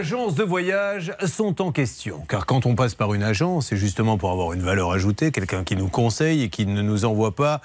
agences 0.00 0.34
de 0.34 0.44
voyage 0.44 1.12
sont 1.26 1.60
en 1.60 1.72
question. 1.72 2.22
Car 2.26 2.46
quand 2.46 2.64
on 2.64 2.74
passe 2.74 2.94
par 2.94 3.12
une 3.12 3.22
agence, 3.22 3.66
c'est 3.66 3.76
justement 3.76 4.16
pour 4.16 4.30
avoir 4.30 4.54
une 4.54 4.62
valeur 4.62 4.92
ajoutée, 4.92 5.30
quelqu'un 5.30 5.62
qui 5.62 5.76
nous 5.76 5.88
conseille 5.88 6.42
et 6.42 6.48
qui 6.48 6.64
ne 6.64 6.80
nous 6.80 7.04
envoie 7.04 7.34
pas 7.34 7.60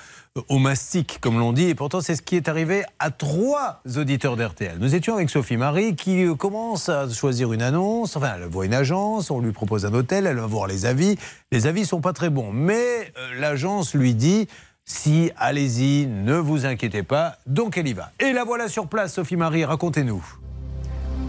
au 0.50 0.58
mastic, 0.58 1.20
comme 1.22 1.40
l'on 1.40 1.54
dit. 1.54 1.70
Et 1.70 1.76
pourtant, 1.76 2.02
c'est 2.02 2.14
ce 2.14 2.22
qui 2.22 2.36
est 2.36 2.50
arrivé 2.50 2.84
à 3.00 3.10
trois 3.10 3.82
auditeurs 3.96 4.36
d'RTL. 4.36 4.80
Nous 4.82 4.96
étions 4.96 5.16
avec 5.16 5.30
Sophie 5.30 5.56
Marie 5.56 5.96
qui 5.96 6.26
commence 6.38 6.90
à 6.90 7.08
choisir 7.08 7.54
une 7.54 7.62
annonce. 7.62 8.18
Enfin, 8.18 8.34
elle 8.36 8.50
voit 8.50 8.66
une 8.66 8.74
agence, 8.74 9.32
on 9.32 9.40
lui 9.40 9.54
propose 9.54 9.86
un 9.86 9.94
hôtel, 9.94 10.28
elle 10.28 10.36
va 10.36 10.46
voir 10.46 10.68
les 10.68 10.86
avis. 10.86 11.16
Les 11.54 11.68
avis 11.68 11.86
sont 11.86 12.02
pas 12.02 12.12
très 12.12 12.30
bons. 12.30 12.52
Mais 12.52 13.14
euh, 13.18 13.40
l'agence 13.40 13.94
lui 13.94 14.14
dit 14.14 14.50
si, 14.84 15.32
allez-y, 15.38 16.06
ne 16.06 16.36
vous 16.36 16.66
inquiétez 16.66 17.04
pas. 17.04 17.38
Donc 17.48 17.78
elle 17.78 17.88
y 17.88 17.94
va. 17.94 18.12
Et 18.20 18.34
la 18.34 18.44
voilà 18.44 18.68
sur 18.68 18.88
place, 18.88 19.14
Sophie 19.14 19.38
Marie, 19.38 19.64
racontez-nous. 19.64 20.45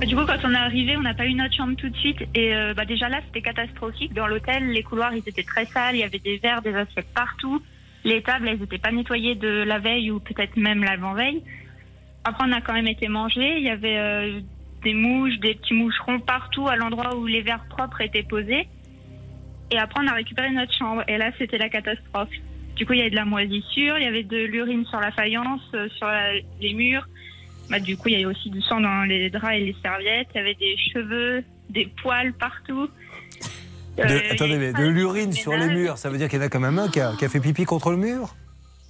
Du 0.04 0.14
coup, 0.14 0.26
quand 0.26 0.36
on 0.44 0.52
est 0.52 0.58
arrivé, 0.58 0.94
on 0.96 1.02
n'a 1.02 1.14
pas 1.14 1.24
eu 1.24 1.32
notre 1.32 1.54
chambre 1.54 1.74
tout 1.76 1.88
de 1.88 1.96
suite. 1.96 2.22
Et 2.34 2.54
euh, 2.54 2.74
bah, 2.74 2.84
déjà 2.84 3.08
là, 3.08 3.20
c'était 3.26 3.40
catastrophique. 3.40 4.12
Dans 4.12 4.26
l'hôtel, 4.26 4.70
les 4.70 4.82
couloirs, 4.82 5.14
ils 5.14 5.26
étaient 5.26 5.42
très 5.42 5.64
sales. 5.64 5.94
Il 5.94 6.00
y 6.00 6.04
avait 6.04 6.18
des 6.18 6.36
verres, 6.36 6.60
des 6.60 6.74
assiettes 6.74 7.12
partout. 7.14 7.62
Les 8.04 8.22
tables, 8.22 8.46
elles 8.46 8.60
n'étaient 8.60 8.78
pas 8.78 8.92
nettoyées 8.92 9.34
de 9.34 9.48
la 9.48 9.78
veille 9.78 10.10
ou 10.10 10.20
peut-être 10.20 10.56
même 10.56 10.84
l'avant-veille. 10.84 11.42
Après, 12.24 12.44
on 12.46 12.52
a 12.52 12.60
quand 12.60 12.74
même 12.74 12.86
été 12.86 13.08
mangé. 13.08 13.56
Il 13.56 13.64
y 13.64 13.70
avait 13.70 13.96
euh, 13.96 14.40
des 14.84 14.92
mouches, 14.92 15.38
des 15.38 15.54
petits 15.54 15.74
moucherons 15.74 16.20
partout 16.20 16.68
à 16.68 16.76
l'endroit 16.76 17.16
où 17.16 17.24
les 17.24 17.40
verres 17.40 17.64
propres 17.70 18.02
étaient 18.02 18.22
posés. 18.22 18.68
Et 19.70 19.78
après, 19.78 20.04
on 20.04 20.08
a 20.08 20.12
récupéré 20.12 20.50
notre 20.50 20.76
chambre. 20.76 21.04
Et 21.08 21.16
là, 21.16 21.30
c'était 21.38 21.58
la 21.58 21.70
catastrophe. 21.70 22.30
Du 22.76 22.84
coup, 22.84 22.92
il 22.92 22.98
y 22.98 23.00
avait 23.00 23.10
de 23.10 23.16
la 23.16 23.24
moisissure, 23.24 23.98
il 23.98 24.04
y 24.04 24.08
avait 24.08 24.22
de 24.22 24.44
l'urine 24.44 24.84
sur 24.84 25.00
la 25.00 25.10
faïence, 25.10 25.62
euh, 25.72 25.88
sur 25.96 26.06
les 26.60 26.74
murs. 26.74 27.08
Bah, 27.70 27.80
du 27.80 27.96
coup, 27.96 28.08
il 28.08 28.12
y 28.12 28.16
avait 28.16 28.26
aussi 28.26 28.50
du 28.50 28.62
sang 28.62 28.80
dans 28.80 29.02
les 29.02 29.30
draps 29.30 29.54
et 29.54 29.60
les 29.60 29.76
serviettes. 29.82 30.28
Il 30.34 30.38
y 30.38 30.40
avait 30.40 30.54
des 30.54 30.76
cheveux, 30.76 31.44
des 31.70 31.86
poils 32.02 32.32
partout. 32.34 32.88
De, 33.96 34.02
euh, 34.02 34.20
attendez, 34.32 34.58
mais 34.58 34.72
de 34.72 34.86
l'urine 34.86 35.32
sur 35.32 35.56
les 35.56 35.68
murs, 35.68 35.96
ça 35.96 36.10
veut 36.10 36.18
dire 36.18 36.28
qu'il 36.28 36.38
y 36.38 36.42
en 36.42 36.46
a 36.46 36.48
quand 36.48 36.60
même 36.60 36.78
un 36.78 36.88
qui 36.88 37.00
a, 37.00 37.14
fait 37.16 37.40
pipi 37.40 37.64
contre 37.64 37.90
le 37.90 37.96
mur? 37.96 38.36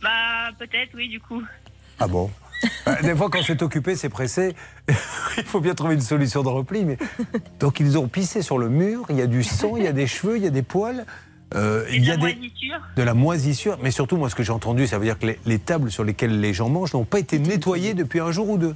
Bah, 0.02 0.50
peut-être, 0.58 0.91
oui, 0.94 1.08
du 1.08 1.20
coup. 1.20 1.42
Ah 1.98 2.08
bon? 2.08 2.30
Bah, 2.84 3.00
Des 3.02 3.14
fois, 3.14 3.30
quand 3.30 3.42
c'est 3.42 3.62
occupé, 3.62 3.94
c'est 3.94 4.08
pressé. 4.08 4.54
il 5.36 5.44
faut 5.44 5.60
bien 5.60 5.74
trouver 5.74 5.94
une 5.94 6.00
solution 6.00 6.42
de 6.42 6.48
repli. 6.48 6.84
Mais... 6.84 6.98
Donc, 7.60 7.80
ils 7.80 7.97
ont 7.98 8.08
pissé 8.08 8.42
sur 8.42 8.58
le 8.58 8.69
mur. 8.69 9.06
Il 9.10 9.16
y 9.16 9.22
a 9.22 9.27
du 9.27 9.44
sang, 9.44 9.77
il 9.77 9.84
y 9.84 9.88
a 9.88 9.92
des 9.92 10.06
cheveux, 10.06 10.36
il 10.36 10.42
y 10.42 10.47
a 10.47 10.50
des 10.50 10.62
poils. 10.62 11.06
Euh, 11.55 11.84
il 11.92 12.05
y 12.05 12.11
a 12.11 12.16
des, 12.16 12.36
de 12.97 13.02
la 13.02 13.14
moisissure. 13.14 13.78
Mais 13.83 13.91
surtout, 13.91 14.16
moi, 14.16 14.28
ce 14.28 14.34
que 14.34 14.42
j'ai 14.42 14.52
entendu, 14.52 14.86
ça 14.86 14.98
veut 14.98 15.05
dire 15.05 15.19
que 15.19 15.27
les 15.44 15.58
tables 15.58 15.91
sur 15.91 16.05
lesquelles 16.05 16.41
les 16.41 16.53
gens 16.53 16.69
mangent 16.69 16.94
n'ont 16.94 17.05
pas 17.05 17.20
été 17.20 17.38
nettoyées 17.38 17.94
depuis 17.94 18.20
un 18.20 18.33
jour 18.33 18.48
ou 18.50 18.58
deux. 18.58 18.75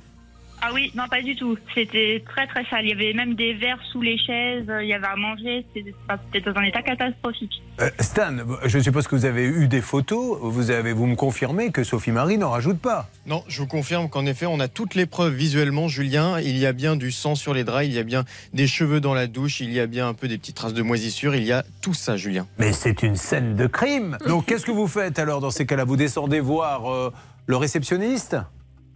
Ah 0.62 0.70
oui, 0.74 0.92
non, 0.94 1.04
pas 1.08 1.22
du 1.22 1.34
tout. 1.36 1.56
C'était 1.74 2.22
très 2.26 2.46
très 2.46 2.64
sale. 2.66 2.84
Il 2.84 2.90
y 2.90 2.92
avait 2.92 3.12
même 3.14 3.34
des 3.34 3.54
verres 3.54 3.80
sous 3.90 4.02
les 4.02 4.18
chaises, 4.18 4.66
il 4.82 4.86
y 4.86 4.92
avait 4.92 5.06
à 5.06 5.16
manger. 5.16 5.64
C'était 5.74 6.40
dans 6.40 6.60
un 6.60 6.64
état 6.64 6.82
catastrophique. 6.82 7.62
Euh, 7.80 7.88
Stan, 7.98 8.36
je 8.64 8.78
suppose 8.78 9.08
que 9.08 9.16
vous 9.16 9.24
avez 9.24 9.44
eu 9.44 9.68
des 9.68 9.80
photos. 9.80 10.38
Vous, 10.42 10.70
avez, 10.70 10.92
vous 10.92 11.06
me 11.06 11.16
confirmez 11.16 11.72
que 11.72 11.82
Sophie 11.82 12.12
Marie 12.12 12.36
n'en 12.36 12.50
rajoute 12.50 12.78
pas 12.78 13.08
Non, 13.26 13.42
je 13.48 13.60
vous 13.60 13.66
confirme 13.66 14.10
qu'en 14.10 14.26
effet, 14.26 14.46
on 14.46 14.60
a 14.60 14.68
toutes 14.68 14.94
les 14.94 15.06
preuves 15.06 15.32
visuellement, 15.32 15.88
Julien. 15.88 16.38
Il 16.40 16.58
y 16.58 16.66
a 16.66 16.72
bien 16.72 16.96
du 16.96 17.10
sang 17.10 17.34
sur 17.34 17.54
les 17.54 17.64
draps, 17.64 17.86
il 17.86 17.94
y 17.94 17.98
a 17.98 18.02
bien 18.02 18.24
des 18.52 18.66
cheveux 18.66 19.00
dans 19.00 19.14
la 19.14 19.26
douche, 19.26 19.60
il 19.60 19.72
y 19.72 19.80
a 19.80 19.86
bien 19.86 20.08
un 20.08 20.14
peu 20.14 20.28
des 20.28 20.36
petites 20.36 20.56
traces 20.56 20.74
de 20.74 20.82
moisissure. 20.82 21.34
Il 21.34 21.44
y 21.44 21.52
a 21.52 21.64
tout 21.80 21.94
ça, 21.94 22.16
Julien. 22.16 22.46
Mais 22.58 22.72
c'est 22.72 23.02
une 23.02 23.16
scène 23.16 23.56
de 23.56 23.66
crime. 23.66 24.18
Donc 24.26 24.46
qu'est-ce 24.46 24.66
que 24.66 24.72
vous 24.72 24.88
faites 24.88 25.18
alors 25.18 25.40
dans 25.40 25.50
ces 25.50 25.64
cas-là? 25.64 25.84
Vous 25.84 25.96
descendez 25.96 26.40
voir 26.40 26.92
euh, 26.92 27.10
le 27.46 27.56
réceptionniste? 27.56 28.36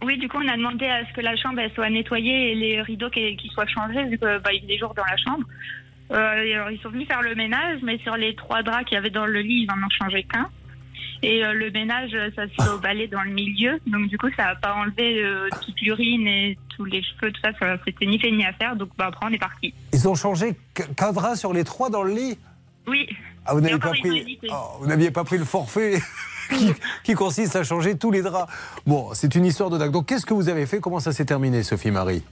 Oui, 0.05 0.17
du 0.17 0.29
coup, 0.29 0.37
on 0.37 0.47
a 0.47 0.55
demandé 0.55 0.85
à 0.85 1.05
ce 1.07 1.13
que 1.13 1.21
la 1.21 1.35
chambre 1.35 1.61
soit 1.73 1.89
nettoyée 1.89 2.51
et 2.51 2.55
les 2.55 2.81
rideaux 2.81 3.09
qui, 3.09 3.49
soient 3.53 3.67
changés, 3.67 4.03
vu 4.03 4.17
qu'il 4.17 4.39
bah, 4.43 4.51
des 4.67 4.77
jours 4.77 4.93
dans 4.93 5.03
la 5.03 5.17
chambre. 5.17 5.45
Euh, 6.11 6.53
alors, 6.53 6.69
ils 6.69 6.79
sont 6.79 6.89
venus 6.89 7.07
faire 7.07 7.21
le 7.21 7.33
ménage, 7.33 7.79
mais 7.81 7.97
sur 7.99 8.15
les 8.15 8.35
trois 8.35 8.61
draps 8.61 8.85
qu'il 8.85 8.95
y 8.95 8.97
avait 8.97 9.09
dans 9.09 9.25
le 9.25 9.41
lit, 9.41 9.63
ils 9.63 9.67
n'en 9.67 9.85
ont 9.85 9.89
changé 9.89 10.23
qu'un. 10.23 10.49
Et 11.23 11.43
euh, 11.43 11.53
le 11.53 11.71
ménage, 11.71 12.15
ça 12.35 12.43
se 12.47 12.53
fait 12.53 12.69
au 12.69 12.77
balai 12.77 13.07
dans 13.07 13.23
le 13.23 13.31
milieu. 13.31 13.79
Donc, 13.87 14.07
du 14.07 14.17
coup, 14.17 14.29
ça 14.37 14.45
n'a 14.45 14.55
pas 14.55 14.75
enlevé 14.75 15.23
euh, 15.23 15.49
toute 15.65 15.81
l'urine 15.81 16.27
et 16.27 16.57
tous 16.75 16.85
les 16.85 17.01
cheveux, 17.01 17.31
tout 17.31 17.41
ça. 17.43 17.51
ça 17.59 17.77
C'était 17.85 18.05
ni 18.05 18.19
fait 18.19 18.31
ni 18.31 18.45
à 18.45 18.53
faire. 18.53 18.75
Donc, 18.75 18.89
bah, 18.97 19.07
après, 19.07 19.25
on 19.25 19.33
est 19.33 19.39
parti. 19.39 19.73
Ils 19.93 20.07
ont 20.07 20.15
changé 20.15 20.55
qu'un 20.75 21.13
drap 21.13 21.35
sur 21.35 21.53
les 21.53 21.63
trois 21.63 21.89
dans 21.89 22.03
le 22.03 22.13
lit? 22.13 22.37
Oui. 22.85 23.09
Ah, 23.45 23.53
vous 23.53 23.61
n'aviez 23.61 23.79
pas, 23.79 23.89
pris... 23.89 24.39
Oh, 24.51 24.77
vous 24.79 24.87
n'aviez 24.87 25.11
pas 25.11 25.23
pris 25.23 25.37
le 25.37 25.45
forfait? 25.45 25.99
Qui, 27.03 27.13
consiste 27.13 27.55
à 27.55 27.63
changer 27.63 27.97
tous 27.97 28.11
les 28.11 28.21
draps. 28.21 28.51
Bon, 28.85 29.09
c'est 29.13 29.35
une 29.35 29.45
histoire 29.45 29.69
de 29.69 29.77
dingue. 29.77 29.91
Donc, 29.91 30.07
qu'est-ce 30.07 30.25
que 30.25 30.33
vous 30.33 30.49
avez 30.49 30.65
fait? 30.65 30.79
Comment 30.79 30.99
ça 30.99 31.11
s'est 31.11 31.25
terminé, 31.25 31.63
Sophie 31.63 31.91
Marie? 31.91 32.23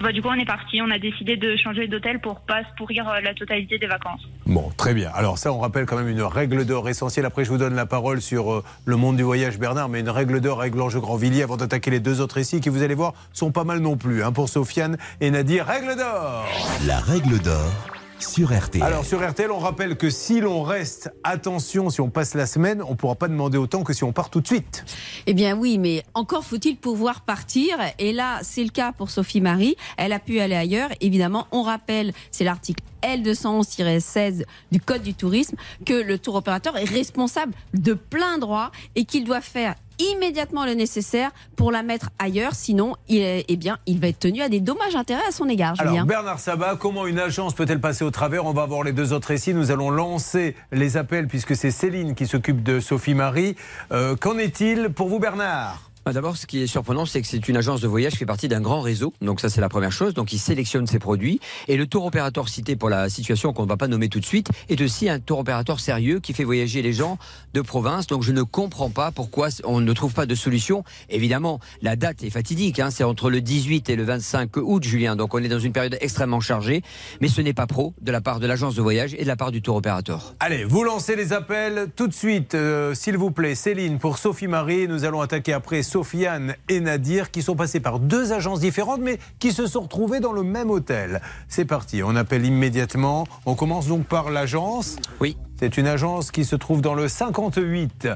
Bah, 0.00 0.12
du 0.12 0.20
coup, 0.20 0.28
on 0.28 0.34
est 0.34 0.44
parti. 0.44 0.82
On 0.82 0.90
a 0.90 0.98
décidé 0.98 1.36
de 1.36 1.56
changer 1.56 1.86
d'hôtel 1.86 2.20
pour 2.20 2.40
pas 2.40 2.62
se 2.62 2.68
pourrir 2.76 3.08
euh, 3.08 3.20
la 3.20 3.32
totalité 3.32 3.78
des 3.78 3.86
vacances. 3.86 4.22
Bon, 4.46 4.70
très 4.76 4.92
bien. 4.92 5.10
Alors 5.14 5.38
ça, 5.38 5.52
on 5.52 5.58
rappelle 5.58 5.86
quand 5.86 5.96
même 5.96 6.08
une 6.08 6.22
règle 6.22 6.64
d'or 6.64 6.88
essentielle. 6.88 7.24
Après, 7.24 7.44
je 7.44 7.50
vous 7.50 7.58
donne 7.58 7.74
la 7.74 7.86
parole 7.86 8.20
sur 8.20 8.52
euh, 8.52 8.64
le 8.84 8.96
monde 8.96 9.16
du 9.16 9.22
voyage, 9.22 9.58
Bernard, 9.58 9.88
mais 9.88 10.00
une 10.00 10.10
règle 10.10 10.40
d'or 10.40 10.60
avec 10.60 10.74
l'ange 10.74 10.98
Grandvilliers 10.98 11.42
avant 11.42 11.56
d'attaquer 11.56 11.90
les 11.90 12.00
deux 12.00 12.20
autres 12.20 12.38
ici, 12.38 12.60
qui 12.60 12.68
vous 12.68 12.82
allez 12.82 12.94
voir 12.94 13.14
sont 13.32 13.52
pas 13.52 13.64
mal 13.64 13.78
non 13.78 13.96
plus. 13.96 14.22
Hein, 14.22 14.32
pour 14.32 14.48
Sofiane 14.48 14.98
et 15.20 15.30
Nadir, 15.30 15.66
règle 15.66 15.96
d'or. 15.96 16.44
La 16.86 16.98
règle 16.98 17.38
d'or 17.38 17.93
sur 18.28 18.56
RTL. 18.56 18.82
Alors 18.82 19.04
sur 19.04 19.26
RTL, 19.26 19.50
on 19.50 19.58
rappelle 19.58 19.96
que 19.96 20.10
si 20.10 20.40
l'on 20.40 20.62
reste, 20.62 21.10
attention, 21.22 21.90
si 21.90 22.00
on 22.00 22.10
passe 22.10 22.34
la 22.34 22.46
semaine, 22.46 22.82
on 22.82 22.90
ne 22.90 22.96
pourra 22.96 23.14
pas 23.14 23.28
demander 23.28 23.58
autant 23.58 23.84
que 23.84 23.92
si 23.92 24.04
on 24.04 24.12
part 24.12 24.30
tout 24.30 24.40
de 24.40 24.46
suite. 24.46 24.84
Eh 25.26 25.34
bien 25.34 25.56
oui, 25.56 25.78
mais 25.78 26.02
encore 26.14 26.44
faut-il 26.44 26.76
pouvoir 26.76 27.22
partir. 27.22 27.76
Et 27.98 28.12
là, 28.12 28.38
c'est 28.42 28.64
le 28.64 28.70
cas 28.70 28.92
pour 28.92 29.10
Sophie 29.10 29.40
Marie. 29.40 29.76
Elle 29.96 30.12
a 30.12 30.18
pu 30.18 30.40
aller 30.40 30.56
ailleurs. 30.56 30.90
Évidemment, 31.00 31.46
on 31.52 31.62
rappelle, 31.62 32.12
c'est 32.30 32.44
l'article 32.44 32.82
L211-16 33.04 34.44
du 34.72 34.80
Code 34.80 35.02
du 35.02 35.14
tourisme, 35.14 35.56
que 35.84 35.94
le 35.94 36.18
tour 36.18 36.34
opérateur 36.34 36.76
est 36.76 36.88
responsable 36.88 37.52
de 37.74 37.94
plein 37.94 38.38
droit 38.38 38.70
et 38.96 39.04
qu'il 39.04 39.24
doit 39.24 39.40
faire 39.40 39.74
immédiatement 39.98 40.64
le 40.64 40.74
nécessaire 40.74 41.30
pour 41.56 41.70
la 41.70 41.82
mettre 41.82 42.10
ailleurs, 42.18 42.54
sinon 42.54 42.96
il, 43.08 43.44
eh 43.46 43.56
bien, 43.56 43.78
il 43.86 44.00
va 44.00 44.08
être 44.08 44.18
tenu 44.18 44.42
à 44.42 44.48
des 44.48 44.60
dommages 44.60 44.96
intérêts 44.96 45.26
à 45.28 45.32
son 45.32 45.48
égard. 45.48 45.74
Alors 45.78 46.04
Bernard 46.04 46.40
Sabat, 46.40 46.76
comment 46.76 47.06
une 47.06 47.18
agence 47.18 47.54
peut-elle 47.54 47.80
passer 47.80 48.04
au 48.04 48.10
travers? 48.10 48.44
On 48.44 48.52
va 48.52 48.66
voir 48.66 48.82
les 48.82 48.92
deux 48.92 49.12
autres 49.12 49.30
ici. 49.30 49.54
Nous 49.54 49.70
allons 49.70 49.90
lancer 49.90 50.56
les 50.72 50.96
appels 50.96 51.28
puisque 51.28 51.54
c'est 51.54 51.70
Céline 51.70 52.14
qui 52.14 52.26
s'occupe 52.26 52.62
de 52.62 52.80
Sophie 52.80 53.14
Marie. 53.14 53.56
Euh, 53.92 54.16
qu'en 54.16 54.38
est-il 54.38 54.88
pour 54.88 55.08
vous 55.08 55.18
Bernard? 55.18 55.90
D'abord, 56.12 56.36
ce 56.36 56.46
qui 56.46 56.62
est 56.62 56.66
surprenant, 56.66 57.06
c'est 57.06 57.22
que 57.22 57.26
c'est 57.26 57.48
une 57.48 57.56
agence 57.56 57.80
de 57.80 57.88
voyage 57.88 58.12
qui 58.12 58.18
fait 58.18 58.26
partie 58.26 58.48
d'un 58.48 58.60
grand 58.60 58.80
réseau. 58.82 59.14
Donc 59.22 59.40
ça, 59.40 59.48
c'est 59.48 59.60
la 59.60 59.70
première 59.70 59.92
chose. 59.92 60.12
Donc 60.12 60.32
il 60.32 60.38
sélectionne 60.38 60.86
ses 60.86 60.98
produits. 60.98 61.40
Et 61.66 61.76
le 61.76 61.86
tour 61.86 62.04
opérateur 62.04 62.48
cité 62.48 62.76
pour 62.76 62.90
la 62.90 63.08
situation 63.08 63.52
qu'on 63.52 63.62
ne 63.62 63.68
va 63.68 63.76
pas 63.76 63.88
nommer 63.88 64.08
tout 64.08 64.20
de 64.20 64.24
suite 64.24 64.48
est 64.68 64.80
aussi 64.82 65.08
un 65.08 65.18
tour 65.18 65.38
opérateur 65.38 65.80
sérieux 65.80 66.20
qui 66.20 66.34
fait 66.34 66.44
voyager 66.44 66.82
les 66.82 66.92
gens 66.92 67.18
de 67.54 67.60
province. 67.62 68.06
Donc 68.06 68.22
je 68.22 68.32
ne 68.32 68.42
comprends 68.42 68.90
pas 68.90 69.12
pourquoi 69.12 69.48
on 69.64 69.80
ne 69.80 69.92
trouve 69.92 70.12
pas 70.12 70.26
de 70.26 70.34
solution. 70.34 70.84
Évidemment, 71.08 71.60
la 71.80 71.96
date 71.96 72.22
est 72.22 72.30
fatidique. 72.30 72.80
Hein. 72.80 72.90
C'est 72.90 73.04
entre 73.04 73.30
le 73.30 73.40
18 73.40 73.88
et 73.88 73.96
le 73.96 74.04
25 74.04 74.56
août, 74.56 74.84
Julien. 74.84 75.16
Donc 75.16 75.34
on 75.34 75.38
est 75.38 75.48
dans 75.48 75.58
une 75.58 75.72
période 75.72 75.96
extrêmement 76.00 76.40
chargée. 76.40 76.82
Mais 77.20 77.28
ce 77.28 77.40
n'est 77.40 77.54
pas 77.54 77.66
pro 77.66 77.94
de 78.02 78.12
la 78.12 78.20
part 78.20 78.40
de 78.40 78.46
l'agence 78.46 78.74
de 78.74 78.82
voyage 78.82 79.14
et 79.14 79.22
de 79.22 79.28
la 79.28 79.36
part 79.36 79.52
du 79.52 79.62
tour 79.62 79.76
opérateur. 79.76 80.34
Allez, 80.40 80.64
vous 80.64 80.84
lancez 80.84 81.16
les 81.16 81.32
appels 81.32 81.88
tout 81.96 82.08
de 82.08 82.14
suite, 82.14 82.54
euh, 82.54 82.94
s'il 82.94 83.16
vous 83.16 83.30
plaît. 83.30 83.54
Céline 83.54 83.98
pour 83.98 84.18
Sophie 84.18 84.48
Marie. 84.48 84.88
Nous 84.88 85.04
allons 85.04 85.20
attaquer 85.20 85.52
après 85.52 85.82
Sofiane 85.94 86.56
et 86.68 86.80
Nadir 86.80 87.30
qui 87.30 87.40
sont 87.40 87.54
passés 87.54 87.78
par 87.78 88.00
deux 88.00 88.32
agences 88.32 88.58
différentes 88.58 89.00
mais 89.00 89.20
qui 89.38 89.52
se 89.52 89.68
sont 89.68 89.82
retrouvés 89.82 90.18
dans 90.18 90.32
le 90.32 90.42
même 90.42 90.68
hôtel. 90.68 91.20
C'est 91.46 91.66
parti, 91.66 92.02
on 92.02 92.16
appelle 92.16 92.44
immédiatement. 92.44 93.28
On 93.46 93.54
commence 93.54 93.86
donc 93.86 94.04
par 94.04 94.30
l'agence. 94.30 94.96
Oui. 95.20 95.36
C'est 95.60 95.78
une 95.78 95.86
agence 95.86 96.32
qui 96.32 96.44
se 96.44 96.56
trouve 96.56 96.80
dans 96.80 96.94
le 96.94 97.06
58. 97.06 98.08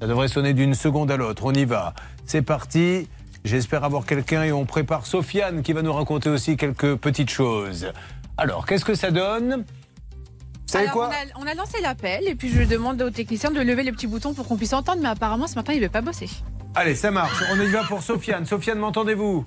Ça 0.00 0.06
devrait 0.06 0.28
sonner 0.28 0.52
d'une 0.52 0.74
seconde 0.74 1.10
à 1.10 1.16
l'autre. 1.16 1.42
On 1.46 1.52
y 1.52 1.64
va. 1.64 1.94
C'est 2.24 2.42
parti. 2.42 3.08
J'espère 3.44 3.82
avoir 3.82 4.06
quelqu'un 4.06 4.44
et 4.44 4.52
on 4.52 4.64
prépare 4.64 5.04
Sofiane 5.04 5.64
qui 5.64 5.72
va 5.72 5.82
nous 5.82 5.92
raconter 5.92 6.30
aussi 6.30 6.56
quelques 6.56 6.94
petites 6.94 7.30
choses. 7.30 7.90
Alors, 8.36 8.64
qu'est-ce 8.64 8.84
que 8.84 8.94
ça 8.94 9.10
donne? 9.10 9.64
Savez 10.66 10.86
quoi? 10.86 11.10
on 11.36 11.46
a, 11.48 11.54
lancé 11.54 11.80
l'appel 11.82 12.28
et 12.28 12.36
puis 12.36 12.48
je 12.48 12.62
demande 12.62 13.02
au 13.02 13.10
technicien 13.10 13.50
de 13.50 13.60
lever 13.60 13.82
le 13.82 13.90
petit 13.90 14.06
bouton 14.06 14.34
pour 14.34 14.46
qu'on 14.46 14.56
puisse 14.56 14.72
entendre, 14.72 15.02
mais 15.02 15.08
apparemment 15.08 15.48
ce 15.48 15.56
matin 15.56 15.72
il 15.72 15.80
ne 15.80 15.86
veut 15.86 15.90
pas 15.90 16.00
bosser. 16.00 16.28
Allez, 16.74 16.94
ça 16.94 17.10
marche. 17.10 17.42
On 17.52 17.60
y 17.60 17.66
va 17.68 17.84
pour 17.84 18.02
Sofiane. 18.02 18.44
Sofiane, 18.46 18.78
m'entendez-vous 18.78 19.46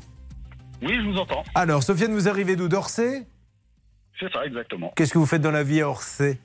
Oui, 0.81 0.95
je 0.95 1.09
vous 1.09 1.17
entends. 1.17 1.43
Alors, 1.55 1.83
Sofiane, 1.83 2.13
vous 2.13 2.29
arrivez 2.29 2.55
d'où? 2.55 2.67
D'Orsay? 2.67 3.27
C'est 4.19 4.31
ça, 4.31 4.45
exactement. 4.45 4.91
Qu'est-ce 4.95 5.13
que 5.13 5.17
vous 5.19 5.25
faites 5.25 5.41
dans 5.41 5.51
la 5.51 5.63
vie 5.63 5.81
à 5.81 5.89
Orsay? 5.89 6.39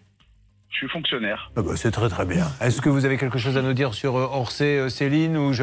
Je 0.73 0.79
suis 0.79 0.89
fonctionnaire. 0.89 1.53
Ah 1.55 1.61
bah, 1.61 1.73
c'est 1.77 1.91
très 1.91 2.09
très 2.09 2.25
bien. 2.25 2.51
Est-ce 2.63 2.81
que 2.81 2.89
vous 2.89 3.05
avez 3.05 3.19
quelque 3.19 3.39
chose 3.39 3.59
à 3.59 3.63
nous 3.63 3.75
dire 3.75 3.93
sur 3.93 4.17
euh, 4.17 4.23
Orsay, 4.33 4.79
euh, 4.79 4.89
Céline, 4.89 5.37
ou 5.37 5.53
je, 5.53 5.63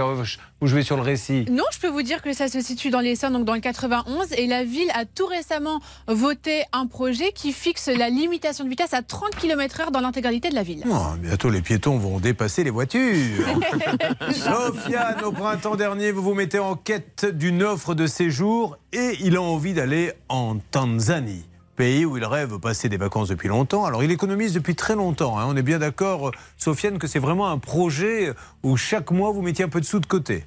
ou 0.62 0.68
je 0.68 0.76
vais 0.76 0.84
sur 0.84 0.98
le 0.98 1.02
récit? 1.02 1.46
Non, 1.50 1.64
je 1.74 1.80
peux 1.80 1.88
vous 1.88 2.04
dire 2.04 2.22
que 2.22 2.32
ça 2.32 2.48
se 2.48 2.62
situe 2.62 2.92
dans 2.92 3.00
les 3.00 3.12
Essonnes, 3.12 3.34
donc 3.34 3.44
dans 3.44 3.56
le 3.56 3.60
91, 3.60 4.34
et 4.34 4.46
la 4.46 4.64
ville 4.64 4.90
a 4.94 5.06
tout 5.06 5.26
récemment 5.26 5.82
voté 6.08 6.62
un 6.74 6.86
projet 6.86 7.32
qui 7.32 7.54
fixe 7.54 7.88
la 7.88 8.10
limitation 8.10 8.64
de 8.64 8.70
vitesse 8.70 8.94
à 8.94 9.02
30 9.02 9.36
km/h 9.36 9.92
dans 9.92 10.00
l'intégralité 10.00 10.50
de 10.50 10.56
la 10.56 10.64
ville. 10.64 10.84
Oh, 10.88 11.16
bientôt 11.18 11.50
les 11.50 11.62
piétons 11.62 11.98
vont 11.98 12.20
dépasser 12.20 12.64
les 12.64 12.70
voitures. 12.70 13.48
Sofiane, 14.32 15.24
au 15.24 15.32
printemps 15.32 15.76
dernier, 15.76 16.12
vous 16.12 16.22
vous 16.22 16.36
mettez 16.36 16.60
en 16.60 16.76
quête 16.76 17.26
d'une 17.26 17.64
offre 17.64 17.96
de 17.96 18.06
séjour 18.06 18.78
et 18.94 19.18
il 19.22 19.38
a 19.38 19.42
envie 19.42 19.74
d'aller 19.74 20.14
en 20.30 20.58
Tanzanie 20.70 21.49
pays 21.80 22.04
où 22.04 22.18
il 22.18 22.26
rêve 22.26 22.60
passer 22.60 22.90
des 22.90 22.98
vacances 22.98 23.30
depuis 23.30 23.48
longtemps. 23.48 23.86
Alors 23.86 24.04
il 24.04 24.12
économise 24.12 24.54
depuis 24.54 24.76
très 24.76 24.96
longtemps. 24.96 25.40
Hein. 25.40 25.46
On 25.48 25.56
est 25.56 25.64
bien 25.64 25.80
d'accord, 25.80 26.32
Sofiane, 26.58 27.00
que 27.00 27.08
c'est 27.08 27.20
vraiment 27.20 27.48
un 27.50 27.58
projet 27.58 28.34
où 28.64 28.76
chaque 28.76 29.12
mois 29.12 29.32
vous 29.32 29.42
mettiez 29.42 29.64
un 29.64 29.70
peu 29.70 29.80
de 29.80 29.86
sous 29.86 30.02
de 30.02 30.06
côté. 30.06 30.44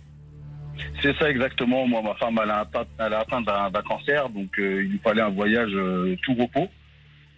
C'est 1.00 1.17
ça 1.17 1.31
exactement. 1.31 1.87
Moi, 1.87 2.02
ma 2.02 2.14
femme, 2.17 2.38
elle 2.43 2.50
a 2.50 2.61
atteint, 2.61 3.40
d'un 3.40 3.82
cancer, 3.82 4.29
donc 4.29 4.58
euh, 4.58 4.82
il 4.84 4.90
lui 4.90 4.99
fallait 4.99 5.23
un 5.23 5.31
voyage 5.31 5.70
euh, 5.73 6.14
tout 6.23 6.34
repos. 6.34 6.69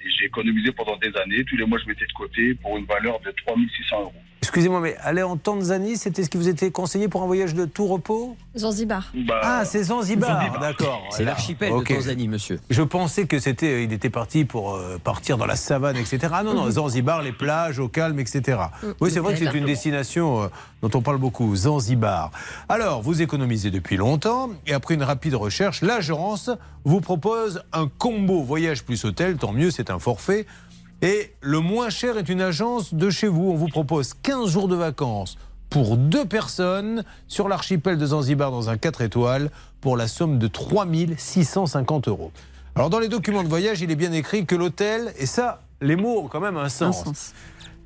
Et 0.05 0.11
j'ai 0.19 0.25
économisé 0.27 0.73
pendant 0.73 0.97
des 0.97 1.13
années. 1.17 1.45
Tous 1.45 1.57
les 1.57 1.65
mois, 1.65 1.79
je 1.79 1.87
mettais 1.87 2.07
de 2.07 2.13
côté 2.15 2.55
pour 2.55 2.77
une 2.77 2.87
valeur 2.87 3.21
de 3.21 3.31
3600 3.47 4.01
euros. 4.01 4.13
Excusez-moi, 4.45 4.81
mais 4.81 4.95
aller 5.03 5.23
en 5.23 5.39
Tanzanie, 5.39 5.97
c'était 5.97 6.23
ce 6.23 6.29
qui 6.29 6.37
vous 6.37 6.51
était 6.51 6.71
conseillé 6.71 7.09
pour 7.09 7.23
un 7.23 7.27
voyage 7.27 7.55
de 7.55 7.65
tout 7.65 7.87
repos? 7.87 8.37
Zanzibar. 8.55 9.11
Bah, 9.27 9.41
ah, 9.43 9.65
c'est 9.65 9.85
Zanzibar, 9.85 10.61
d'accord. 10.61 11.01
C'est 11.13 11.25
l'archipel 11.25 11.73
de 11.73 11.83
Tanzanie, 11.83 12.29
monsieur. 12.29 12.61
Je 12.69 12.83
pensais 12.83 13.27
que 13.27 13.39
c'était, 13.39 13.85
il 13.85 13.93
était 13.95 14.11
parti 14.11 14.45
pour 14.45 14.75
euh, 14.75 14.99
partir 15.03 15.39
dans 15.39 15.47
la 15.47 15.57
savane, 15.57 15.97
etc. 15.97 16.19
Ah 16.31 16.43
non, 16.43 16.53
non, 16.53 16.71
Zanzibar, 16.71 17.23
les 17.23 17.33
plages, 17.33 17.79
au 17.79 17.89
calme, 17.89 18.19
etc. 18.19 18.59
Mm, 18.83 18.87
oui, 19.01 19.11
c'est 19.11 19.21
vrai 19.21 19.33
que 19.33 19.39
c'est 19.39 19.59
une 19.59 19.65
destination 19.65 20.43
euh, 20.43 20.49
dont 20.83 20.91
on 20.93 21.01
parle 21.01 21.17
beaucoup, 21.17 21.57
Zanzibar. 21.57 22.31
Alors, 22.69 23.01
vous 23.01 23.23
économisez 23.23 23.71
depuis 23.71 23.97
longtemps, 23.97 24.51
et 24.67 24.75
après 24.75 24.93
une 24.93 25.05
rapide 25.05 25.37
recherche, 25.37 25.81
l'agence 25.81 26.51
vous 26.85 27.01
propose 27.01 27.63
un 27.73 27.89
combo 27.89 28.43
voyage 28.43 28.85
plus 28.85 29.07
hôtel, 29.07 29.39
tant 29.39 29.55
mieux, 29.55 29.71
c'est 29.71 29.89
un 29.89 29.99
forfait 29.99 30.47
et 31.05 31.35
le 31.43 31.61
moins 31.61 31.91
cher 31.91 32.17
est 32.17 32.31
une 32.31 32.41
agence 32.41 32.95
de 32.95 33.11
chez 33.11 33.29
vous. 33.29 33.51
On 33.51 33.57
vous 33.57 33.69
propose 33.69 34.15
15 34.15 34.49
jours 34.49 34.69
de 34.69 34.75
vacances 34.75 35.37
pour 35.69 35.99
deux 35.99 36.25
personnes 36.25 37.05
sur 37.29 37.47
l'archipel 37.47 37.99
de 37.99 38.07
Zanzibar 38.07 38.51
dans 38.51 38.71
un 38.71 38.79
4 38.79 39.03
étoiles 39.03 39.51
pour 39.83 39.99
la 39.99 40.09
somme 40.09 40.39
de 40.39 40.47
3650 40.47 42.09
euros. 42.09 42.33
Alors 42.75 42.89
dans 42.89 43.01
les 43.01 43.09
documents 43.09 43.43
de 43.43 43.49
voyage, 43.49 43.83
il 43.83 43.91
est 43.91 43.97
bien 43.97 44.13
écrit 44.13 44.47
que 44.47 44.55
l'hôtel, 44.55 45.13
et 45.19 45.27
ça, 45.27 45.61
les 45.83 45.95
mots 45.95 46.21
ont 46.21 46.29
quand 46.29 46.41
même 46.41 46.57
un 46.57 46.71
sens. 46.71 47.35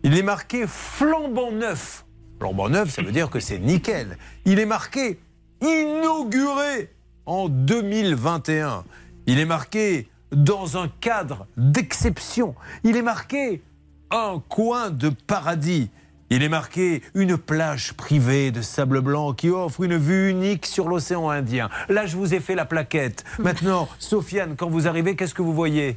Il 0.05 0.17
est 0.17 0.23
marqué 0.23 0.69
flambant 0.69 1.51
neuf. 1.51 2.05
Flambant 2.39 2.69
neuf, 2.69 2.91
ça 2.91 3.03
veut 3.03 3.11
dire 3.11 3.31
que 3.31 3.41
c'est 3.41 3.59
nickel. 3.59 4.17
Il 4.45 4.61
est 4.61 4.67
marqué 4.67 5.19
inauguré 5.61 6.95
en 7.27 7.49
2021. 7.49 8.85
Il 9.27 9.41
est 9.41 9.45
marqué 9.45 10.09
dans 10.33 10.77
un 10.77 10.89
cadre 11.01 11.47
d'exception. 11.57 12.55
Il 12.85 12.97
est 12.97 13.03
marqué 13.03 13.63
un 14.11 14.43
coin 14.49 14.91
de 14.91 15.11
paradis. 15.11 15.91
Il 16.31 16.43
est 16.43 16.49
marqué 16.51 17.03
une 17.15 17.39
plage 17.39 17.95
privée 17.95 18.51
de 18.51 18.61
sable 18.61 19.01
blanc 19.01 19.33
qui 19.33 19.49
offre 19.49 19.83
une 19.83 19.97
vue 19.97 20.31
unique 20.31 20.67
sur 20.67 20.89
l'océan 20.89 21.31
Indien. 21.31 21.71
Là, 21.89 22.05
je 22.05 22.17
vous 22.17 22.35
ai 22.35 22.41
fait 22.41 22.55
la 22.55 22.67
plaquette. 22.67 23.25
Maintenant, 23.39 23.89
Sofiane, 23.99 24.55
quand 24.57 24.69
vous 24.69 24.87
arrivez, 24.87 25.17
qu'est-ce 25.17 25.35
que 25.35 25.43
vous 25.43 25.55
voyez? 25.55 25.97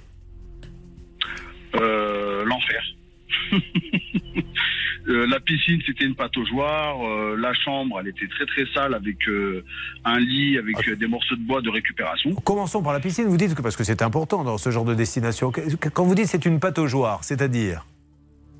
Euh, 1.75 2.45
L'enfer. 2.45 2.81
Euh, 5.11 5.27
la 5.27 5.39
piscine, 5.39 5.79
c'était 5.85 6.05
une 6.05 6.15
pataugeoire. 6.15 6.95
Euh, 7.05 7.35
la 7.37 7.53
chambre, 7.53 7.99
elle 7.99 8.07
était 8.07 8.27
très 8.27 8.45
très 8.45 8.65
sale 8.73 8.93
avec 8.93 9.17
euh, 9.27 9.63
un 10.05 10.19
lit, 10.19 10.57
avec 10.57 10.75
ah. 10.79 10.95
des 10.95 11.07
morceaux 11.07 11.35
de 11.35 11.41
bois 11.41 11.61
de 11.61 11.69
récupération. 11.69 12.33
Commençons 12.35 12.81
par 12.81 12.93
la 12.93 12.99
piscine. 12.99 13.25
Vous 13.25 13.37
dites 13.37 13.53
que 13.53 13.61
parce 13.61 13.75
que 13.75 13.83
c'est 13.83 14.01
important 14.01 14.43
dans 14.43 14.57
ce 14.57 14.71
genre 14.71 14.85
de 14.85 14.95
destination. 14.95 15.51
Quand 15.93 16.05
vous 16.05 16.15
dites 16.15 16.27
c'est 16.27 16.45
une 16.45 16.59
pataugeoire, 16.59 17.23
c'est-à-dire? 17.23 17.85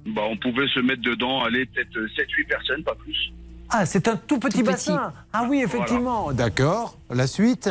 Bah, 0.05 0.23
on 0.29 0.35
pouvait 0.35 0.67
se 0.67 0.79
mettre 0.79 1.03
dedans, 1.03 1.43
aller 1.43 1.65
peut-être 1.67 1.95
7-8 1.95 2.47
personnes, 2.47 2.83
pas 2.83 2.95
plus. 2.95 3.31
Ah, 3.69 3.85
c'est 3.85 4.07
un 4.07 4.17
tout 4.17 4.39
petit 4.39 4.63
bassin. 4.63 5.13
Ah 5.31 5.45
oui, 5.49 5.61
effectivement. 5.63 6.33
D'accord. 6.33 6.97
La 7.09 7.27
suite? 7.27 7.69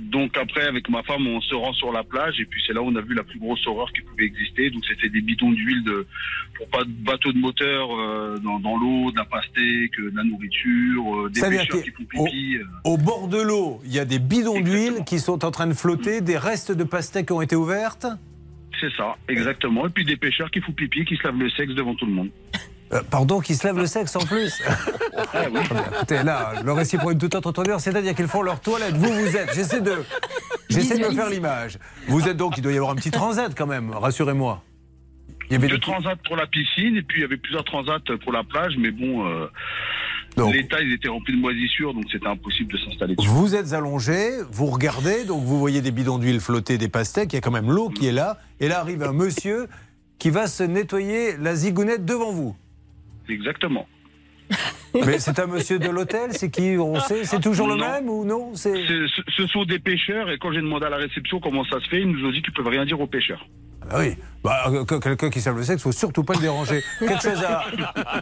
Donc 0.00 0.36
après, 0.36 0.62
avec 0.66 0.88
ma 0.88 1.02
femme, 1.02 1.26
on 1.26 1.40
se 1.40 1.54
rend 1.54 1.72
sur 1.74 1.92
la 1.92 2.02
plage 2.02 2.40
et 2.40 2.44
puis 2.46 2.62
c'est 2.66 2.72
là 2.72 2.82
où 2.82 2.86
on 2.86 2.96
a 2.96 3.00
vu 3.00 3.14
la 3.14 3.22
plus 3.22 3.38
grosse 3.38 3.64
horreur 3.66 3.92
qui 3.92 4.00
pouvait 4.00 4.24
exister. 4.24 4.70
Donc 4.70 4.84
c'était 4.86 5.08
des 5.08 5.20
bidons 5.20 5.52
d'huile 5.52 5.84
de, 5.84 6.06
pour 6.56 6.68
pas 6.68 6.84
de 6.84 6.90
bateau 6.90 7.32
de 7.32 7.38
moteur 7.38 7.88
euh, 7.92 8.38
dans, 8.38 8.76
l'eau, 8.78 9.10
de 9.12 9.16
la 9.16 9.24
pastèque, 9.24 9.98
de 9.98 10.12
la 10.14 10.24
nourriture, 10.24 11.26
euh, 11.26 11.30
des 11.30 11.40
pêcheurs 11.40 11.82
qui 11.82 11.90
font 11.90 12.04
pipi. 12.04 12.56
Euh. 12.56 12.64
Au, 12.84 12.96
bord 12.96 13.28
de 13.28 13.40
l'eau, 13.40 13.80
il 13.84 13.92
y 13.92 13.98
a 13.98 14.04
des 14.04 14.18
bidons 14.18 14.60
d'huile 14.60 15.04
qui 15.04 15.18
sont 15.18 15.44
en 15.44 15.50
train 15.50 15.66
de 15.66 15.74
flotter, 15.74 16.20
des 16.20 16.38
restes 16.38 16.72
de 16.72 16.84
pastèques 16.84 17.30
ont 17.30 17.42
été 17.42 17.56
ouvertes. 17.56 18.06
C'est 18.80 18.92
ça, 18.96 19.16
exactement. 19.28 19.86
Et 19.86 19.90
puis 19.90 20.06
des 20.06 20.16
pêcheurs 20.16 20.50
qui 20.50 20.60
font 20.60 20.72
pipi, 20.72 21.04
qui 21.04 21.16
se 21.16 21.24
lavent 21.24 21.38
le 21.38 21.50
sexe 21.50 21.74
devant 21.74 21.94
tout 21.94 22.06
le 22.06 22.12
monde. 22.12 22.30
Euh, 22.92 23.02
pardon, 23.08 23.40
qui 23.40 23.54
se 23.54 23.66
lèvent 23.66 23.78
le 23.78 23.86
sexe 23.86 24.16
en 24.16 24.20
plus. 24.20 24.60
ah, 25.16 25.42
oui. 25.52 25.60
Écoutez, 25.94 26.22
là, 26.22 26.54
le 26.64 26.72
récit 26.72 26.98
pour 26.98 27.10
une 27.10 27.18
toute 27.18 27.34
autre 27.34 27.52
tournure, 27.52 27.80
c'est-à-dire 27.80 28.14
qu'ils 28.14 28.26
font 28.26 28.42
leur 28.42 28.60
toilette. 28.60 28.96
Vous, 28.96 29.12
vous 29.12 29.36
êtes. 29.36 29.54
J'essaie 29.54 29.80
de, 29.80 30.04
j'essaie 30.68 30.98
de 30.98 31.06
me 31.06 31.12
faire 31.12 31.30
l'image. 31.30 31.78
Vous 32.08 32.26
êtes 32.26 32.36
donc, 32.36 32.56
il 32.56 32.62
doit 32.62 32.72
y 32.72 32.76
avoir 32.76 32.90
un 32.90 32.96
petit 32.96 33.10
transat 33.10 33.52
quand 33.56 33.66
même, 33.66 33.90
rassurez-moi. 33.90 34.62
Il 35.48 35.54
y 35.54 35.56
avait 35.56 35.68
deux 35.68 35.78
transats 35.78 36.14
pour 36.26 36.36
la 36.36 36.46
piscine 36.46 36.96
et 36.96 37.02
puis 37.02 37.18
il 37.18 37.22
y 37.22 37.24
avait 37.24 37.36
plusieurs 37.36 37.64
transats 37.64 37.98
pour 38.22 38.32
la 38.32 38.44
plage, 38.44 38.74
mais 38.78 38.90
bon. 38.90 39.26
Euh, 39.26 39.46
L'état, 40.36 40.80
ils 40.80 40.92
étaient 40.92 41.08
remplis 41.08 41.34
de 41.34 41.40
moisissures, 41.40 41.92
donc 41.92 42.04
c'était 42.10 42.28
impossible 42.28 42.72
de 42.72 42.78
s'installer. 42.78 43.14
Vous 43.18 43.56
êtes 43.56 43.72
allongé, 43.72 44.30
vous 44.50 44.66
regardez, 44.66 45.24
donc 45.24 45.42
vous 45.42 45.58
voyez 45.58 45.80
des 45.80 45.90
bidons 45.90 46.18
d'huile 46.18 46.40
flotter, 46.40 46.78
des 46.78 46.88
pastèques, 46.88 47.32
il 47.32 47.36
y 47.36 47.38
a 47.38 47.40
quand 47.40 47.50
même 47.50 47.70
l'eau 47.70 47.88
qui 47.88 48.06
est 48.06 48.12
là, 48.12 48.38
et 48.60 48.68
là 48.68 48.78
arrive 48.78 49.02
un 49.02 49.12
monsieur 49.12 49.66
qui 50.18 50.30
va 50.30 50.46
se 50.46 50.62
nettoyer 50.62 51.36
la 51.36 51.56
zigounette 51.56 52.04
devant 52.04 52.30
vous. 52.30 52.54
Exactement. 53.30 53.86
Mais 54.94 55.18
c'est 55.18 55.38
un 55.38 55.46
monsieur 55.46 55.78
de 55.78 55.88
l'hôtel, 55.88 56.32
c'est 56.32 56.50
qui 56.50 56.76
On 56.78 56.98
sait, 57.00 57.24
c'est 57.24 57.40
toujours 57.40 57.68
le 57.68 57.76
même 57.76 58.08
ou 58.08 58.24
non 58.24 58.52
Ce 58.54 59.46
sont 59.46 59.64
des 59.64 59.78
pêcheurs 59.78 60.30
et 60.30 60.38
quand 60.38 60.52
j'ai 60.52 60.60
demandé 60.60 60.86
à 60.86 60.90
la 60.90 60.96
réception 60.96 61.40
comment 61.40 61.64
ça 61.64 61.80
se 61.80 61.88
fait, 61.88 62.00
ils 62.00 62.10
nous 62.10 62.26
ont 62.26 62.32
dit 62.32 62.42
qu'ils 62.42 62.52
peuvent 62.52 62.66
rien 62.66 62.84
dire 62.84 63.00
aux 63.00 63.06
pêcheurs. 63.06 63.46
Ah 63.88 63.98
oui, 63.98 64.14
bah, 64.42 64.64
euh, 64.68 64.84
quelqu'un 64.84 65.28
qui 65.28 65.40
savent 65.40 65.56
le 65.56 65.64
sexe, 65.64 65.80
il 65.80 65.82
faut 65.82 65.92
surtout 65.92 66.24
pas 66.24 66.34
le 66.34 66.40
déranger. 66.40 66.82
Quelque 66.98 67.22
chose 67.22 67.44
à. 67.44 67.64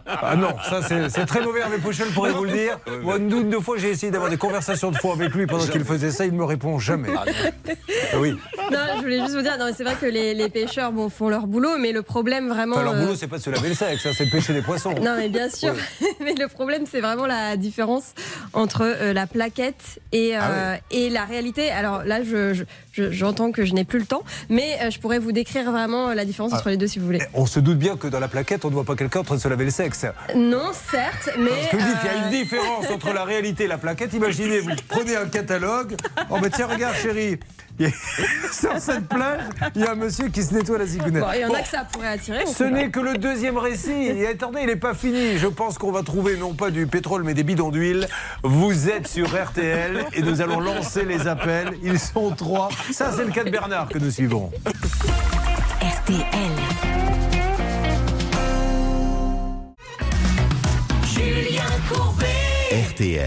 Ah 0.07 0.35
non, 0.37 0.55
ça 0.69 0.81
c'est 0.83 1.27
très 1.27 1.41
mauvais 1.41 1.63
avec 1.63 1.81
Pouchel 1.81 2.09
pourrait 2.09 2.33
vous 2.33 2.45
le 2.45 2.53
dire. 2.53 2.79
Moi, 3.03 3.19
une, 3.19 3.51
deux 3.51 3.61
fois, 3.61 3.77
j'ai 3.79 3.91
essayé 3.91 4.11
d'avoir 4.11 4.31
des 4.31 4.37
conversations 4.37 4.91
de 4.91 4.97
foi 4.97 5.13
avec 5.13 5.33
lui 5.35 5.47
pendant 5.47 5.67
qu'il 5.67 5.85
faisait 5.85 6.11
ça, 6.11 6.27
il 6.27 6.33
ne 6.33 6.39
me 6.39 6.45
répond 6.45 6.79
jamais. 6.79 7.11
Ah 7.17 8.17
oui. 8.19 8.37
Non, 8.73 8.79
je 8.97 9.03
voulais 9.03 9.21
juste 9.21 9.35
vous 9.35 9.43
dire, 9.43 9.57
c'est 9.77 9.85
vrai 9.85 9.95
que 9.95 10.07
les, 10.07 10.49
pêcheurs 10.49 10.93
bon, 10.93 11.09
font 11.09 11.29
leur 11.29 11.47
boulot, 11.47 11.79
mais 11.79 11.93
le 11.93 12.03
problème 12.03 12.49
vraiment. 12.49 12.77
Enfin, 12.77 12.85
leur 12.85 12.95
boulot, 12.95 13.15
c'est 13.15 13.29
pas 13.29 13.39
de 13.39 13.43
se 13.43 13.51
laver 13.51 13.69
le 13.69 13.75
sexe, 13.75 14.07
hein, 14.07 14.11
c'est 14.17 14.27
de 14.27 14.31
pêcher 14.31 14.53
des 14.53 14.63
poissons. 14.63 14.95
Non, 14.95 15.15
mais 15.17 15.29
bien 15.29 15.49
sûr. 15.49 15.75
mais 16.21 16.35
le 16.35 16.49
problème, 16.49 16.85
c'est 16.91 17.01
vraiment 17.01 17.27
la 17.27 17.57
différence 17.57 18.15
entre 18.55 18.83
euh, 18.83 19.13
la 19.13 19.27
plaquette 19.27 20.01
et, 20.13 20.37
euh, 20.37 20.41
ah 20.41 20.79
et 20.91 21.11
la 21.11 21.25
réalité. 21.25 21.71
Alors 21.71 22.05
là, 22.05 22.23
je, 22.25 22.65
j'entends 23.11 23.53
que 23.53 23.65
je 23.65 23.75
n'ai 23.75 23.85
plus 23.85 23.99
le 23.99 24.07
temps, 24.07 24.23
mais 24.49 24.91
je 24.91 24.99
pourrais 24.99 25.19
vous 25.19 25.33
décrire 25.33 25.71
vraiment 25.71 26.13
la 26.15 26.25
différence 26.25 26.53
entre 26.53 26.67
ah. 26.67 26.71
les 26.71 26.77
deux 26.77 26.87
si 26.87 26.99
vous 26.99 27.07
voulez. 27.07 27.23
On 27.35 27.47
se 27.47 27.61
doute 27.61 27.79
bien 27.79 27.97
que 27.97 28.07
dans 28.07 28.21
la 28.21 28.29
plaquette, 28.29 28.65
on 28.65 28.69
ne 28.69 28.75
voit 28.75 28.85
pas 28.85 28.97
quelqu'un 28.97 29.21
en 29.21 29.25
train 29.25 29.37
de 29.37 29.41
se 29.41 29.49
laver 29.49 29.65
le 29.65 29.71
sexe. 29.71 30.07
Non, 30.35 30.73
certes, 30.73 31.31
mais. 31.39 31.51
Parce 31.51 31.69
que 31.69 31.77
vous 31.77 31.83
dites 31.83 32.01
qu'il 32.01 32.11
y 32.11 32.15
a 32.15 32.19
une 32.19 32.35
euh, 32.35 32.39
différence 32.39 32.91
entre 32.91 33.13
la 33.13 33.25
réalité 33.25 33.65
et 33.65 33.69
la 33.69 33.79
plaquette. 33.79 34.13
Imaginez, 34.13 34.61
vous 34.61 34.71
prenez 34.89 35.17
un 35.17 35.27
catalogue. 35.27 35.97
Oh, 36.31 36.37
mais 36.43 36.51
tiens, 36.51 36.67
regarde, 36.67 36.97
chérie. 36.97 37.39
Sur 38.53 38.79
cette 38.79 39.07
plage, 39.09 39.41
il 39.75 39.83
y 39.83 39.85
a 39.85 39.93
un 39.93 39.95
monsieur 39.95 40.29
qui 40.29 40.43
se 40.43 40.53
nettoie 40.55 40.79
la 40.79 40.87
zigounette. 40.87 41.25
il 41.35 41.41
y 41.41 41.45
en 41.45 41.53
a 41.55 41.61
que 41.61 41.69
ça 41.69 41.85
pourrait 41.85 42.09
attirer. 42.09 42.45
Ce 42.47 42.65
n'est 42.65 42.91
que 42.91 43.01
le 43.01 43.17
deuxième 43.19 43.57
récit. 43.57 43.91
Et 43.91 44.27
attendez, 44.27 44.61
il 44.63 44.67
n'est 44.67 44.77
pas 44.77 44.95
fini. 44.95 45.39
Je 45.39 45.47
pense 45.47 45.79
qu'on 45.79 45.93
va 45.93 46.03
trouver 46.03 46.37
non 46.37 46.55
pas 46.55 46.71
du 46.71 46.87
pétrole, 46.87 47.23
mais 47.23 47.35
des 47.35 47.45
bidons 47.45 47.71
d'huile. 47.71 48.09
Vous 48.43 48.89
êtes 48.89 49.07
sur 49.07 49.29
RTL 49.29 50.07
et 50.13 50.23
nous 50.23 50.41
allons 50.41 50.61
lancer 50.61 51.05
les 51.05 51.29
appels. 51.29 51.75
Ils 51.83 51.99
sont 51.99 52.31
trois. 52.31 52.69
Ça, 52.91 53.13
c'est 53.15 53.25
le 53.25 53.31
cas 53.31 53.45
de 53.45 53.51
Bernard 53.51 53.89
que 53.89 53.99
nous 53.99 54.11
suivons. 54.11 54.51
RTL. 55.81 56.25
Julien 61.07 61.63
Courbet. 61.89 62.38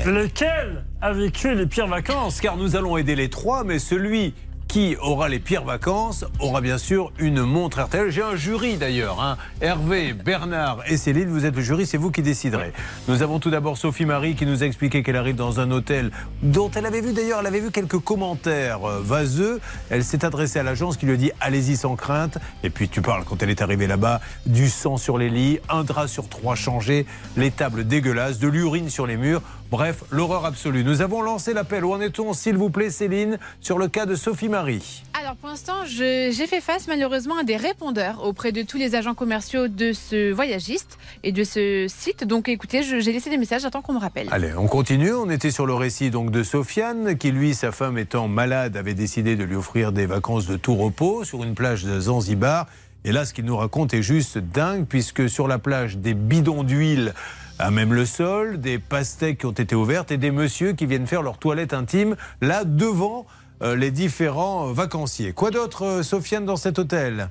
Lequel 0.05 0.85
a 1.01 1.13
vécu 1.13 1.53
les 1.55 1.65
pires 1.65 1.87
vacances? 1.87 2.41
Car 2.41 2.57
nous 2.57 2.75
allons 2.75 2.97
aider 2.97 3.15
les 3.15 3.29
trois, 3.29 3.63
mais 3.63 3.79
celui 3.79 4.33
qui 4.71 4.95
aura 5.01 5.27
les 5.27 5.39
pires 5.39 5.65
vacances 5.65 6.23
aura 6.39 6.61
bien 6.61 6.77
sûr 6.77 7.11
une 7.19 7.41
montre 7.41 7.81
RTL. 7.81 8.09
J'ai 8.09 8.21
un 8.21 8.37
jury 8.37 8.77
d'ailleurs. 8.77 9.21
Hein. 9.21 9.35
Hervé, 9.59 10.13
Bernard 10.13 10.79
et 10.87 10.95
Céline, 10.95 11.27
vous 11.27 11.45
êtes 11.45 11.57
le 11.57 11.61
jury, 11.61 11.85
c'est 11.85 11.97
vous 11.97 12.09
qui 12.09 12.21
déciderez. 12.21 12.71
Nous 13.09 13.21
avons 13.21 13.39
tout 13.39 13.49
d'abord 13.49 13.77
Sophie 13.77 14.05
Marie 14.05 14.33
qui 14.33 14.45
nous 14.45 14.63
a 14.63 14.65
expliqué 14.65 15.03
qu'elle 15.03 15.17
arrive 15.17 15.35
dans 15.35 15.59
un 15.59 15.71
hôtel 15.71 16.11
dont 16.41 16.71
elle 16.71 16.85
avait 16.85 17.01
vu 17.01 17.11
d'ailleurs, 17.11 17.41
elle 17.41 17.47
avait 17.47 17.59
vu 17.59 17.69
quelques 17.69 17.99
commentaires 17.99 18.85
euh, 18.85 19.01
vaseux. 19.03 19.59
Elle 19.89 20.05
s'est 20.05 20.23
adressée 20.23 20.59
à 20.59 20.63
l'agence 20.63 20.95
qui 20.95 21.05
lui 21.05 21.15
a 21.15 21.17
dit 21.17 21.31
allez-y 21.41 21.75
sans 21.75 21.97
crainte. 21.97 22.37
Et 22.63 22.69
puis 22.69 22.87
tu 22.87 23.01
parles 23.01 23.25
quand 23.25 23.43
elle 23.43 23.49
est 23.49 23.61
arrivée 23.61 23.87
là-bas, 23.87 24.21
du 24.45 24.69
sang 24.69 24.95
sur 24.95 25.17
les 25.17 25.29
lits, 25.29 25.59
un 25.67 25.83
drap 25.83 26.07
sur 26.07 26.29
trois 26.29 26.55
changé, 26.55 27.05
les 27.35 27.51
tables 27.51 27.85
dégueulasses, 27.85 28.39
de 28.39 28.47
l'urine 28.47 28.89
sur 28.89 29.05
les 29.05 29.17
murs. 29.17 29.41
Bref, 29.71 30.03
l'horreur 30.11 30.45
absolue. 30.45 30.83
Nous 30.83 31.01
avons 31.01 31.21
lancé 31.21 31.53
l'appel. 31.53 31.85
Où 31.85 31.93
en 31.93 32.01
est-on, 32.01 32.33
s'il 32.33 32.57
vous 32.57 32.69
plaît, 32.69 32.89
Céline, 32.89 33.39
sur 33.61 33.77
le 33.77 33.87
cas 33.87 34.05
de 34.05 34.15
Sophie 34.15 34.49
Marie 34.49 35.01
Alors, 35.17 35.37
pour 35.37 35.47
l'instant, 35.47 35.85
j'ai 35.85 36.33
fait 36.33 36.59
face 36.59 36.89
malheureusement 36.89 37.37
à 37.37 37.43
des 37.45 37.55
répondeurs 37.55 38.21
auprès 38.25 38.51
de 38.51 38.63
tous 38.63 38.75
les 38.75 38.95
agents 38.95 39.13
commerciaux 39.13 39.69
de 39.69 39.93
ce 39.93 40.33
voyagiste 40.33 40.97
et 41.23 41.31
de 41.31 41.45
ce 41.45 41.85
site. 41.87 42.25
Donc, 42.25 42.49
écoutez, 42.49 42.83
j'ai 42.83 43.13
laissé 43.13 43.29
des 43.29 43.37
messages, 43.37 43.61
j'attends 43.61 43.81
qu'on 43.81 43.93
me 43.93 43.99
rappelle. 43.99 44.27
Allez, 44.31 44.53
on 44.57 44.67
continue. 44.67 45.13
On 45.13 45.29
était 45.29 45.51
sur 45.51 45.65
le 45.65 45.73
récit 45.73 46.11
donc 46.11 46.31
de 46.31 46.43
Sofiane, 46.43 47.17
qui 47.17 47.31
lui, 47.31 47.55
sa 47.55 47.71
femme 47.71 47.97
étant 47.97 48.27
malade, 48.27 48.75
avait 48.75 48.93
décidé 48.93 49.37
de 49.37 49.45
lui 49.45 49.55
offrir 49.55 49.93
des 49.93 50.05
vacances 50.05 50.47
de 50.47 50.57
tout 50.57 50.75
repos 50.75 51.23
sur 51.23 51.45
une 51.45 51.55
plage 51.55 51.85
de 51.85 51.97
Zanzibar. 51.97 52.67
Et 53.05 53.13
là, 53.13 53.23
ce 53.23 53.33
qu'il 53.33 53.45
nous 53.45 53.55
raconte 53.55 53.93
est 53.93 54.03
juste 54.03 54.37
dingue, 54.37 54.85
puisque 54.85 55.29
sur 55.29 55.47
la 55.47 55.59
plage, 55.59 55.97
des 55.97 56.13
bidons 56.13 56.63
d'huile 56.63 57.13
à 57.61 57.69
même 57.69 57.93
le 57.93 58.05
sol, 58.05 58.59
des 58.59 58.79
pastèques 58.79 59.39
qui 59.39 59.45
ont 59.45 59.51
été 59.51 59.75
ouvertes 59.75 60.11
et 60.11 60.17
des 60.17 60.31
messieurs 60.31 60.73
qui 60.73 60.87
viennent 60.87 61.05
faire 61.05 61.21
leur 61.21 61.37
toilette 61.37 61.73
intime 61.73 62.15
là 62.41 62.65
devant 62.65 63.27
euh, 63.61 63.75
les 63.75 63.91
différents 63.91 64.73
vacanciers. 64.73 65.31
Quoi 65.31 65.51
d'autre, 65.51 65.83
euh, 65.83 66.03
Sofiane, 66.03 66.45
dans 66.45 66.55
cet 66.55 66.79
hôtel? 66.79 67.29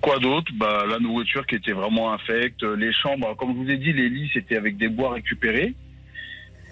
Quoi 0.00 0.18
d'autre? 0.18 0.50
Bah, 0.54 0.84
La 0.88 0.98
nourriture 0.98 1.46
qui 1.46 1.56
était 1.56 1.72
vraiment 1.72 2.14
infecte, 2.14 2.62
les 2.62 2.92
chambres, 2.94 3.36
comme 3.36 3.52
je 3.52 3.58
vous 3.58 3.70
ai 3.70 3.76
dit, 3.76 3.92
les 3.92 4.08
lits 4.08 4.30
c'était 4.32 4.56
avec 4.56 4.78
des 4.78 4.88
bois 4.88 5.12
récupérés. 5.12 5.74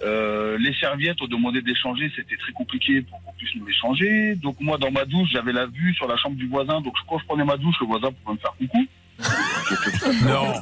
Euh, 0.03 0.57
les 0.57 0.73
serviettes, 0.73 1.21
on 1.21 1.27
demandait 1.27 1.61
d'échanger, 1.61 2.11
c'était 2.15 2.37
très 2.37 2.51
compliqué 2.53 3.03
pour 3.03 3.21
qu'on 3.23 3.33
puisse 3.33 3.55
nous 3.55 3.67
les 3.67 3.73
changer. 3.75 4.35
Donc 4.35 4.59
moi, 4.59 4.79
dans 4.79 4.89
ma 4.89 5.05
douche, 5.05 5.29
j'avais 5.31 5.53
la 5.53 5.67
vue 5.67 5.93
sur 5.93 6.07
la 6.07 6.17
chambre 6.17 6.35
du 6.35 6.47
voisin. 6.47 6.81
Donc 6.81 6.95
quand 7.07 7.19
je 7.19 7.25
prenais 7.25 7.45
ma 7.45 7.57
douche, 7.57 7.75
le 7.79 7.85
voisin 7.85 8.09
pouvait 8.11 8.35
me 8.35 8.39
faire 8.39 8.55
coucou. 8.57 8.87
Non, 10.25 10.53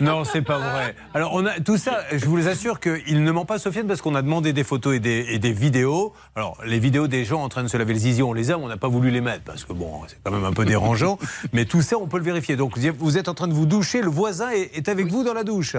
non, 0.00 0.24
c'est 0.24 0.42
pas 0.42 0.58
vrai. 0.58 0.94
Alors 1.14 1.34
on 1.34 1.44
a 1.46 1.60
tout 1.60 1.76
ça. 1.76 2.00
Je 2.12 2.24
vous 2.26 2.48
assure 2.48 2.80
qu'il 2.80 3.22
ne 3.22 3.32
ment 3.32 3.44
pas, 3.44 3.58
Sofiane, 3.58 3.86
parce 3.86 4.00
qu'on 4.00 4.14
a 4.14 4.22
demandé 4.22 4.52
des 4.52 4.64
photos 4.64 4.96
et 4.96 5.00
des, 5.00 5.52
vidéos. 5.52 6.12
Alors 6.36 6.56
les 6.64 6.78
vidéos 6.78 7.06
des 7.06 7.24
gens 7.24 7.42
en 7.42 7.48
train 7.48 7.62
de 7.62 7.68
se 7.68 7.76
laver 7.76 7.92
le 7.92 7.98
zizi, 7.98 8.22
on 8.22 8.32
les 8.32 8.50
a, 8.50 8.58
on 8.58 8.68
n'a 8.68 8.76
pas 8.76 8.88
voulu 8.88 9.10
les 9.10 9.20
mettre 9.20 9.44
parce 9.44 9.64
que 9.64 9.72
bon, 9.72 10.00
c'est 10.08 10.16
quand 10.22 10.30
même 10.30 10.44
un 10.44 10.52
peu 10.52 10.64
dérangeant. 10.64 11.18
Mais 11.52 11.64
tout 11.64 11.82
ça, 11.82 11.98
on 11.98 12.06
peut 12.06 12.18
le 12.18 12.24
vérifier. 12.24 12.56
Donc 12.56 12.78
vous 12.98 13.18
êtes 13.18 13.28
en 13.28 13.34
train 13.34 13.48
de 13.48 13.54
vous 13.54 13.66
doucher, 13.66 14.00
le 14.00 14.10
voisin 14.10 14.50
est 14.50 14.88
avec 14.88 15.08
vous 15.08 15.24
dans 15.24 15.34
la 15.34 15.44
douche. 15.44 15.76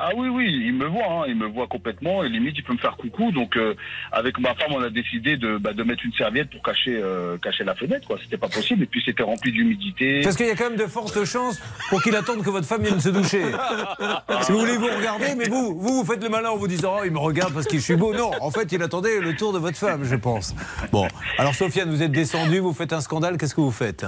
Ah 0.00 0.10
oui, 0.16 0.28
oui, 0.28 0.62
il 0.64 0.74
me 0.74 0.86
voit, 0.86 1.04
hein, 1.10 1.24
il 1.26 1.34
me 1.34 1.46
voit 1.46 1.66
complètement, 1.66 2.22
et 2.22 2.28
limite 2.28 2.54
il 2.56 2.62
peut 2.62 2.72
me 2.72 2.78
faire 2.78 2.96
coucou. 2.96 3.32
Donc 3.32 3.56
euh, 3.56 3.74
avec 4.12 4.38
ma 4.38 4.54
femme, 4.54 4.70
on 4.70 4.82
a 4.82 4.90
décidé 4.90 5.36
de, 5.36 5.58
bah, 5.58 5.72
de 5.72 5.82
mettre 5.82 6.04
une 6.04 6.12
serviette 6.12 6.50
pour 6.50 6.62
cacher, 6.62 6.96
euh, 7.02 7.36
cacher 7.38 7.64
la 7.64 7.74
fenêtre, 7.74 8.06
quoi. 8.06 8.16
C'était 8.22 8.36
pas 8.36 8.48
possible, 8.48 8.84
et 8.84 8.86
puis 8.86 9.02
c'était 9.04 9.24
rempli 9.24 9.50
d'humidité. 9.50 10.20
Parce 10.22 10.36
qu'il 10.36 10.46
y 10.46 10.50
a 10.50 10.54
quand 10.54 10.70
même 10.70 10.78
de 10.78 10.86
fortes 10.86 11.24
chances 11.24 11.60
pour 11.90 12.00
qu'il 12.00 12.14
attende 12.14 12.44
que 12.44 12.50
votre 12.50 12.66
femme 12.66 12.82
vienne 12.82 13.00
se 13.00 13.08
doucher. 13.08 13.42
si 14.42 14.52
vous 14.52 14.60
voulez 14.60 14.76
vous 14.76 14.86
regarder, 14.86 15.34
mais 15.36 15.48
vous, 15.48 15.76
vous, 15.78 15.94
vous 15.98 16.04
faites 16.04 16.22
le 16.22 16.28
malin 16.28 16.50
en 16.50 16.56
vous 16.56 16.68
disant, 16.68 16.98
oh, 17.00 17.02
il 17.04 17.10
me 17.10 17.18
regarde 17.18 17.52
parce 17.52 17.66
qu'il 17.66 17.82
suis 17.82 17.96
beau. 17.96 18.14
Non, 18.14 18.30
en 18.40 18.52
fait, 18.52 18.70
il 18.70 18.82
attendait 18.82 19.20
le 19.20 19.34
tour 19.34 19.52
de 19.52 19.58
votre 19.58 19.78
femme, 19.78 20.04
je 20.04 20.16
pense. 20.16 20.54
Bon, 20.92 21.08
alors 21.38 21.54
Sofiane, 21.54 21.90
vous 21.90 22.02
êtes 22.02 22.12
descendu, 22.12 22.58
vous 22.60 22.72
faites 22.72 22.92
un 22.92 23.00
scandale, 23.00 23.36
qu'est-ce 23.36 23.54
que 23.54 23.60
vous 23.60 23.72
faites? 23.72 24.06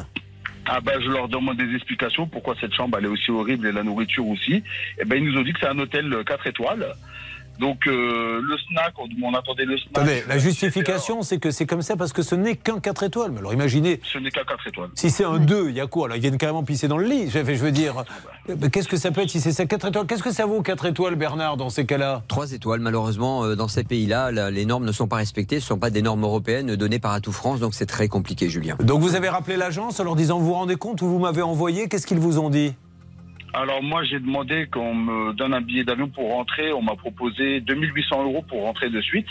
Ah 0.72 0.80
ben, 0.80 1.00
je 1.00 1.10
leur 1.10 1.28
demande 1.28 1.56
des 1.56 1.74
explications 1.74 2.28
pourquoi 2.28 2.54
cette 2.60 2.72
chambre 2.72 2.96
elle 2.96 3.06
est 3.06 3.08
aussi 3.08 3.32
horrible 3.32 3.66
et 3.66 3.72
la 3.72 3.82
nourriture 3.82 4.24
aussi. 4.28 4.54
Et 4.54 4.62
eh 5.00 5.04
ben 5.04 5.16
ils 5.16 5.24
nous 5.24 5.36
ont 5.36 5.42
dit 5.42 5.52
que 5.52 5.58
c'est 5.58 5.66
un 5.66 5.78
hôtel 5.80 6.16
4 6.24 6.46
étoiles. 6.46 6.86
Donc 7.60 7.86
euh, 7.86 8.40
le 8.42 8.56
snack, 8.56 8.94
on, 8.98 9.34
attendait 9.34 9.66
le 9.66 9.76
snack. 9.76 9.90
Attendez, 9.94 10.24
la 10.26 10.38
justification, 10.38 11.22
c'est 11.22 11.38
que 11.38 11.50
c'est 11.50 11.66
comme 11.66 11.82
ça 11.82 11.94
parce 11.94 12.14
que 12.14 12.22
ce 12.22 12.34
n'est 12.34 12.56
qu'un 12.56 12.80
4 12.80 13.02
étoiles. 13.02 13.32
Mais 13.32 13.38
alors 13.38 13.52
imaginez. 13.52 14.00
Ce 14.02 14.16
n'est 14.16 14.30
qu'un 14.30 14.44
4 14.44 14.66
étoiles. 14.66 14.88
Si 14.94 15.10
c'est 15.10 15.24
un 15.24 15.38
2, 15.38 15.68
il 15.68 15.76
y 15.76 15.80
a 15.80 15.86
quoi 15.86 16.08
là 16.08 16.16
Ils 16.16 16.22
viennent 16.22 16.38
carrément 16.38 16.64
pisser 16.64 16.88
dans 16.88 16.96
le 16.96 17.06
lit. 17.06 17.28
Je, 17.30 17.38
veux 17.38 17.70
dire, 17.70 18.04
qu'est-ce 18.72 18.88
que 18.88 18.96
ça 18.96 19.10
peut 19.10 19.20
être 19.20 19.28
si 19.28 19.40
c'est 19.40 19.52
ça 19.52 19.66
4 19.66 19.88
étoiles? 19.88 20.06
Qu'est-ce 20.06 20.22
que 20.22 20.32
ça 20.32 20.46
vaut 20.46 20.62
4 20.62 20.86
étoiles, 20.86 21.16
Bernard, 21.16 21.58
dans 21.58 21.68
ces 21.68 21.84
cas-là? 21.84 22.22
3 22.28 22.52
étoiles, 22.52 22.80
malheureusement, 22.80 23.44
euh, 23.44 23.56
dans 23.56 23.68
ces 23.68 23.84
pays-là, 23.84 24.30
les 24.50 24.64
normes 24.64 24.86
ne 24.86 24.92
sont 24.92 25.06
pas 25.06 25.16
respectées. 25.16 25.60
Ce 25.60 25.66
ne 25.66 25.68
sont 25.68 25.78
pas 25.78 25.90
des 25.90 26.00
normes 26.00 26.22
européennes 26.22 26.76
données 26.76 26.98
par 26.98 27.12
Atout 27.12 27.32
France, 27.32 27.60
donc 27.60 27.74
c'est 27.74 27.86
très 27.86 28.08
compliqué, 28.08 28.48
Julien. 28.48 28.76
Donc 28.82 29.00
vous 29.00 29.16
avez 29.16 29.28
rappelé 29.28 29.58
l'agence 29.58 30.00
en 30.00 30.04
leur 30.04 30.16
disant 30.16 30.38
Vous 30.38 30.46
vous 30.46 30.54
rendez 30.54 30.76
compte 30.76 31.02
où 31.02 31.06
vous 31.06 31.18
m'avez 31.18 31.42
envoyé 31.42 31.88
Qu'est-ce 31.88 32.06
qu'ils 32.06 32.20
vous 32.20 32.38
ont 32.38 32.48
dit? 32.48 32.74
Alors 33.52 33.82
moi 33.82 34.04
j'ai 34.04 34.20
demandé 34.20 34.68
qu'on 34.72 34.94
me 34.94 35.32
donne 35.32 35.54
un 35.54 35.60
billet 35.60 35.84
d'avion 35.84 36.08
pour 36.08 36.30
rentrer. 36.30 36.72
On 36.72 36.82
m'a 36.82 36.96
proposé 36.96 37.60
2800 37.60 38.24
euros 38.24 38.44
pour 38.48 38.62
rentrer 38.62 38.90
de 38.90 39.00
suite. 39.00 39.26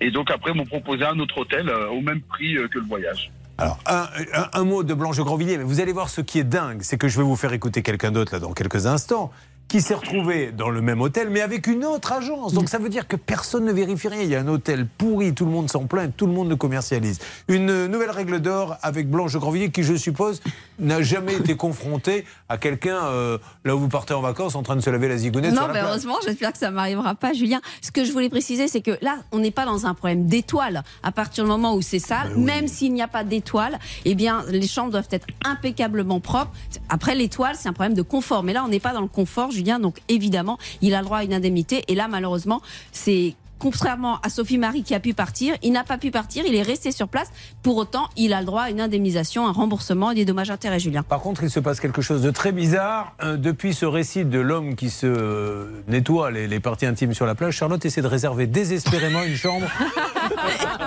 Et 0.00 0.10
donc 0.10 0.30
après 0.30 0.52
ils 0.52 0.56
m'ont 0.56 0.66
proposé 0.66 1.04
un 1.04 1.18
autre 1.18 1.38
hôtel 1.38 1.68
euh, 1.68 1.90
au 1.90 2.00
même 2.00 2.22
prix 2.22 2.56
euh, 2.56 2.68
que 2.68 2.78
le 2.78 2.86
voyage. 2.86 3.30
Alors, 3.58 3.78
un, 3.86 4.64
mot 4.64 4.82
de 4.82 4.92
Blanche 4.94 5.20
Grandvilliers, 5.20 5.58
mais 5.58 5.64
vous 5.64 5.80
allez 5.80 5.92
voir 5.92 6.08
ce 6.08 6.20
qui 6.20 6.38
est 6.38 6.44
dingue, 6.44 6.80
c'est 6.82 6.96
que 6.96 7.06
je 7.06 7.18
vais 7.18 7.22
vous 7.22 7.36
faire 7.36 7.52
écouter 7.52 7.82
quelqu'un 7.82 8.10
d'autre 8.10 8.32
là 8.32 8.40
dans 8.40 8.54
quelques 8.54 8.86
instants 8.86 9.30
qui 9.72 9.80
s'est 9.80 9.94
retrouvé 9.94 10.52
dans 10.52 10.68
le 10.68 10.82
même 10.82 11.00
hôtel, 11.00 11.30
mais 11.30 11.40
avec 11.40 11.66
une 11.66 11.86
autre 11.86 12.12
agence. 12.12 12.52
Donc 12.52 12.68
ça 12.68 12.76
veut 12.76 12.90
dire 12.90 13.08
que 13.08 13.16
personne 13.16 13.64
ne 13.64 13.72
vérifie 13.72 14.08
rien. 14.08 14.20
Il 14.20 14.28
y 14.28 14.36
a 14.36 14.40
un 14.40 14.48
hôtel 14.48 14.86
pourri, 14.86 15.32
tout 15.32 15.46
le 15.46 15.50
monde 15.50 15.70
s'en 15.70 15.86
plaint, 15.86 16.14
tout 16.14 16.26
le 16.26 16.34
monde 16.34 16.50
le 16.50 16.56
commercialise. 16.56 17.20
Une 17.48 17.86
nouvelle 17.86 18.10
règle 18.10 18.40
d'or 18.40 18.76
avec 18.82 19.08
Blanche 19.08 19.34
Grandvilliers, 19.34 19.70
qui, 19.70 19.82
je 19.82 19.94
suppose, 19.94 20.42
n'a 20.78 21.00
jamais 21.00 21.36
été 21.36 21.56
confrontée 21.56 22.26
à 22.50 22.58
quelqu'un 22.58 23.02
euh, 23.02 23.38
là 23.64 23.74
où 23.74 23.78
vous 23.78 23.88
partez 23.88 24.12
en 24.12 24.20
vacances 24.20 24.56
en 24.56 24.62
train 24.62 24.76
de 24.76 24.82
se 24.82 24.90
laver 24.90 25.08
la 25.08 25.16
zigounette. 25.16 25.54
Non, 25.54 25.68
mais 25.72 25.80
heureusement, 25.80 26.16
j'espère 26.22 26.52
que 26.52 26.58
ça 26.58 26.70
m'arrivera 26.70 27.14
pas, 27.14 27.32
Julien. 27.32 27.62
Ce 27.80 27.90
que 27.90 28.04
je 28.04 28.12
voulais 28.12 28.28
préciser, 28.28 28.68
c'est 28.68 28.82
que 28.82 28.98
là, 29.00 29.20
on 29.32 29.38
n'est 29.38 29.50
pas 29.52 29.64
dans 29.64 29.86
un 29.86 29.94
problème 29.94 30.26
d'étoiles. 30.26 30.82
À 31.02 31.12
partir 31.12 31.44
du 31.44 31.50
moment 31.50 31.74
où 31.74 31.80
c'est 31.80 31.98
ça, 31.98 32.24
ben 32.24 32.44
même 32.44 32.68
s'il 32.68 32.92
n'y 32.92 33.00
a 33.00 33.08
pas 33.08 33.24
d'étoiles, 33.24 33.78
eh 34.04 34.14
bien, 34.14 34.44
les 34.50 34.66
chambres 34.66 34.90
doivent 34.90 35.08
être 35.10 35.28
impeccablement 35.46 36.20
propres. 36.20 36.52
Après, 36.90 37.14
l'étoile, 37.14 37.54
c'est 37.58 37.70
un 37.70 37.72
problème 37.72 37.94
de 37.94 38.02
confort. 38.02 38.42
Mais 38.42 38.52
là, 38.52 38.64
on 38.66 38.68
n'est 38.68 38.78
pas 38.78 38.92
dans 38.92 39.00
le 39.00 39.08
confort. 39.08 39.50
Donc 39.62 39.98
évidemment, 40.08 40.58
il 40.80 40.94
a 40.94 40.98
le 40.98 41.04
droit 41.04 41.18
à 41.18 41.24
une 41.24 41.34
indemnité. 41.34 41.84
Et 41.88 41.94
là, 41.94 42.08
malheureusement, 42.08 42.60
c'est 42.92 43.34
contrairement 43.62 44.18
à 44.24 44.28
Sophie 44.28 44.58
Marie 44.58 44.82
qui 44.82 44.92
a 44.92 44.98
pu 44.98 45.14
partir, 45.14 45.54
il 45.62 45.70
n'a 45.70 45.84
pas 45.84 45.96
pu 45.96 46.10
partir, 46.10 46.42
il 46.44 46.54
est 46.56 46.62
resté 46.62 46.90
sur 46.90 47.06
place. 47.06 47.30
Pour 47.62 47.76
autant, 47.76 48.08
il 48.16 48.32
a 48.32 48.40
le 48.40 48.46
droit 48.46 48.62
à 48.62 48.70
une 48.70 48.80
indemnisation, 48.80 49.46
un 49.46 49.52
remboursement 49.52 50.10
et 50.10 50.16
des 50.16 50.24
dommages 50.24 50.50
intérêts, 50.50 50.80
Julien. 50.80 51.04
Par 51.04 51.20
contre, 51.20 51.44
il 51.44 51.50
se 51.50 51.60
passe 51.60 51.78
quelque 51.78 52.02
chose 52.02 52.22
de 52.22 52.32
très 52.32 52.50
bizarre. 52.50 53.14
Euh, 53.22 53.36
depuis 53.36 53.72
ce 53.72 53.86
récit 53.86 54.24
de 54.24 54.40
l'homme 54.40 54.74
qui 54.74 54.90
se 54.90 55.68
nettoie 55.86 56.32
les, 56.32 56.58
parties 56.58 56.86
intimes 56.86 57.14
sur 57.14 57.24
la 57.24 57.36
plage, 57.36 57.54
Charlotte 57.54 57.84
essaie 57.84 58.02
de 58.02 58.08
réserver 58.08 58.48
désespérément 58.48 59.22
une 59.22 59.36
chambre 59.36 59.68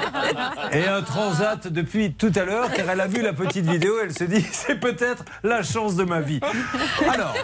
et 0.72 0.88
un 0.88 1.02
transat 1.02 1.68
depuis 1.68 2.14
tout 2.14 2.32
à 2.36 2.44
l'heure, 2.44 2.72
car 2.72 2.90
elle 2.90 3.02
a 3.02 3.08
vu 3.08 3.22
la 3.22 3.34
petite 3.34 3.66
vidéo, 3.66 3.94
elle 4.02 4.14
se 4.14 4.24
dit 4.24 4.46
c'est 4.52 4.80
peut-être 4.80 5.26
la 5.44 5.64
chance 5.64 5.96
de 5.96 6.04
ma 6.04 6.22
vie. 6.22 6.40
Alors, 7.08 7.36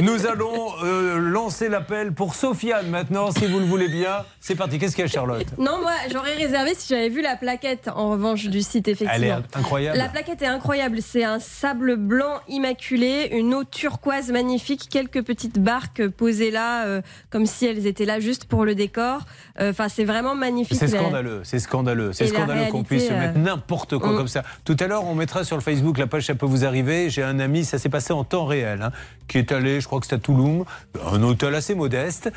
nous 0.00 0.26
allons 0.26 0.72
euh, 0.82 1.18
lancer 1.18 1.68
l'appel 1.68 2.12
pour 2.12 2.34
Sofiane 2.34 2.88
maintenant, 2.88 3.30
si 3.30 3.46
vous 3.46 3.58
le 3.58 3.64
voulez 3.66 3.88
bien. 3.88 4.24
C'est 4.40 4.54
parti. 4.54 4.78
Qu'est-ce 4.78 4.94
qu'il 4.94 5.04
y 5.04 5.08
a, 5.08 5.10
Charlotte? 5.10 5.46
Non, 5.58 5.78
moi, 5.80 5.92
j'aurais 6.10 6.34
réservé 6.34 6.74
si 6.74 6.88
j'avais 6.88 7.08
vu 7.08 7.22
la 7.22 7.36
plaquette, 7.36 7.88
en 7.94 8.10
revanche, 8.10 8.46
du 8.46 8.62
site, 8.62 8.88
effectivement. 8.88 9.12
Elle 9.14 9.24
est 9.24 9.56
incroyable. 9.56 9.98
La 9.98 10.08
plaquette 10.08 10.42
est 10.42 10.46
incroyable. 10.46 10.98
C'est 11.02 11.24
un 11.24 11.38
sable 11.38 11.96
blanc 11.96 12.40
immaculé, 12.48 13.28
une 13.32 13.54
eau 13.54 13.64
turquoise 13.64 14.30
magnifique, 14.30 14.88
quelques 14.90 15.22
petites 15.22 15.58
barques 15.58 16.08
posées 16.08 16.50
là, 16.50 16.86
euh, 16.86 17.02
comme 17.30 17.46
si 17.46 17.66
elles 17.66 17.86
étaient 17.86 18.04
là 18.04 18.20
juste 18.20 18.46
pour 18.46 18.64
le 18.64 18.74
décor. 18.74 19.22
Euh, 19.60 19.70
enfin, 19.70 19.88
c'est 19.88 20.04
vraiment 20.04 20.34
magnifique. 20.34 20.78
C'est 20.78 20.88
scandaleux, 20.88 21.40
c'est 21.44 21.58
scandaleux. 21.58 22.12
C'est 22.12 22.27
scandaleux 22.28 22.70
qu'on 22.70 22.84
puisse 22.84 23.10
mettre 23.10 23.36
euh, 23.36 23.40
n'importe 23.40 23.98
quoi 23.98 24.16
comme 24.16 24.28
ça. 24.28 24.42
Tout 24.64 24.76
à 24.80 24.86
l'heure, 24.86 25.04
on 25.04 25.14
mettra 25.14 25.44
sur 25.44 25.56
le 25.56 25.62
Facebook 25.62 25.98
la 25.98 26.06
page 26.06 26.26
Ça 26.26 26.34
peut 26.34 26.46
vous 26.46 26.64
arriver. 26.64 27.10
J'ai 27.10 27.22
un 27.22 27.38
ami, 27.38 27.64
ça 27.64 27.78
s'est 27.78 27.88
passé 27.88 28.12
en 28.12 28.24
temps 28.24 28.46
réel, 28.46 28.82
hein, 28.82 28.92
qui 29.26 29.38
est 29.38 29.52
allé, 29.52 29.80
je 29.80 29.86
crois 29.86 30.00
que 30.00 30.06
c'est 30.06 30.14
à 30.14 30.18
Touloum, 30.18 30.64
un 31.06 31.22
hôtel 31.22 31.54
assez 31.54 31.74
modeste. 31.74 32.30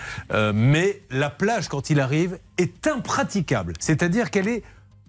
mais 0.53 1.01
la 1.09 1.29
plage, 1.29 1.67
quand 1.67 1.89
il 1.89 1.99
arrive, 1.99 2.39
est 2.57 2.87
impraticable. 2.87 3.73
C'est-à-dire 3.79 4.31
qu'elle 4.31 4.47
est 4.47 4.63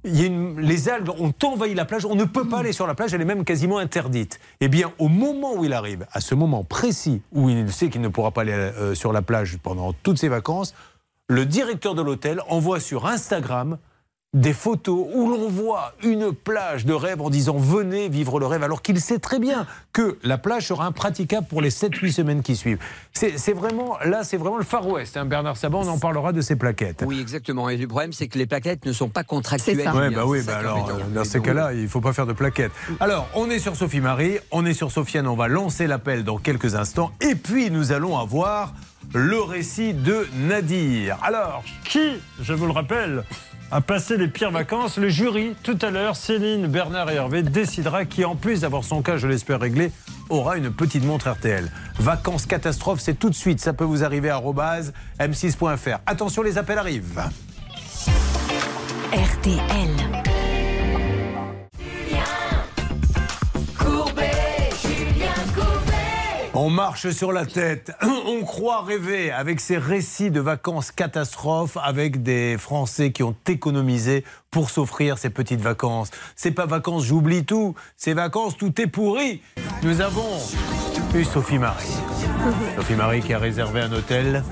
les 0.04 0.88
algues 0.88 1.10
ont 1.10 1.32
envahi 1.44 1.74
la 1.74 1.84
plage, 1.84 2.04
on 2.04 2.14
ne 2.14 2.24
peut 2.24 2.48
pas 2.48 2.58
aller 2.58 2.72
sur 2.72 2.86
la 2.86 2.94
plage, 2.94 3.14
elle 3.14 3.20
est 3.20 3.26
même 3.26 3.44
quasiment 3.44 3.78
interdite. 3.78 4.40
Eh 4.60 4.68
bien, 4.68 4.92
au 4.98 5.08
moment 5.08 5.54
où 5.54 5.64
il 5.64 5.72
arrive, 5.72 6.06
à 6.12 6.20
ce 6.20 6.34
moment 6.34 6.64
précis 6.64 7.22
où 7.32 7.48
il 7.48 7.72
sait 7.72 7.88
qu'il 7.88 8.00
ne 8.00 8.08
pourra 8.08 8.32
pas 8.32 8.40
aller 8.42 8.52
euh, 8.52 8.94
sur 8.94 9.12
la 9.12 9.22
plage 9.22 9.58
pendant 9.62 9.92
toutes 9.92 10.18
ses 10.18 10.28
vacances, 10.28 10.74
le 11.28 11.46
directeur 11.46 11.94
de 11.94 12.02
l'hôtel 12.02 12.40
envoie 12.48 12.80
sur 12.80 13.06
Instagram 13.06 13.78
des 14.34 14.54
photos 14.54 15.06
où 15.12 15.28
l'on 15.28 15.50
voit 15.50 15.92
une 16.02 16.32
plage 16.32 16.86
de 16.86 16.94
rêve 16.94 17.20
en 17.20 17.28
disant 17.28 17.58
venez 17.58 18.08
vivre 18.08 18.40
le 18.40 18.46
rêve, 18.46 18.62
alors 18.62 18.80
qu'il 18.80 18.98
sait 18.98 19.18
très 19.18 19.38
bien 19.38 19.66
que 19.92 20.16
la 20.22 20.38
plage 20.38 20.68
sera 20.68 20.86
impraticable 20.86 21.46
pour 21.46 21.60
les 21.60 21.68
7-8 21.68 22.12
semaines 22.12 22.42
qui 22.42 22.56
suivent. 22.56 22.78
C'est 23.12 23.52
vraiment, 23.52 23.98
là, 24.06 24.24
c'est 24.24 24.38
vraiment 24.38 24.56
le 24.56 24.64
Far 24.64 24.88
West. 24.88 25.18
Hein. 25.18 25.26
Bernard 25.26 25.58
Saban, 25.58 25.82
on 25.82 25.88
en 25.88 25.98
parlera 25.98 26.32
de 26.32 26.40
ces 26.40 26.56
plaquettes. 26.56 27.04
Oui, 27.06 27.20
exactement. 27.20 27.68
Et 27.68 27.76
le 27.76 27.86
problème, 27.86 28.14
c'est 28.14 28.26
que 28.26 28.38
les 28.38 28.46
plaquettes 28.46 28.86
ne 28.86 28.92
sont 28.94 29.10
pas 29.10 29.22
contractuelles. 29.22 29.86
Ouais, 29.94 30.08
bah 30.08 30.24
oui, 30.24 30.40
bah 30.46 30.56
alors, 30.56 30.88
dans 31.14 31.24
ces 31.24 31.42
cas-là, 31.42 31.74
il 31.74 31.82
ne 31.82 31.88
faut 31.88 32.00
pas 32.00 32.14
faire 32.14 32.26
de 32.26 32.32
plaquettes. 32.32 32.72
Alors, 33.00 33.28
on 33.34 33.50
est 33.50 33.58
sur 33.58 33.76
Sophie 33.76 34.00
Marie, 34.00 34.38
on 34.50 34.64
est 34.64 34.72
sur 34.72 34.90
Sofiane, 34.90 35.26
on 35.26 35.36
va 35.36 35.48
lancer 35.48 35.86
l'appel 35.86 36.24
dans 36.24 36.38
quelques 36.38 36.74
instants. 36.74 37.12
Et 37.20 37.34
puis, 37.34 37.70
nous 37.70 37.92
allons 37.92 38.18
avoir 38.18 38.72
le 39.12 39.42
récit 39.42 39.92
de 39.92 40.26
Nadir. 40.48 41.18
Alors, 41.22 41.62
qui, 41.84 42.18
je 42.40 42.54
vous 42.54 42.66
le 42.66 42.72
rappelle, 42.72 43.24
a 43.72 43.80
passé 43.80 44.18
les 44.18 44.28
pires 44.28 44.50
vacances. 44.50 44.98
Le 44.98 45.08
jury, 45.08 45.54
tout 45.62 45.78
à 45.80 45.90
l'heure, 45.90 46.14
Céline, 46.14 46.66
Bernard 46.66 47.10
et 47.10 47.14
Hervé, 47.14 47.42
décidera 47.42 48.04
qui, 48.04 48.24
en 48.24 48.36
plus 48.36 48.60
d'avoir 48.60 48.84
son 48.84 49.02
cas, 49.02 49.16
je 49.16 49.26
l'espère, 49.26 49.60
réglé, 49.60 49.90
aura 50.28 50.58
une 50.58 50.70
petite 50.70 51.04
montre 51.04 51.30
RTL. 51.30 51.70
Vacances 51.98 52.46
catastrophes, 52.46 53.00
c'est 53.00 53.18
tout 53.18 53.30
de 53.30 53.34
suite. 53.34 53.60
Ça 53.60 53.72
peut 53.72 53.84
vous 53.84 54.04
arriver 54.04 54.28
à 54.28 54.40
m6.fr. 54.40 55.98
Attention, 56.06 56.42
les 56.42 56.58
appels 56.58 56.78
arrivent. 56.78 57.22
RTL. 59.12 60.31
On 66.54 66.68
marche 66.68 67.08
sur 67.10 67.32
la 67.32 67.46
tête, 67.46 67.92
on 68.26 68.42
croit 68.42 68.82
rêver 68.82 69.30
avec 69.30 69.58
ces 69.58 69.78
récits 69.78 70.30
de 70.30 70.40
vacances 70.40 70.90
catastrophes 70.90 71.78
avec 71.82 72.22
des 72.22 72.58
Français 72.58 73.10
qui 73.10 73.22
ont 73.22 73.34
économisé 73.48 74.22
pour 74.50 74.68
s'offrir 74.68 75.16
ces 75.16 75.30
petites 75.30 75.62
vacances. 75.62 76.10
C'est 76.36 76.50
pas 76.50 76.66
vacances, 76.66 77.04
j'oublie 77.04 77.46
tout, 77.46 77.74
c'est 77.96 78.12
vacances, 78.12 78.58
tout 78.58 78.78
est 78.82 78.86
pourri. 78.86 79.40
Nous 79.82 80.02
avons 80.02 80.38
eu 81.14 81.24
Sophie 81.24 81.58
Marie. 81.58 81.94
Sophie 82.76 82.96
Marie 82.96 83.22
qui 83.22 83.32
a 83.32 83.38
réservé 83.38 83.80
un 83.80 83.92
hôtel 83.92 84.44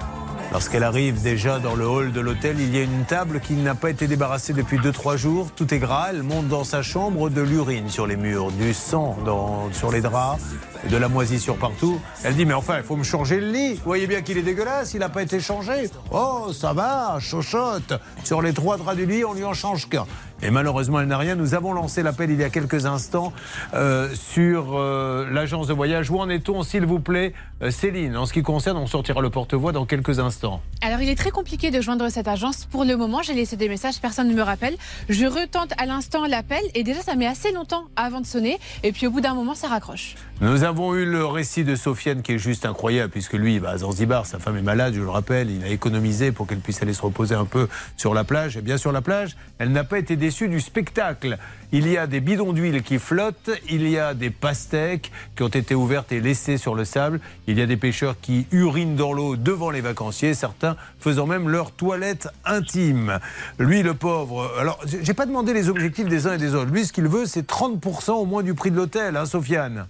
Lorsqu'elle 0.52 0.82
arrive 0.82 1.22
déjà 1.22 1.60
dans 1.60 1.76
le 1.76 1.86
hall 1.86 2.10
de 2.10 2.20
l'hôtel, 2.20 2.56
il 2.58 2.74
y 2.74 2.78
a 2.78 2.82
une 2.82 3.04
table 3.04 3.38
qui 3.38 3.52
n'a 3.52 3.76
pas 3.76 3.88
été 3.88 4.08
débarrassée 4.08 4.52
depuis 4.52 4.78
2-3 4.78 5.16
jours. 5.16 5.48
Tout 5.54 5.72
est 5.72 5.78
gras. 5.78 6.08
Elle 6.10 6.24
monte 6.24 6.48
dans 6.48 6.64
sa 6.64 6.82
chambre, 6.82 7.30
de 7.30 7.40
l'urine 7.40 7.88
sur 7.88 8.06
les 8.08 8.16
murs, 8.16 8.50
du 8.50 8.74
sang 8.74 9.16
sur 9.72 9.92
les 9.92 10.00
draps, 10.00 10.42
de 10.90 10.96
la 10.96 11.08
moisissure 11.08 11.56
partout. 11.56 12.00
Elle 12.24 12.34
dit 12.34 12.46
Mais 12.46 12.54
enfin, 12.54 12.78
il 12.78 12.82
faut 12.82 12.96
me 12.96 13.04
changer 13.04 13.38
le 13.38 13.52
lit. 13.52 13.74
Vous 13.74 13.84
voyez 13.84 14.08
bien 14.08 14.22
qu'il 14.22 14.38
est 14.38 14.42
dégueulasse, 14.42 14.92
il 14.92 15.00
n'a 15.00 15.08
pas 15.08 15.22
été 15.22 15.38
changé. 15.38 15.88
Oh, 16.10 16.48
ça 16.52 16.72
va, 16.72 17.18
chochotte. 17.20 17.92
Sur 18.24 18.42
les 18.42 18.52
trois 18.52 18.76
draps 18.76 18.96
du 18.96 19.06
lit, 19.06 19.24
on 19.24 19.34
lui 19.34 19.44
en 19.44 19.54
change 19.54 19.88
qu'un. 19.88 20.06
Et 20.42 20.50
malheureusement, 20.50 21.00
elle 21.00 21.08
n'a 21.08 21.18
rien. 21.18 21.34
Nous 21.34 21.54
avons 21.54 21.72
lancé 21.72 22.02
l'appel 22.02 22.30
il 22.30 22.40
y 22.40 22.44
a 22.44 22.50
quelques 22.50 22.86
instants 22.86 23.32
euh, 23.74 24.08
sur 24.14 24.78
euh, 24.78 25.28
l'agence 25.30 25.66
de 25.66 25.74
voyage. 25.74 26.10
Où 26.10 26.18
en 26.18 26.30
est-on, 26.30 26.62
s'il 26.62 26.86
vous 26.86 27.00
plaît, 27.00 27.34
euh, 27.62 27.70
Céline? 27.70 28.16
En 28.16 28.24
ce 28.24 28.32
qui 28.32 28.42
concerne, 28.42 28.78
on 28.78 28.86
sortira 28.86 29.20
le 29.20 29.28
porte-voix 29.28 29.72
dans 29.72 29.84
quelques 29.84 30.18
instants. 30.18 30.62
Alors, 30.80 31.00
il 31.02 31.10
est 31.10 31.16
très 31.16 31.30
compliqué 31.30 31.70
de 31.70 31.80
joindre 31.82 32.08
cette 32.08 32.28
agence. 32.28 32.64
Pour 32.64 32.84
le 32.84 32.96
moment, 32.96 33.20
j'ai 33.22 33.34
laissé 33.34 33.56
des 33.56 33.68
messages, 33.68 34.00
personne 34.00 34.28
ne 34.28 34.34
me 34.34 34.42
rappelle. 34.42 34.76
Je 35.10 35.26
retente 35.26 35.72
à 35.76 35.84
l'instant 35.84 36.26
l'appel 36.26 36.62
et 36.74 36.84
déjà, 36.84 37.02
ça 37.02 37.16
met 37.16 37.26
assez 37.26 37.52
longtemps 37.52 37.84
avant 37.96 38.20
de 38.20 38.26
sonner. 38.26 38.58
Et 38.82 38.92
puis, 38.92 39.06
au 39.06 39.10
bout 39.10 39.20
d'un 39.20 39.34
moment, 39.34 39.54
ça 39.54 39.68
raccroche. 39.68 40.14
Nous 40.40 40.64
avons 40.64 40.94
eu 40.94 41.04
le 41.04 41.26
récit 41.26 41.64
de 41.64 41.76
Sofiane 41.76 42.22
qui 42.22 42.32
est 42.32 42.38
juste 42.38 42.64
incroyable, 42.64 43.10
puisque 43.10 43.34
lui, 43.34 43.56
il 43.56 43.60
va 43.60 43.70
à 43.70 43.78
Zanzibar, 43.78 44.24
sa 44.24 44.38
femme 44.38 44.56
est 44.56 44.62
malade, 44.62 44.94
je 44.94 45.02
le 45.02 45.10
rappelle, 45.10 45.50
il 45.50 45.62
a 45.64 45.68
économisé 45.68 46.32
pour 46.32 46.46
qu'elle 46.46 46.60
puisse 46.60 46.80
aller 46.80 46.94
se 46.94 47.02
reposer 47.02 47.34
un 47.34 47.44
peu 47.44 47.68
sur 47.98 48.14
la 48.14 48.24
plage. 48.24 48.56
Et 48.56 48.62
bien 48.62 48.78
sur 48.78 48.90
la 48.90 49.02
plage, 49.02 49.36
elle 49.58 49.70
n'a 49.70 49.84
pas 49.84 49.98
été 49.98 50.16
déçue 50.16 50.29
du 50.30 50.60
spectacle. 50.60 51.38
Il 51.72 51.88
y 51.88 51.96
a 51.96 52.06
des 52.06 52.20
bidons 52.20 52.52
d'huile 52.52 52.82
qui 52.82 52.98
flottent, 52.98 53.50
il 53.68 53.88
y 53.88 53.98
a 53.98 54.14
des 54.14 54.30
pastèques 54.30 55.10
qui 55.36 55.42
ont 55.42 55.48
été 55.48 55.74
ouvertes 55.74 56.12
et 56.12 56.20
laissées 56.20 56.56
sur 56.56 56.74
le 56.74 56.84
sable, 56.84 57.20
il 57.46 57.58
y 57.58 57.62
a 57.62 57.66
des 57.66 57.76
pêcheurs 57.76 58.16
qui 58.20 58.46
urinent 58.52 58.96
dans 58.96 59.12
l'eau 59.12 59.36
devant 59.36 59.70
les 59.70 59.80
vacanciers, 59.80 60.34
certains 60.34 60.76
faisant 61.00 61.26
même 61.26 61.48
leur 61.48 61.72
toilette 61.72 62.28
intime. 62.44 63.18
Lui, 63.58 63.82
le 63.82 63.94
pauvre, 63.94 64.52
alors 64.58 64.80
j'ai 64.86 65.14
pas 65.14 65.26
demandé 65.26 65.52
les 65.52 65.68
objectifs 65.68 66.08
des 66.08 66.26
uns 66.26 66.34
et 66.34 66.38
des 66.38 66.54
autres. 66.54 66.72
Lui, 66.72 66.84
ce 66.84 66.92
qu'il 66.92 67.08
veut, 67.08 67.26
c'est 67.26 67.48
30% 67.48 68.12
au 68.12 68.24
moins 68.24 68.42
du 68.42 68.54
prix 68.54 68.70
de 68.70 68.76
l'hôtel, 68.76 69.16
hein, 69.16 69.26
Sofiane 69.26 69.86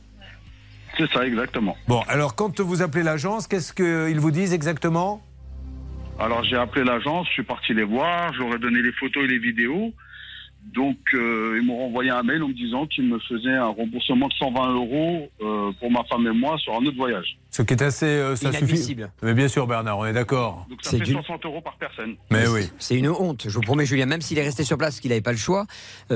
c'est 0.99 1.11
ça, 1.13 1.25
exactement. 1.25 1.77
Bon, 1.89 2.03
alors 2.09 2.35
quand 2.35 2.61
vous 2.61 2.83
appelez 2.83 3.05
l'agence, 3.05 3.47
qu'est-ce 3.47 3.73
qu'ils 3.73 4.19
vous 4.19 4.33
disent 4.33 4.53
exactement? 4.53 5.23
Alors 6.21 6.45
j'ai 6.45 6.57
appelé 6.57 6.85
l'agence, 6.85 7.27
je 7.29 7.33
suis 7.33 7.43
parti 7.43 7.73
les 7.73 7.83
voir, 7.85 8.35
j'aurais 8.35 8.59
donné 8.59 8.83
les 8.83 8.93
photos 8.93 9.25
et 9.25 9.27
les 9.27 9.39
vidéos. 9.39 9.95
Donc, 10.75 10.99
euh, 11.15 11.59
ils 11.61 11.67
m'ont 11.67 11.79
renvoyé 11.79 12.11
un 12.11 12.23
mail 12.23 12.43
en 12.43 12.49
me 12.49 12.55
disant 12.55 12.87
qu'ils 12.87 13.05
me 13.05 13.19
faisaient 13.19 13.57
un 13.57 13.69
remboursement 13.69 14.29
de 14.29 14.33
120 14.35 14.73
euros 14.75 15.31
euh, 15.41 15.73
pour 15.81 15.91
ma 15.91 16.05
femme 16.05 16.27
et 16.27 16.33
moi 16.33 16.57
sur 16.59 16.75
un 16.75 16.85
autre 16.85 16.97
voyage. 16.97 17.39
Ce 17.51 17.63
qui 17.63 17.75
est 17.75 17.83
assez. 17.83 18.07
Euh, 18.07 18.37
ça 18.37 18.53
suffit. 18.53 18.97
Mais 19.23 19.35
bien 19.35 19.49
sûr, 19.49 19.67
Bernard, 19.67 19.99
on 19.99 20.07
est 20.07 20.13
d'accord. 20.13 20.67
Donc, 20.69 20.79
ça 20.83 20.99
fait 20.99 21.05
60 21.05 21.45
euros 21.45 21.61
par 21.61 21.77
personne. 21.79 22.17
Mais 22.31 22.47
oui. 22.49 22.69
C'est 22.79 22.97
une 22.97 23.09
honte. 23.09 23.45
Je 23.49 23.55
vous 23.55 23.61
promets, 23.61 23.87
Julien, 23.87 24.07
même 24.07 24.21
s'il 24.21 24.39
est 24.39 24.45
resté 24.45 24.65
sur 24.65 24.79
place, 24.79 25.01
qu'il 25.01 25.11
n'avait 25.11 25.21
pas 25.21 25.33
le 25.33 25.39
choix, 25.39 25.67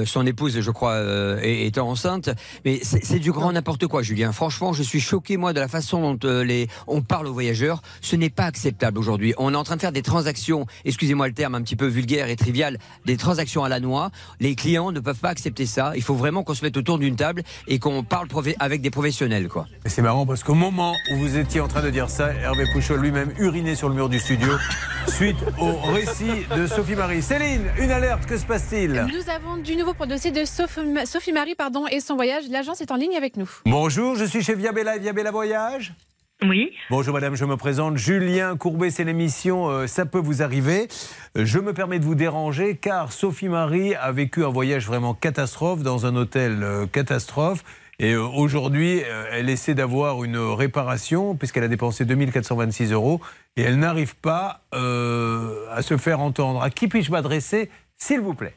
son 0.05 0.27
épouse, 0.27 0.61
je 0.61 0.71
crois, 0.71 0.99
est, 1.43 1.79
enceinte. 1.79 2.31
Mais 2.65 2.81
c'est 2.83 3.19
du 3.19 3.33
grand 3.33 3.53
n'importe 3.53 3.87
quoi, 3.87 4.03
Julien. 4.03 4.33
Franchement, 4.33 4.73
je 4.73 4.83
suis 4.83 5.01
choqué, 5.01 5.37
moi, 5.37 5.53
de 5.53 5.61
la 5.61 5.69
façon 5.69 6.15
dont 6.15 6.43
les, 6.43 6.69
on 6.87 7.03
parle 7.03 7.27
aux 7.27 7.33
voyageurs. 7.33 7.83
Ce 8.01 8.17
n'est 8.17 8.31
pas 8.31 8.45
acceptable 8.45 8.99
aujourd'hui. 8.99 9.35
On 9.39 9.53
est 9.53 9.57
en 9.57 9.65
train 9.65 9.77
de 9.77 9.81
faire 9.81 9.93
des 9.93 10.03
transactions, 10.03 10.67
excusez-moi 10.85 11.27
le 11.29 11.35
terme 11.35 11.55
un 11.55 11.63
petit 11.63 11.77
peu 11.77 11.87
vulgaire 11.87 12.29
et 12.29 12.37
trivial, 12.37 12.79
des 13.05 13.17
transactions 13.17 13.65
à 13.65 13.69
la 13.69 13.81
noix 13.81 14.11
les 14.41 14.55
clients 14.55 14.93
ne 14.93 15.01
peuvent 15.01 15.19
pas 15.19 15.31
accepter 15.31 15.67
ça. 15.67 15.93
Il 15.97 16.03
faut 16.03 16.15
vraiment 16.15 16.43
qu'on 16.43 16.55
se 16.55 16.65
mette 16.65 16.77
autour 16.77 16.99
d'une 16.99 17.17
table 17.17 17.43
et 17.69 17.79
qu'on 17.79 18.03
parle 18.03 18.29
avec 18.59 18.81
des 18.81 18.91
professionnels. 18.91 19.49
Quoi. 19.49 19.67
c'est 19.87 20.03
marrant 20.03 20.27
parce 20.27 20.43
qu'au 20.43 20.55
moment 20.55 20.95
où 21.13 21.17
vous 21.17 21.24
étiez 21.27 21.61
en 21.61 21.69
train 21.69 21.83
de 21.83 21.91
dire 21.91 22.11
ça, 22.11 22.33
Hervé 22.33 22.65
Pouchol 22.73 23.01
lui-même 23.01 23.33
uriné 23.39 23.75
sur 23.75 23.89
le 23.89 23.95
mur 23.95 24.09
du 24.09 24.19
studio 24.19 24.49
suite 25.09 25.37
au 25.59 25.73
récit 25.93 26.47
de 26.57 26.67
Sophie 26.67 26.95
Marie. 26.95 27.23
Céline, 27.23 27.63
une 27.79 27.91
alerte, 27.91 28.27
que 28.27 28.37
se 28.37 28.45
passe-t-il? 28.45 29.07
Nous 29.13 29.31
avons 29.31 29.57
du 29.57 29.77
nouveau 29.77 29.95
pour 29.95 30.07
le 30.07 30.13
dossier 30.13 30.31
de 30.31 30.45
Sophie 30.45 31.33
Marie 31.33 31.55
pardon, 31.55 31.87
et 31.87 32.01
son 32.01 32.17
voyage. 32.17 32.45
L'agence 32.51 32.81
est 32.81 32.91
en 32.91 32.97
ligne 32.97 33.17
avec 33.17 33.37
nous. 33.37 33.49
Bonjour, 33.67 34.15
je 34.17 34.25
suis 34.25 34.43
chez 34.43 34.55
Viabella 34.55 34.97
et 34.97 34.99
Viabella 34.99 35.31
Voyage. 35.31 35.95
Oui. 36.43 36.73
Bonjour 36.91 37.15
madame, 37.15 37.37
je 37.37 37.45
me 37.45 37.57
présente. 37.57 37.97
Julien 37.97 38.57
Courbet, 38.57 38.91
c'est 38.91 39.05
l'émission 39.05 39.71
euh, 39.71 39.87
Ça 39.87 40.05
peut 40.05 40.19
vous 40.19 40.43
arriver. 40.43 40.89
Euh, 41.39 41.45
je 41.45 41.59
me 41.59 41.73
permets 41.73 41.99
de 41.99 42.05
vous 42.05 42.15
déranger 42.15 42.77
car 42.77 43.13
Sophie 43.13 43.49
Marie 43.49 43.95
a 43.95 44.13
vécu 44.13 44.45
un 44.45 44.51
voyage 44.51 44.87
vraiment 44.87 45.15
catastrophe 45.15 45.83
dans 45.83 46.07
un 46.07 46.17
hôtel 46.17 46.63
euh, 46.63 46.87
catastrophe. 46.87 47.65
Et 47.99 48.17
aujourd'hui, 48.17 49.03
elle 49.31 49.49
essaie 49.49 49.75
d'avoir 49.75 50.25
une 50.25 50.37
réparation 50.37 51.37
puisqu'elle 51.37 51.65
a 51.65 51.69
dépensé 51.69 52.05
2426 52.05 52.93
euros 52.93 53.21
et 53.57 53.63
elle 53.63 53.79
n'arrive 53.79 54.17
pas 54.17 54.63
à 54.73 55.83
se 55.83 55.97
faire 55.97 56.21
entendre. 56.21 56.63
À 56.63 56.71
qui 56.71 56.89
puis-je 56.89 57.11
m'adresser, 57.11 57.71
s'il 57.97 58.21
vous 58.21 58.35
plaît? 58.35 58.55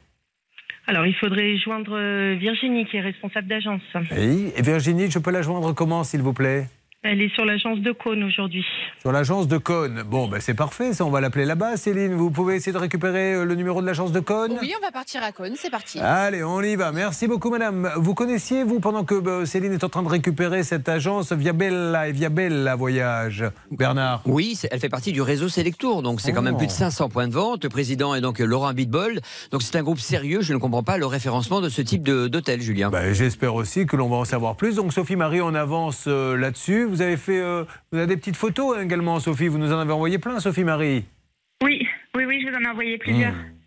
Alors, 0.87 1.05
il 1.05 1.13
faudrait 1.15 1.57
joindre 1.57 1.99
Virginie, 2.35 2.85
qui 2.85 2.95
est 2.95 3.01
responsable 3.01 3.47
d'agence. 3.47 3.81
Oui, 4.11 4.53
et 4.55 4.61
Virginie, 4.61 5.11
je 5.11 5.19
peux 5.19 5.31
la 5.31 5.41
joindre 5.41 5.73
comment, 5.73 6.03
s'il 6.05 6.21
vous 6.21 6.33
plaît? 6.33 6.67
Elle 7.03 7.21
est 7.21 7.33
sur 7.33 7.45
l'agence 7.45 7.79
de 7.79 7.91
Cône 7.91 8.23
aujourd'hui. 8.23 8.65
Sur 8.99 9.11
l'agence 9.11 9.47
de 9.47 9.57
Cône. 9.57 10.03
Bon, 10.03 10.27
ben 10.27 10.39
c'est 10.41 10.53
parfait, 10.53 10.93
ça, 10.93 11.05
on 11.05 11.09
va 11.09 11.21
l'appeler 11.21 11.45
là-bas, 11.45 11.77
Céline. 11.77 12.13
Vous 12.13 12.31
pouvez 12.31 12.55
essayer 12.55 12.73
de 12.73 12.77
récupérer 12.77 13.35
euh, 13.35 13.45
le 13.45 13.55
numéro 13.55 13.81
de 13.81 13.85
l'agence 13.85 14.11
de 14.11 14.19
Cône? 14.19 14.57
Oui, 14.61 14.73
on 14.77 14.85
va 14.85 14.91
partir 14.91 15.23
à 15.23 15.31
Cône, 15.31 15.53
c'est 15.55 15.69
parti. 15.69 15.99
Allez, 15.99 16.43
on 16.43 16.61
y 16.61 16.75
va. 16.75 16.91
Merci 16.91 17.27
beaucoup, 17.27 17.49
madame. 17.49 17.91
Vous 17.97 18.13
connaissiez, 18.13 18.63
vous, 18.63 18.79
pendant 18.79 19.03
que 19.03 19.15
bah, 19.15 19.45
Céline 19.45 19.73
est 19.73 19.83
en 19.83 19.89
train 19.89 20.03
de 20.03 20.09
récupérer 20.09 20.63
cette 20.63 20.89
agence 20.89 21.31
Via 21.31 21.53
Bella 21.53 22.09
et 22.09 22.11
Via 22.11 22.29
Bella 22.29 22.75
Voyage 22.75 23.45
Bernard? 23.71 24.21
Oui, 24.25 24.59
elle 24.71 24.79
fait 24.79 24.89
partie 24.89 25.11
du 25.11 25.21
réseau 25.21 25.49
Selectour, 25.49 26.01
donc 26.01 26.19
c'est 26.19 26.33
quand 26.33 26.41
même 26.41 26.57
plus 26.57 26.67
de 26.67 26.71
500 26.71 27.09
points 27.09 27.27
de 27.27 27.33
vente. 27.33 27.63
Le 27.63 27.69
président 27.69 28.15
est 28.15 28.21
donc 28.21 28.39
Laurent 28.39 28.73
Bitbol. 28.73 29.19
Donc 29.51 29.61
c'est 29.61 29.77
un 29.77 29.83
groupe 29.83 29.99
sérieux. 29.99 30.41
Je 30.41 30.53
ne 30.53 30.57
comprends 30.57 30.83
pas 30.83 30.97
le 30.97 31.05
référencement 31.05 31.61
de 31.61 31.69
ce 31.69 31.81
type 31.81 32.03
d'hôtel, 32.03 32.61
Julien. 32.61 32.89
Ben, 32.89 33.13
j'espère 33.13 33.55
aussi 33.55 33.85
que 33.85 33.95
l'on 33.95 34.09
va 34.09 34.17
en 34.17 34.25
savoir 34.25 34.55
plus. 34.55 34.75
Donc, 34.75 34.93
Sophie-Marie, 34.93 35.41
on 35.41 35.53
avance 35.55 36.05
euh, 36.07 36.35
là-dessus. 36.35 36.86
Vous 36.87 37.01
avez 37.01 37.17
fait. 37.17 37.39
Euh, 37.39 37.65
vous 37.91 37.97
avez 37.97 38.07
des 38.07 38.17
petites 38.17 38.35
photos 38.35 38.77
hein, 38.77 38.81
également, 38.81 39.19
Sophie. 39.19 39.47
Vous 39.47 39.57
nous 39.57 39.71
en 39.71 39.79
avez 39.79 39.91
envoyé 39.91 40.17
plein, 40.17 40.39
Sophie-Marie. 40.39 41.05
Oui, 41.63 41.87
oui, 42.15 42.25
oui, 42.25 42.41
je 42.41 42.49
vous 42.49 42.55
en 42.55 42.59
ai 42.59 42.71
envoyé 42.71 42.97
plusieurs. 42.97 43.33
Hmm. 43.33 43.57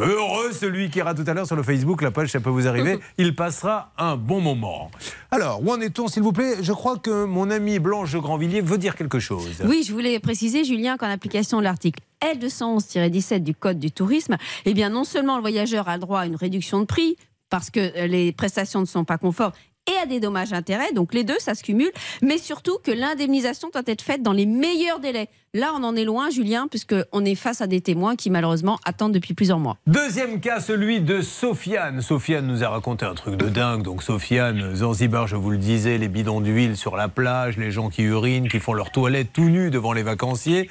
Heureux 0.00 0.52
celui 0.52 0.90
qui 0.90 0.98
ira 0.98 1.14
tout 1.14 1.24
à 1.26 1.34
l'heure 1.34 1.46
sur 1.46 1.56
le 1.56 1.62
Facebook, 1.62 2.02
la 2.02 2.10
page, 2.10 2.28
ça 2.28 2.40
peut 2.40 2.50
vous 2.50 2.66
arriver. 2.66 2.98
Il 3.18 3.34
passera 3.34 3.92
un 3.96 4.16
bon 4.16 4.40
moment. 4.40 4.90
Alors, 5.30 5.62
où 5.64 5.70
en 5.70 5.80
est-on, 5.80 6.08
s'il 6.08 6.22
vous 6.22 6.32
plaît? 6.32 6.56
Je 6.60 6.72
crois 6.72 6.98
que 6.98 7.24
mon 7.24 7.50
amie 7.50 7.78
Blanche 7.78 8.12
de 8.12 8.18
Grandvilliers 8.18 8.60
veut 8.60 8.76
dire 8.76 8.96
quelque 8.96 9.18
chose. 9.18 9.62
Oui, 9.64 9.84
je 9.86 9.92
voulais 9.92 10.18
préciser, 10.18 10.64
Julien, 10.64 10.96
qu'en 10.96 11.08
application 11.08 11.58
de 11.58 11.64
l'article 11.64 12.00
L211-17 12.22 13.42
du 13.42 13.54
Code 13.54 13.78
du 13.78 13.90
tourisme, 13.90 14.36
eh 14.64 14.74
bien, 14.74 14.90
non 14.90 15.04
seulement 15.04 15.36
le 15.36 15.40
voyageur 15.40 15.88
a 15.88 15.94
le 15.94 16.00
droit 16.00 16.20
à 16.20 16.26
une 16.26 16.36
réduction 16.36 16.80
de 16.80 16.84
prix, 16.84 17.16
parce 17.48 17.70
que 17.70 18.06
les 18.06 18.32
prestations 18.32 18.80
ne 18.80 18.86
sont 18.86 19.04
pas 19.04 19.16
conformes 19.16 19.52
et 19.92 19.96
à 20.02 20.06
des 20.06 20.20
dommages 20.20 20.52
intérêts. 20.52 20.92
Donc 20.92 21.14
les 21.14 21.24
deux, 21.24 21.38
ça 21.38 21.54
se 21.54 21.62
cumule. 21.62 21.90
Mais 22.22 22.38
surtout 22.38 22.78
que 22.82 22.90
l'indemnisation 22.90 23.68
doit 23.72 23.82
être 23.86 24.02
faite 24.02 24.22
dans 24.22 24.32
les 24.32 24.46
meilleurs 24.46 25.00
délais. 25.00 25.28
Là, 25.54 25.72
on 25.74 25.82
en 25.82 25.96
est 25.96 26.04
loin, 26.04 26.28
Julien, 26.28 26.68
puisqu'on 26.68 27.24
est 27.24 27.34
face 27.34 27.62
à 27.62 27.66
des 27.66 27.80
témoins 27.80 28.16
qui, 28.16 28.28
malheureusement, 28.28 28.78
attendent 28.84 29.14
depuis 29.14 29.32
plusieurs 29.32 29.58
mois. 29.58 29.78
Deuxième 29.86 30.40
cas, 30.40 30.60
celui 30.60 31.00
de 31.00 31.22
Sofiane. 31.22 32.02
Sofiane 32.02 32.46
nous 32.46 32.62
a 32.64 32.68
raconté 32.68 33.06
un 33.06 33.14
truc 33.14 33.36
de 33.36 33.48
dingue. 33.48 33.82
Donc, 33.82 34.02
Sofiane, 34.02 34.74
Zanzibar, 34.76 35.26
je 35.26 35.36
vous 35.36 35.50
le 35.50 35.56
disais, 35.56 35.96
les 35.96 36.08
bidons 36.08 36.42
d'huile 36.42 36.76
sur 36.76 36.96
la 36.96 37.08
plage, 37.08 37.56
les 37.56 37.70
gens 37.70 37.88
qui 37.88 38.02
urinent, 38.02 38.48
qui 38.48 38.60
font 38.60 38.74
leur 38.74 38.90
toilette 38.90 39.32
tout 39.32 39.48
nus 39.48 39.70
devant 39.70 39.94
les 39.94 40.02
vacanciers. 40.02 40.68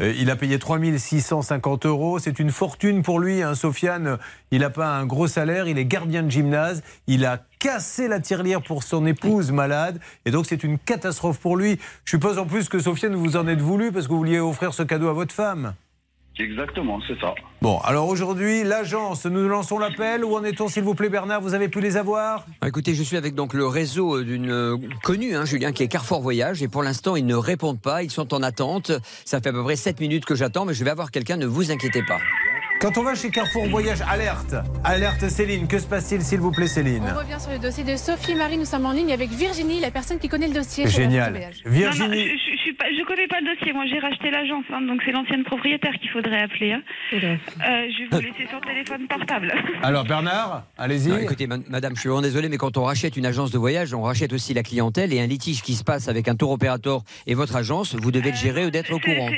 Euh, 0.00 0.14
il 0.16 0.30
a 0.30 0.36
payé 0.36 0.58
3650 0.58 1.86
euros. 1.86 2.18
C'est 2.18 2.38
une 2.38 2.50
fortune 2.50 3.02
pour 3.02 3.20
lui. 3.20 3.42
Hein. 3.42 3.54
Sofiane, 3.54 4.18
il 4.50 4.60
n'a 4.60 4.70
pas 4.70 4.96
un 4.96 5.06
gros 5.06 5.26
salaire. 5.26 5.68
Il 5.68 5.78
est 5.78 5.84
gardien 5.84 6.22
de 6.22 6.30
gymnase. 6.30 6.82
Il 7.06 7.24
a 7.24 7.40
cassé 7.58 8.08
la 8.08 8.20
tirelire 8.20 8.62
pour 8.62 8.82
son 8.82 9.06
épouse 9.06 9.52
malade. 9.52 10.00
Et 10.24 10.30
donc, 10.30 10.46
c'est 10.46 10.64
une 10.64 10.78
catastrophe 10.78 11.38
pour 11.38 11.56
lui. 11.56 11.78
Je 12.04 12.10
suppose 12.10 12.38
en 12.38 12.46
plus 12.46 12.68
que 12.68 12.78
Sofiane, 12.78 13.14
vous 13.14 13.36
en 13.36 13.46
êtes 13.46 13.60
voulu 13.60 13.92
parce 13.92 14.06
que 14.06 14.12
vous 14.12 14.18
vouliez 14.18 14.40
offrir 14.40 14.74
ce 14.74 14.82
cadeau 14.82 15.08
à 15.08 15.12
votre 15.12 15.34
femme. 15.34 15.74
Exactement, 16.40 16.98
c'est 17.06 17.20
ça. 17.20 17.34
Bon, 17.60 17.78
alors 17.80 18.08
aujourd'hui, 18.08 18.64
l'agence, 18.64 19.26
nous 19.26 19.46
lançons 19.46 19.78
l'appel. 19.78 20.24
Où 20.24 20.34
en 20.34 20.42
est-on, 20.42 20.68
s'il 20.68 20.82
vous 20.82 20.94
plaît, 20.94 21.10
Bernard? 21.10 21.42
Vous 21.42 21.52
avez 21.52 21.68
pu 21.68 21.80
les 21.82 21.98
avoir? 21.98 22.46
Ah, 22.62 22.68
Écoutez, 22.68 22.94
je 22.94 23.02
suis 23.02 23.18
avec 23.18 23.34
donc 23.34 23.52
le 23.52 23.66
réseau 23.66 24.22
d'une 24.22 24.50
euh, 24.50 24.76
connue, 25.02 25.36
hein, 25.36 25.44
Julien, 25.44 25.72
qui 25.72 25.82
est 25.82 25.88
Carrefour 25.88 26.22
Voyage, 26.22 26.62
et 26.62 26.68
pour 26.68 26.82
l'instant, 26.82 27.16
ils 27.16 27.26
ne 27.26 27.34
répondent 27.34 27.80
pas. 27.80 28.02
Ils 28.02 28.10
sont 28.10 28.32
en 28.32 28.42
attente. 28.42 28.90
Ça 29.26 29.40
fait 29.40 29.50
à 29.50 29.52
peu 29.52 29.62
près 29.62 29.76
7 29.76 30.00
minutes 30.00 30.24
que 30.24 30.34
j'attends, 30.34 30.64
mais 30.64 30.72
je 30.72 30.82
vais 30.82 30.90
avoir 30.90 31.10
quelqu'un. 31.10 31.36
Ne 31.36 31.46
vous 31.46 31.70
inquiétez 31.70 32.02
pas. 32.02 32.18
Quand 32.80 32.96
on 32.96 33.02
va 33.02 33.14
chez 33.14 33.28
Carrefour 33.30 33.66
Voyage, 33.68 33.98
alerte 34.08 34.54
Alerte 34.84 35.28
Céline, 35.28 35.68
que 35.68 35.78
se 35.78 35.86
passe-t-il, 35.86 36.22
s'il 36.22 36.40
vous 36.40 36.50
plaît, 36.50 36.66
Céline 36.66 37.04
On 37.14 37.18
revient 37.18 37.38
sur 37.38 37.50
le 37.50 37.58
dossier 37.58 37.84
de 37.84 37.94
Sophie 37.96 38.34
Marie. 38.34 38.56
Nous 38.56 38.64
sommes 38.64 38.86
en 38.86 38.92
ligne 38.92 39.12
avec 39.12 39.28
Virginie, 39.30 39.80
la 39.80 39.90
personne 39.90 40.18
qui 40.18 40.28
connaît 40.28 40.48
le 40.48 40.54
dossier. 40.54 40.88
Génial. 40.88 41.34
Non, 41.34 41.40
non, 41.40 41.70
Virginie, 41.70 42.24
je, 42.24 42.30
je, 42.32 42.56
je 42.56 42.60
suis 42.62 42.72
pas, 42.72 42.86
je 42.86 43.04
connais 43.04 43.26
pas 43.28 43.40
le 43.42 43.54
dossier. 43.54 43.74
Moi, 43.74 43.84
j'ai 43.86 43.98
racheté 43.98 44.30
l'agence, 44.30 44.64
hein, 44.72 44.80
donc 44.80 45.02
c'est 45.04 45.12
l'ancienne 45.12 45.44
propriétaire 45.44 45.92
qu'il 46.00 46.08
faudrait 46.08 46.40
appeler. 46.40 46.72
hein. 46.72 46.80
Euh, 47.12 47.18
je 47.60 48.02
vais 48.02 48.08
vous 48.12 48.18
laisser 48.20 48.48
son 48.50 48.60
téléphone 48.60 49.06
portable. 49.08 49.52
alors 49.82 50.04
Bernard, 50.04 50.64
allez-y. 50.78 51.12
Écoutez, 51.22 51.46
ma- 51.46 51.58
madame, 51.68 51.94
je 51.96 52.00
suis 52.00 52.08
vraiment 52.08 52.22
désolé, 52.22 52.48
mais 52.48 52.56
quand 52.56 52.78
on 52.78 52.84
rachète 52.84 53.18
une 53.18 53.26
agence 53.26 53.50
de 53.50 53.58
voyage, 53.58 53.92
on 53.92 54.02
rachète 54.02 54.32
aussi 54.32 54.54
la 54.54 54.62
clientèle 54.62 55.12
et 55.12 55.20
un 55.20 55.26
litige 55.26 55.60
qui 55.60 55.74
se 55.74 55.84
passe 55.84 56.08
avec 56.08 56.28
un 56.28 56.34
tour 56.34 56.50
opérateur 56.50 57.02
et 57.26 57.34
votre 57.34 57.56
agence, 57.56 57.94
vous 57.94 58.10
devez 58.10 58.30
le 58.30 58.36
gérer 58.36 58.64
ou 58.64 58.70
d'être 58.70 58.90
au 58.94 58.98
courant. 59.00 59.28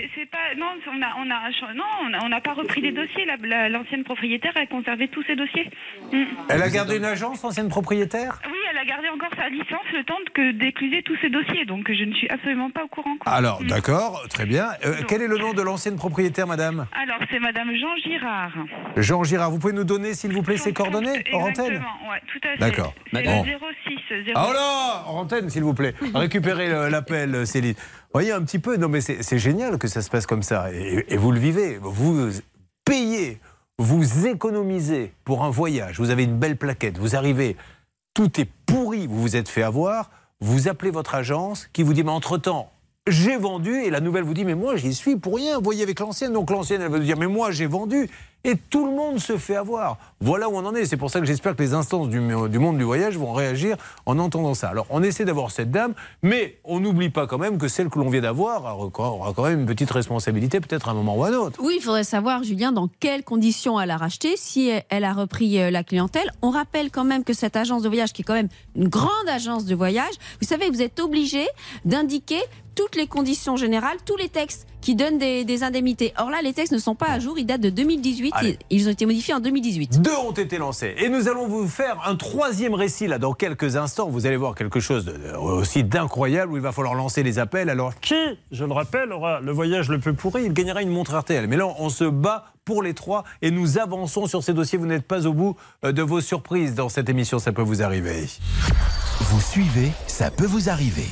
Non, 0.59 0.67
on 0.87 1.03
a, 1.03 1.11
on 1.19 1.31
a, 1.31 1.75
non, 1.75 2.19
on 2.25 2.29
n'a 2.29 2.41
pas 2.41 2.53
repris 2.55 2.81
les 2.81 2.93
dossiers. 2.93 3.25
La- 3.27 3.37
la- 3.43 3.69
L'ancienne 3.69 4.05
propriétaire 4.05 4.53
a 4.57 4.67
conservé 4.67 5.09
tous 5.09 5.23
ses 5.25 5.37
dossiers. 5.37 5.71
Mm. 6.13 6.23
Elle 6.49 6.63
a 6.63 6.69
gardé 6.71 6.97
une 6.97 7.05
agence, 7.05 7.43
ancienne 7.45 7.69
propriétaire? 7.69 8.41
Oui, 8.47 8.59
elle 8.71 8.79
a 8.79 8.85
gardé 8.85 9.09
encore 9.09 9.31
sa 9.37 9.49
licence 9.49 9.87
le 9.93 10.05
temps 10.05 10.19
que 10.35 10.53
d'écluser 10.53 11.03
tous 11.03 11.17
ses 11.23 11.31
dossiers. 11.31 11.65
Donc, 11.65 11.91
je 11.93 12.05
ne 12.05 12.13
suis 12.15 12.29
absolument 12.29 12.71
pas 12.71 12.85
au 12.85 12.89
courant. 12.89 13.17
quoi. 13.19 13.33
Alors, 13.33 13.63
Mm. 13.63 13.67
d'accord, 13.69 14.23
très 14.29 14.47
bien. 14.47 14.69
Euh, 14.85 14.95
quel 15.09 15.23
est 15.23 15.29
le 15.29 15.39
nom 15.39 15.53
de 15.55 15.63
l'ancienne 15.63 15.97
propriétaire, 15.97 16.47
madame? 16.47 16.87
Alors, 16.93 17.19
c'est 17.31 17.39
Madame 17.41 17.71
Jean 17.77 17.97
Girard. 18.05 18.53
Jean 18.97 19.25
Girard, 19.25 19.51
vous 19.51 19.59
pouvez 19.59 19.73
nous 19.73 19.85
donner, 19.85 20.15
s'il 20.15 20.33
vous 20.33 20.43
plaît, 20.43 20.57
ses 20.57 20.73
coordonnées 20.73 21.23
hors 21.33 21.43
antenne? 21.43 21.67
Exactement, 21.67 22.11
ouais, 22.11 22.21
tout 22.27 22.41
à 22.47 22.53
fait. 22.53 22.59
D'accord. 22.59 22.95
C'est 23.13 23.23
Bon. 23.25 23.45
le 23.45 23.51
06 23.87 23.99
0... 24.25 24.33
Ah 24.35 24.47
oh 24.49 24.53
là 24.53 25.05
Hors 25.07 25.17
antenne, 25.17 25.49
s'il 25.51 25.63
vous 25.63 25.75
plaît. 25.75 25.95
Récupérez 26.15 26.91
l'appel, 26.91 27.35
euh, 27.35 27.45
Céline. 27.45 27.75
Voyez 28.13 28.33
un 28.33 28.43
petit 28.43 28.59
peu, 28.59 28.77
non 28.77 28.89
mais 28.89 29.01
c'est 29.01 29.39
génial 29.39 29.79
que 29.79 29.89
ça 29.89 30.03
se 30.03 30.11
passe 30.11 30.27
comme 30.27 30.43
ça. 30.43 30.73
Et, 30.73 31.05
et 31.09 31.17
vous 31.17 31.33
le 31.33 31.41
vivez. 31.41 31.79
Vous 31.81 32.31
payez, 32.85 33.41
vous 33.79 34.27
économisez 34.27 35.13
pour 35.25 35.45
un 35.45 35.51
voyage. 35.51 35.99
Vous 35.99 36.11
avez 36.11 36.25
une 36.25 36.37
belle 36.39 36.57
plaquette. 36.57 36.99
Vous 36.99 37.17
arrivez, 37.17 37.57
tout 38.15 38.41
est 38.41 38.49
pourri, 38.67 39.07
vous 39.07 39.21
vous 39.21 39.37
êtes 39.37 39.49
fait 39.49 39.63
avoir. 39.63 40.11
Vous 40.41 40.69
appelez 40.69 40.91
votre 40.91 41.15
agence 41.15 41.69
qui 41.73 41.83
vous 41.83 41.95
dit, 41.95 42.03
mais 42.03 42.11
entre-temps, 42.11 42.71
j'ai 43.07 43.37
vendu. 43.37 43.75
Et 43.83 43.91
la 43.91 44.01
nouvelle 44.01 44.25
vous 44.25 44.35
dit, 44.35 44.45
mais 44.45 44.55
moi, 44.55 44.77
j'y 44.77 44.95
suis 44.95 45.17
pour 45.17 45.37
rien. 45.37 45.61
Voyez 45.61 45.83
avec 45.83 46.01
l'ancienne. 46.01 46.33
Donc 46.33 46.51
l'ancienne, 46.51 46.83
elle 46.83 46.91
va 46.91 46.99
vous 46.99 47.05
dire, 47.05 47.17
mais 47.17 47.27
moi, 47.27 47.51
j'ai 47.51 47.67
vendu. 47.67 48.09
Et 48.45 48.57
tout 48.57 48.87
le 48.87 48.93
monde 48.93 49.21
se 49.21 49.37
fait 49.37 49.55
avoir. 49.55 49.99
Voilà 50.21 50.49
où 50.49 50.57
on 50.57 50.67
en 50.67 50.75
est. 50.75 50.85
C'est 50.85 50.97
pour 50.97 51.11
ça 51.11 51.21
que 51.21 51.27
j'espère 51.27 51.55
que 51.55 51.63
les 51.63 51.75
instances 51.75 52.09
du, 52.09 52.19
du 52.19 52.59
monde 52.59 52.77
du 52.77 52.83
voyage 52.83 53.17
vont 53.17 53.33
réagir 53.33 53.77
en 54.05 54.19
entendant 54.19 54.55
ça. 54.55 54.69
Alors, 54.69 54.87
on 54.91 55.01
essaie 55.01 55.25
d'avoir 55.25 55.53
cette 55.53 55.71
dame, 55.71 55.95
mais 56.25 56.59
on 56.65 56.81
n'oublie 56.81 57.09
pas 57.09 57.29
quand 57.29 57.39
même 57.39 57.57
que 57.57 57.69
celle 57.69 57.89
que 57.89 58.01
l'on 58.01 58.09
vient 58.09 58.21
d'avoir 58.21 58.77
aura 58.77 59.33
quand 59.33 59.45
même 59.45 59.61
une 59.61 59.67
petite 59.67 59.93
responsabilité, 59.93 60.59
peut-être 60.61 60.89
à 60.89 60.91
un 60.91 60.95
moment 60.95 61.17
ou 61.17 61.23
à 61.23 61.29
un 61.29 61.35
autre. 61.35 61.61
Oui, 61.63 61.75
il 61.77 61.83
faudrait 61.83 62.03
savoir, 62.03 62.43
Julien, 62.43 62.73
dans 62.73 62.89
quelles 62.99 63.23
conditions 63.23 63.81
elle 63.81 63.93
a 63.93 63.97
racheté, 63.97 64.35
si 64.37 64.73
elle 64.89 65.05
a 65.05 65.13
repris 65.13 65.61
euh, 65.61 65.71
la 65.71 65.85
clientèle. 65.85 66.29
On 66.43 66.51
rappelle 66.51 66.91
quand 66.91 67.05
même 67.05 67.23
que 67.23 67.35
cette 67.35 67.55
agence 67.55 67.83
de 67.83 67.89
voyage, 67.89 68.13
qui 68.13 68.23
est 68.23 68.25
quand 68.25 68.35
même 68.35 68.49
une 68.75 68.89
grande 68.89 69.29
agence 69.29 69.67
de 69.67 69.75
voyage, 69.77 70.15
vous 70.41 70.49
savez, 70.49 70.69
vous 70.69 70.83
êtes 70.83 70.99
obligé 70.99 71.47
d'indiquer 71.85 72.41
toutes 72.75 72.97
les 72.97 73.07
conditions 73.07 73.57
générales, 73.57 73.97
tous 74.05 74.17
les 74.17 74.29
textes 74.29 74.67
qui 74.81 74.97
donnent 74.97 75.19
des, 75.19 75.45
des 75.45 75.63
indemnités. 75.63 76.13
Or 76.19 76.29
là, 76.31 76.43
les 76.43 76.53
textes 76.53 76.73
ne 76.73 76.79
sont 76.79 76.97
pas 76.97 77.07
à 77.07 77.19
jour, 77.21 77.39
ils 77.39 77.45
datent 77.47 77.61
de 77.61 77.71
2018, 77.71 78.33
Allez. 78.35 78.59
ils, 78.71 78.89
ont 78.89 78.91
été 78.91 79.07
modifiés 79.07 79.33
en 79.35 79.39
2018. 79.41 80.01
Deux 80.03 80.11
ont 80.17 80.33
été 80.33 80.59
lancés. 80.59 80.95
Et 80.99 81.09
nous 81.09 81.29
allons 81.29 81.47
vous 81.47 81.69
faire 81.69 82.01
un 82.05 82.17
troisième 82.17 82.75
récit 82.75 83.07
là 83.07 83.19
dans 83.19 83.33
quelques 83.33 83.77
instants. 83.77 84.09
Vous 84.09 84.27
allez 84.27 84.37
voir 84.37 84.55
quelque 84.57 84.81
chose 84.81 85.05
de- 85.05 85.13
de- 85.13 85.37
aussi 85.37 85.85
d'incroyable 85.85 86.53
où 86.53 86.57
il 86.57 86.63
va 86.63 86.73
falloir 86.73 86.95
lancer 86.95 87.23
les 87.23 87.39
appels. 87.39 87.71
Alors, 87.71 87.93
Qui, 88.01 88.15
je 88.51 88.65
le 88.65 88.73
rappelle, 88.73 89.13
aura 89.13 89.41
le 89.41 89.53
voyage 89.53 89.89
le 89.89 90.01
plus 90.01 90.15
pourri? 90.15 90.45
Il 90.47 90.53
gagnera 90.53 90.83
une 90.83 90.91
montre 90.91 91.17
RTL. 91.17 91.47
Mais 91.47 91.57
là, 91.57 91.67
on 91.79 91.89
se 91.89 92.05
bat 92.05 92.47
pour 92.65 92.83
les 92.83 92.95
trois 92.95 93.23
et 93.41 93.51
nous 93.53 93.79
avançons 93.79 94.27
sur 94.27 94.43
ces 94.43 94.53
dossiers. 94.53 94.79
Vous 94.79 94.87
n'êtes 94.87 95.07
pas 95.07 95.27
au 95.27 95.33
bout 95.33 95.57
euh, 95.85 95.93
de 95.93 96.03
vos 96.03 96.21
surprises 96.21 96.75
dans 96.75 96.89
cette 96.89 97.09
émission. 97.09 97.39
Ça 97.39 97.53
peut 97.53 97.63
vous 97.63 97.83
arriver. 97.83 98.27
Vous 99.21 99.41
suivez, 99.41 99.93
ça 100.09 100.31
peut 100.33 100.47
vous 100.47 100.69
arriver. 100.69 101.07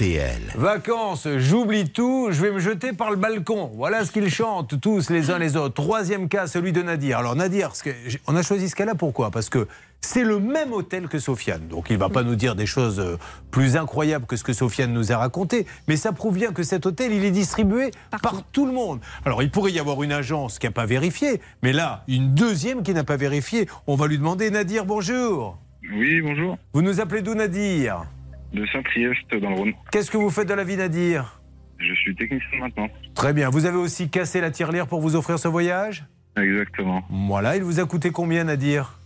RTL. 0.00 0.40
Vacances, 0.54 1.28
j'oublie 1.36 1.90
tout, 1.90 2.28
je 2.30 2.40
vais 2.40 2.50
me 2.50 2.58
jeter 2.58 2.94
par 2.94 3.10
le 3.10 3.16
balcon. 3.16 3.70
Voilà 3.74 4.02
ce 4.06 4.10
qu'ils 4.10 4.30
chantent 4.30 4.80
tous 4.80 5.10
les 5.10 5.30
uns 5.30 5.38
les 5.38 5.58
autres. 5.58 5.74
Troisième 5.74 6.26
cas, 6.30 6.46
celui 6.46 6.72
de 6.72 6.80
Nadir. 6.80 7.18
Alors 7.18 7.36
Nadir, 7.36 7.76
ce 7.76 7.82
que- 7.82 7.90
on 8.26 8.34
a 8.34 8.42
choisi 8.42 8.70
ce 8.70 8.76
cas-là 8.76 8.94
pourquoi? 8.94 9.30
Parce 9.30 9.50
que 9.50 9.68
c'est 10.00 10.24
le 10.24 10.40
même 10.40 10.72
hôtel 10.72 11.06
que 11.08 11.18
Sofiane. 11.18 11.68
Donc 11.68 11.90
il 11.90 11.94
ne 11.94 11.98
va 11.98 12.08
pas 12.08 12.22
nous 12.22 12.34
dire 12.34 12.54
des 12.54 12.64
choses 12.64 12.98
euh, 12.98 13.18
plus 13.50 13.76
incroyables 13.76 14.24
que 14.24 14.36
ce 14.36 14.42
que 14.44 14.54
Sofiane 14.54 14.90
nous 14.94 15.12
a 15.12 15.18
raconté. 15.18 15.66
Mais 15.86 15.96
ça 15.98 16.12
prouve 16.12 16.36
bien 16.36 16.52
que 16.52 16.62
cet 16.62 16.86
hôtel, 16.86 17.12
il 17.12 17.22
est 17.26 17.30
distribué 17.30 17.90
par 18.22 18.42
tout 18.52 18.64
le 18.64 18.72
monde. 18.72 19.00
Alors 19.26 19.42
il 19.42 19.50
pourrait 19.50 19.72
y 19.72 19.78
avoir 19.78 20.02
une 20.02 20.12
agence 20.12 20.58
qui 20.58 20.66
n'a 20.66 20.72
pas 20.72 20.86
vérifié. 20.86 21.42
Mais 21.62 21.74
là, 21.74 22.04
une 22.08 22.32
deuxième 22.34 22.82
qui 22.82 22.94
n'a 22.94 23.04
pas 23.04 23.16
vérifié. 23.18 23.68
On 23.86 23.96
va 23.96 24.06
lui 24.06 24.16
demander, 24.16 24.50
Nadir, 24.50 24.86
bonjour. 24.86 25.58
Oui, 25.92 26.22
bonjour. 26.22 26.56
Vous 26.72 26.80
nous 26.80 27.00
appelez 27.02 27.20
d'où 27.20 27.34
Nadir? 27.34 28.06
De 28.52 28.66
Saint-Priest 28.72 29.34
dans 29.40 29.50
le 29.50 29.56
Rhône. 29.56 29.72
Qu'est-ce 29.92 30.10
que 30.10 30.16
vous 30.16 30.30
faites 30.30 30.48
de 30.48 30.54
la 30.54 30.64
vie 30.64 30.76
Nadir? 30.76 31.40
Je 31.78 31.94
suis 31.94 32.14
technicien 32.14 32.58
maintenant. 32.58 32.88
Très 33.14 33.32
bien. 33.32 33.48
Vous 33.48 33.64
avez 33.64 33.78
aussi 33.78 34.10
cassé 34.10 34.40
la 34.40 34.50
tirelire 34.50 34.86
pour 34.86 35.00
vous 35.00 35.16
offrir 35.16 35.38
ce 35.38 35.48
voyage? 35.48 36.04
Exactement. 36.36 37.02
Voilà, 37.10 37.56
il 37.56 37.62
vous 37.62 37.80
a 37.80 37.86
coûté 37.86 38.10
combien, 38.10 38.44
Nadir? 38.44 38.98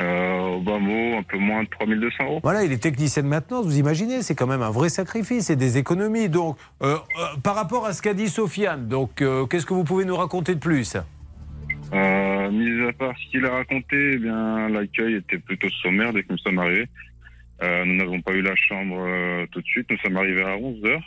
Euh, 0.00 0.56
au 0.56 0.60
bas 0.60 0.78
mot, 0.78 1.18
un 1.18 1.22
peu 1.22 1.36
moins 1.36 1.62
de 1.64 1.68
3200 1.68 2.24
euros. 2.24 2.40
Voilà, 2.42 2.64
il 2.64 2.72
est 2.72 2.82
technicien 2.82 3.22
de 3.22 3.28
maintenance, 3.28 3.66
vous 3.66 3.78
imaginez, 3.78 4.22
c'est 4.22 4.34
quand 4.34 4.46
même 4.46 4.62
un 4.62 4.70
vrai 4.70 4.88
sacrifice, 4.88 5.46
c'est 5.46 5.56
des 5.56 5.76
économies. 5.76 6.30
Donc, 6.30 6.56
euh, 6.82 6.96
euh, 7.18 7.36
par 7.42 7.54
rapport 7.54 7.84
à 7.84 7.92
ce 7.92 8.00
qu'a 8.00 8.14
dit 8.14 8.28
Sofiane, 8.28 8.88
donc, 8.88 9.22
qu'est-ce 9.50 9.66
que 9.66 9.74
vous 9.74 9.84
pouvez 9.84 10.06
nous 10.06 10.16
raconter 10.16 10.54
de 10.54 10.60
plus? 10.60 10.96
Mis 11.92 12.88
à 12.88 12.92
part 12.92 13.14
ce 13.18 13.30
qu'il 13.30 13.44
a 13.44 13.50
raconté, 13.50 14.12
eh 14.14 14.18
bien, 14.18 14.68
l'accueil 14.68 15.16
était 15.16 15.38
plutôt 15.38 15.68
sommaire 15.82 16.12
dès 16.12 16.22
que 16.22 16.32
nous 16.32 16.38
sommes 16.38 16.58
arrivés. 16.58 16.88
Euh, 17.62 17.84
nous 17.84 17.96
n'avons 17.96 18.20
pas 18.22 18.32
eu 18.32 18.42
la 18.42 18.56
chambre 18.56 18.96
euh, 18.98 19.46
tout 19.50 19.60
de 19.60 19.66
suite. 19.66 19.86
Nous 19.90 19.98
sommes 19.98 20.16
arrivés 20.16 20.42
à 20.42 20.56
11 20.56 20.84
heures. 20.84 21.02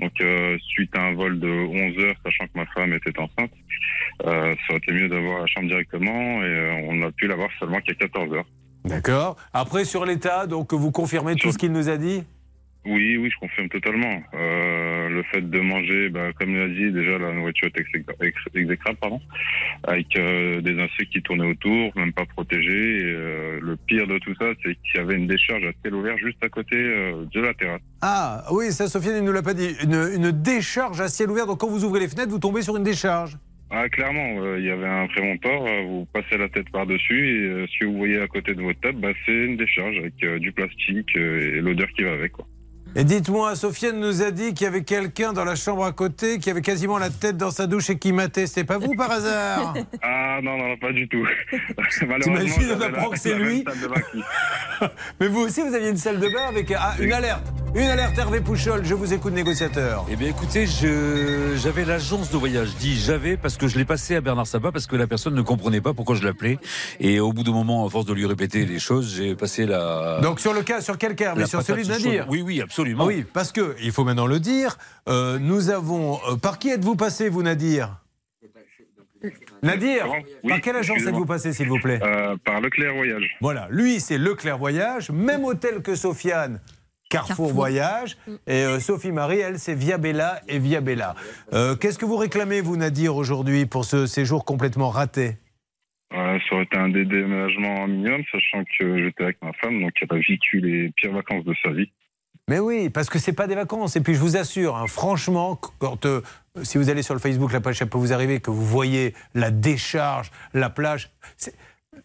Donc, 0.00 0.12
euh, 0.20 0.58
suite 0.60 0.94
à 0.96 1.02
un 1.02 1.14
vol 1.14 1.38
de 1.38 1.48
11 1.48 2.04
heures, 2.04 2.16
sachant 2.24 2.46
que 2.46 2.58
ma 2.58 2.66
femme 2.66 2.92
était 2.94 3.16
enceinte, 3.18 3.52
ça 4.24 4.30
aurait 4.70 4.78
été 4.78 4.92
mieux 4.92 5.08
d'avoir 5.08 5.40
la 5.40 5.46
chambre 5.46 5.68
directement 5.68 6.42
et 6.42 6.84
on 6.88 7.02
a 7.02 7.12
pu 7.12 7.26
l'avoir 7.28 7.48
seulement 7.58 7.80
qu'à 7.80 7.94
14 7.94 8.32
heures. 8.32 8.46
D'accord. 8.84 9.36
Après, 9.52 9.84
sur 9.84 10.04
l'état, 10.04 10.46
donc, 10.46 10.72
vous 10.72 10.90
confirmez 10.90 11.36
tout 11.36 11.52
ce 11.52 11.58
qu'il 11.58 11.72
nous 11.72 11.88
a 11.88 11.96
dit? 11.96 12.24
Oui, 12.84 13.16
oui, 13.16 13.30
je 13.32 13.38
confirme 13.38 13.68
totalement. 13.68 14.22
Euh, 14.34 15.08
le 15.08 15.22
fait 15.32 15.40
de 15.48 15.60
manger, 15.60 16.08
bah, 16.08 16.32
comme 16.32 16.50
il 16.50 16.60
a 16.60 16.66
dit, 16.68 16.90
déjà 16.90 17.16
la 17.16 17.32
nourriture 17.32 17.68
est 17.68 17.80
exécra- 17.80 18.14
ex- 18.26 18.34
exécrable, 18.56 18.98
pardon, 19.00 19.20
avec 19.84 20.16
euh, 20.16 20.60
des 20.60 20.72
insectes 20.80 21.12
qui 21.12 21.22
tournaient 21.22 21.46
autour, 21.46 21.96
même 21.96 22.12
pas 22.12 22.24
protégés. 22.26 22.98
Et, 22.98 23.04
euh, 23.04 23.60
le 23.62 23.76
pire 23.76 24.08
de 24.08 24.18
tout 24.18 24.34
ça, 24.34 24.46
c'est 24.64 24.74
qu'il 24.74 24.96
y 24.96 24.98
avait 24.98 25.14
une 25.14 25.28
décharge 25.28 25.64
à 25.64 25.70
ciel 25.80 25.94
ouvert 25.94 26.18
juste 26.18 26.42
à 26.42 26.48
côté 26.48 26.74
euh, 26.76 27.24
de 27.32 27.40
la 27.40 27.54
terrasse. 27.54 27.80
Ah, 28.00 28.44
oui, 28.50 28.72
ça, 28.72 28.88
Sofiane, 28.88 29.14
il 29.18 29.20
ne 29.22 29.26
nous 29.26 29.32
l'a 29.32 29.42
pas 29.42 29.54
dit. 29.54 29.76
Une, 29.84 30.08
une 30.16 30.32
décharge 30.32 31.00
à 31.00 31.06
ciel 31.08 31.30
ouvert, 31.30 31.46
donc 31.46 31.60
quand 31.60 31.68
vous 31.68 31.84
ouvrez 31.84 32.00
les 32.00 32.08
fenêtres, 32.08 32.30
vous 32.30 32.40
tombez 32.40 32.62
sur 32.62 32.76
une 32.76 32.82
décharge. 32.84 33.36
Ah, 33.70 33.88
clairement, 33.88 34.42
euh, 34.42 34.58
il 34.58 34.66
y 34.66 34.70
avait 34.70 34.86
un 34.86 35.06
prémontoire, 35.06 35.62
euh, 35.64 35.82
vous 35.86 36.06
passez 36.12 36.36
la 36.36 36.48
tête 36.48 36.68
par-dessus 36.70 37.28
et 37.28 37.48
euh, 37.48 37.66
ce 37.72 37.78
que 37.78 37.84
vous 37.86 37.96
voyez 37.96 38.20
à 38.20 38.26
côté 38.26 38.54
de 38.54 38.60
votre 38.60 38.80
table, 38.80 38.98
bah, 39.00 39.12
c'est 39.24 39.32
une 39.32 39.56
décharge 39.56 39.96
avec 39.98 40.16
du 40.16 40.52
plastique 40.52 41.16
et 41.16 41.60
l'odeur 41.60 41.88
qui 41.96 42.02
va 42.02 42.12
avec. 42.12 42.32
Quoi. 42.32 42.46
Et 42.94 43.04
dites-moi, 43.04 43.56
Sofiane 43.56 43.98
nous 43.98 44.22
a 44.22 44.30
dit 44.30 44.52
qu'il 44.52 44.66
y 44.66 44.68
avait 44.68 44.82
quelqu'un 44.82 45.32
dans 45.32 45.44
la 45.44 45.54
chambre 45.54 45.84
à 45.84 45.92
côté 45.92 46.38
qui 46.38 46.50
avait 46.50 46.60
quasiment 46.60 46.98
la 46.98 47.08
tête 47.08 47.38
dans 47.38 47.50
sa 47.50 47.66
douche 47.66 47.88
et 47.88 47.98
qui 47.98 48.12
matait. 48.12 48.46
C'est 48.46 48.64
pas 48.64 48.76
vous 48.76 48.94
par 48.94 49.10
hasard? 49.10 49.74
Ah 50.02 50.40
non, 50.42 50.56
non, 50.56 50.76
pas 50.78 50.92
du 50.92 51.06
tout. 51.08 51.26
T'imagines, 52.22 52.72
on 52.76 52.80
apprend 52.80 53.10
que 53.10 53.18
c'est 53.18 53.34
lui 53.34 53.64
Mais 55.20 55.28
vous 55.28 55.40
aussi, 55.40 55.60
vous 55.60 55.74
aviez 55.74 55.90
une 55.90 55.96
salle 55.96 56.18
de 56.18 56.28
bain 56.28 56.48
avec 56.48 56.72
ah, 56.72 56.94
une 56.98 57.12
alerte. 57.12 57.46
Une 57.74 57.86
alerte, 57.88 58.18
Hervé 58.18 58.40
Pouchol, 58.42 58.84
je 58.84 58.92
vous 58.92 59.14
écoute, 59.14 59.32
négociateur. 59.32 60.04
Eh 60.10 60.16
bien, 60.16 60.28
écoutez, 60.28 60.66
je- 60.66 61.56
j'avais 61.56 61.86
l'agence 61.86 62.30
de 62.30 62.36
voyage. 62.36 62.68
Je 62.68 62.76
dis 62.76 62.94
j'avais 63.00 63.38
parce 63.38 63.56
que 63.56 63.66
je 63.66 63.78
l'ai 63.78 63.86
passé 63.86 64.14
à 64.16 64.20
Bernard 64.20 64.46
Sabat 64.46 64.72
parce 64.72 64.86
que 64.86 64.94
la 64.94 65.06
personne 65.06 65.34
ne 65.34 65.40
comprenait 65.40 65.80
pas 65.80 65.94
pourquoi 65.94 66.14
je 66.14 66.22
l'appelais. 66.22 66.58
Et 67.00 67.18
au 67.18 67.32
bout 67.32 67.44
d'un 67.44 67.52
moment, 67.52 67.86
à 67.86 67.88
force 67.90 68.04
de 68.04 68.12
lui 68.12 68.26
répéter 68.26 68.66
les 68.66 68.78
choses, 68.78 69.14
j'ai 69.16 69.34
passé 69.34 69.64
la. 69.64 70.20
Donc 70.22 70.38
sur 70.38 70.52
le 70.52 70.62
cas, 70.62 70.82
sur 70.82 70.98
quel 70.98 71.14
cas? 71.14 71.34
Mais 71.34 71.46
sur 71.46 71.62
celui 71.62 71.84
de 71.84 71.88
Nadir. 71.88 72.26
Oui, 72.28 72.42
oui, 72.42 72.60
absolument. 72.60 73.06
Oui, 73.06 73.24
parce 73.32 73.52
que, 73.52 73.74
il 73.82 73.90
faut 73.90 74.04
maintenant 74.04 74.26
le 74.26 74.38
dire, 74.38 74.76
euh, 75.08 75.38
nous 75.38 75.70
avons... 75.70 76.18
euh, 76.30 76.36
par 76.36 76.58
qui 76.58 76.68
êtes-vous 76.68 76.96
passé, 76.96 77.30
vous, 77.30 77.42
Nadir? 77.42 77.98
Nadir, 79.62 80.06
Oui, 80.42 80.50
par 80.50 80.60
quelle 80.60 80.76
agence 80.76 80.98
êtes-vous 80.98 81.24
passé, 81.26 81.52
s'il 81.52 81.68
vous 81.68 81.78
plaît? 81.78 82.00
Euh, 82.02 82.36
Par 82.44 82.60
Leclerc 82.60 82.92
Voyage. 82.94 83.36
Voilà, 83.40 83.68
lui, 83.70 84.00
c'est 84.00 84.18
Leclerc 84.18 84.58
Voyage, 84.58 85.10
même 85.10 85.44
hôtel 85.44 85.80
que 85.80 85.94
Sofiane. 85.94 86.60
Carrefour, 87.12 87.36
Carrefour. 87.36 87.52
Voyage. 87.52 88.16
Et 88.46 88.64
euh, 88.64 88.80
Sophie 88.80 89.12
Marie, 89.12 89.40
elle, 89.40 89.58
c'est 89.58 89.74
Via 89.74 89.98
Bella 89.98 90.40
et 90.48 90.58
Via 90.58 90.80
Bella. 90.80 91.14
Euh, 91.52 91.76
Qu'est-ce 91.76 91.98
que 91.98 92.06
vous 92.06 92.16
réclamez, 92.16 92.62
vous, 92.62 92.76
Nadir, 92.76 93.16
aujourd'hui, 93.16 93.66
pour 93.66 93.84
ce 93.84 94.06
séjour 94.06 94.44
complètement 94.44 94.88
raté? 94.88 95.36
Euh, 96.14 96.38
ça 96.48 96.54
aurait 96.54 96.64
été 96.64 96.76
un 96.76 96.88
des 96.88 97.04
déménagements 97.04 97.86
minimum, 97.86 98.22
sachant 98.30 98.64
que 98.78 99.04
j'étais 99.04 99.24
avec 99.24 99.42
ma 99.42 99.52
femme, 99.54 99.80
donc 99.80 99.92
elle 100.00 100.08
a 100.10 100.20
vécu 100.20 100.60
les 100.60 100.90
pires 100.96 101.12
vacances 101.12 101.44
de 101.44 101.54
sa 101.62 101.70
vie. 101.70 101.90
Mais 102.48 102.58
oui, 102.58 102.90
parce 102.90 103.08
que 103.08 103.18
c'est 103.18 103.32
pas 103.32 103.46
des 103.46 103.54
vacances. 103.54 103.96
Et 103.96 104.00
puis 104.00 104.14
je 104.14 104.20
vous 104.20 104.36
assure, 104.36 104.76
hein, 104.76 104.86
franchement, 104.88 105.58
quand 105.78 106.06
euh, 106.06 106.20
si 106.62 106.76
vous 106.76 106.90
allez 106.90 107.02
sur 107.02 107.14
le 107.14 107.20
Facebook, 107.20 107.52
la 107.52 107.60
page 107.60 107.76
ça 107.76 107.86
peut 107.86 107.98
vous 107.98 108.12
arriver, 108.12 108.40
que 108.40 108.50
vous 108.50 108.64
voyez 108.64 109.14
la 109.34 109.50
décharge, 109.50 110.30
la 110.52 110.68
plage. 110.68 111.10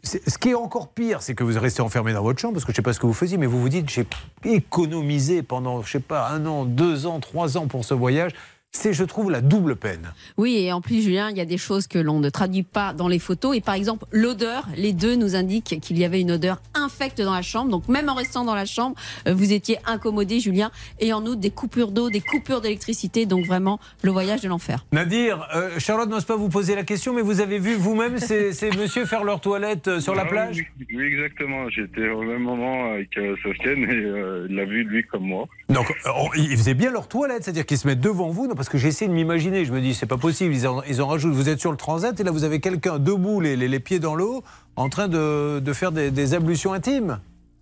Ce 0.03 0.37
qui 0.37 0.49
est 0.49 0.55
encore 0.55 0.89
pire, 0.89 1.21
c'est 1.21 1.35
que 1.35 1.43
vous 1.43 1.59
restez 1.59 1.81
enfermé 1.81 2.13
dans 2.13 2.23
votre 2.23 2.39
chambre, 2.39 2.53
parce 2.53 2.65
que 2.65 2.71
je 2.71 2.75
sais 2.75 2.81
pas 2.81 2.93
ce 2.93 2.99
que 2.99 3.05
vous 3.05 3.13
faisiez, 3.13 3.37
mais 3.37 3.45
vous 3.45 3.59
vous 3.59 3.69
dites, 3.69 3.89
j'ai 3.89 4.05
économisé 4.43 5.43
pendant, 5.43 5.81
je 5.81 5.91
sais 5.91 5.99
pas, 5.99 6.29
un 6.29 6.45
an, 6.45 6.65
deux 6.65 7.05
ans, 7.05 7.19
trois 7.19 7.57
ans 7.57 7.67
pour 7.67 7.85
ce 7.85 7.93
voyage. 7.93 8.31
C'est, 8.73 8.93
je 8.93 9.03
trouve, 9.05 9.31
la 9.31 9.41
double 9.41 9.75
peine. 9.75 10.11
Oui, 10.37 10.57
et 10.57 10.71
en 10.71 10.81
plus, 10.81 11.01
Julien, 11.01 11.29
il 11.31 11.37
y 11.37 11.41
a 11.41 11.45
des 11.45 11.57
choses 11.57 11.87
que 11.87 11.97
l'on 11.97 12.19
ne 12.19 12.29
traduit 12.29 12.61
pas 12.63 12.93
dans 12.93 13.07
les 13.07 13.17
photos. 13.17 13.55
Et 13.57 13.61
par 13.61 13.73
exemple, 13.73 14.05
l'odeur, 14.11 14.67
les 14.75 14.93
deux 14.93 15.15
nous 15.15 15.35
indiquent 15.35 15.79
qu'il 15.81 15.97
y 15.97 16.05
avait 16.05 16.21
une 16.21 16.31
odeur 16.31 16.61
infecte 16.75 17.19
dans 17.19 17.33
la 17.33 17.41
chambre. 17.41 17.71
Donc 17.71 17.87
même 17.87 18.07
en 18.07 18.13
restant 18.13 18.43
dans 18.45 18.53
la 18.53 18.65
chambre, 18.65 18.95
euh, 19.27 19.33
vous 19.33 19.51
étiez 19.51 19.77
incommodé, 19.87 20.39
Julien. 20.39 20.69
Et 20.99 21.11
en 21.11 21.25
outre, 21.25 21.37
des 21.39 21.49
coupures 21.49 21.91
d'eau, 21.91 22.09
des 22.11 22.21
coupures 22.21 22.61
d'électricité. 22.61 23.25
Donc 23.25 23.45
vraiment, 23.45 23.79
le 24.03 24.11
voyage 24.11 24.41
de 24.41 24.47
l'enfer. 24.49 24.85
Nadir, 24.91 25.47
euh, 25.55 25.79
Charlotte 25.79 26.09
n'ose 26.09 26.25
pas 26.25 26.35
vous 26.35 26.49
poser 26.49 26.75
la 26.75 26.83
question, 26.83 27.13
mais 27.13 27.21
vous 27.23 27.41
avez 27.41 27.57
vu 27.57 27.73
vous-même 27.73 28.19
ces, 28.19 28.53
ces 28.53 28.69
messieurs 28.71 29.05
faire 29.05 29.23
leur 29.23 29.41
toilette 29.41 29.87
euh, 29.87 29.99
sur 30.01 30.13
la 30.13 30.23
Ah 30.23 30.25
plage? 30.29 30.57
oui, 30.79 30.85
oui, 30.93 31.03
exactement. 31.03 31.67
J'étais 31.69 32.09
au 32.09 32.21
même 32.21 32.43
moment 32.43 32.91
avec 32.91 33.17
euh, 33.17 33.35
Sofiane 33.41 33.83
et 33.83 33.87
euh, 34.05 34.45
il 34.49 34.55
l'a 34.55 34.65
vu, 34.65 34.83
lui, 34.83 35.03
comme 35.03 35.23
moi. 35.23 35.45
Donc, 35.69 35.89
euh, 36.05 36.09
on- 36.15 36.33
ils 36.35 36.55
faisaient 36.57 36.75
bien 36.75 36.91
leur 36.91 37.07
toilette, 37.07 37.43
c'est-à-dire 37.43 37.65
qu'ils 37.65 37.77
se 37.79 37.87
mettent 37.87 38.01
devant 38.01 38.29
vous, 38.29 38.45
non, 38.45 38.53
parce 38.57 38.67
que 38.67 38.77
j'essaie 38.77 39.07
de 39.07 39.13
m'imaginer, 39.13 39.63
je 39.63 39.71
me 39.71 39.79
dis, 39.79 39.93
c'est 39.93 40.05
pas 40.05 40.17
possible, 40.17 40.53
ils 40.53 40.67
en, 40.67 40.81
ils 40.83 41.01
en 41.01 41.07
rajoutent, 41.07 41.33
vous 41.33 41.47
êtes 41.47 41.59
sur 41.61 41.71
le 41.71 41.77
transat 41.77 42.19
et 42.19 42.23
là 42.23 42.31
vous 42.31 42.43
avez 42.43 42.59
quelqu'un 42.59 42.99
debout, 42.99 43.39
les, 43.39 43.55
les- 43.55 43.69
les 43.69 43.79
pieds 43.79 43.99
dans 43.99 44.15
l'eau, 44.15 44.43
en 44.75 44.89
train 44.89 45.07
de, 45.07 45.59
de 45.59 45.73
faire 45.73 45.91
des, 45.93 46.11
des 46.11 46.33
ablutions 46.33 46.73
intimes. 46.73 47.19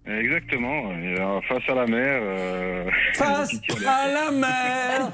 Exactement. 0.07 0.83
Euh, 0.91 1.39
face 1.49 1.63
à 1.67 1.73
la 1.73 1.87
mer. 1.87 2.19
euh, 2.23 2.85
Face 3.15 3.49
à 3.87 4.07
la 4.07 4.29
mer, 4.31 5.11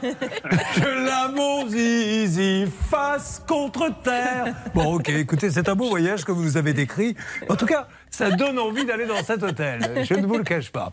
je 0.76 1.06
la 1.06 1.30
mon 1.34 1.66
zizi, 1.70 2.66
face 2.90 3.42
contre 3.48 3.90
terre. 4.04 4.54
Bon, 4.76 4.96
ok, 4.96 5.08
écoutez, 5.10 5.50
c'est 5.50 5.70
un 5.70 5.76
beau 5.76 5.88
voyage 5.88 6.26
que 6.26 6.34
vous 6.34 6.44
nous 6.44 6.58
avez 6.58 6.74
décrit. 6.74 7.16
En 7.48 7.56
tout 7.56 7.66
cas, 7.68 7.88
ça 8.10 8.32
donne 8.32 8.60
envie 8.60 8.84
d'aller 8.86 9.06
dans 9.06 9.24
cet 9.24 9.44
hôtel, 9.44 10.04
je 10.04 10.14
ne 10.14 10.26
vous 10.26 10.38
le 10.38 10.44
cache 10.44 10.72
pas. 10.72 10.92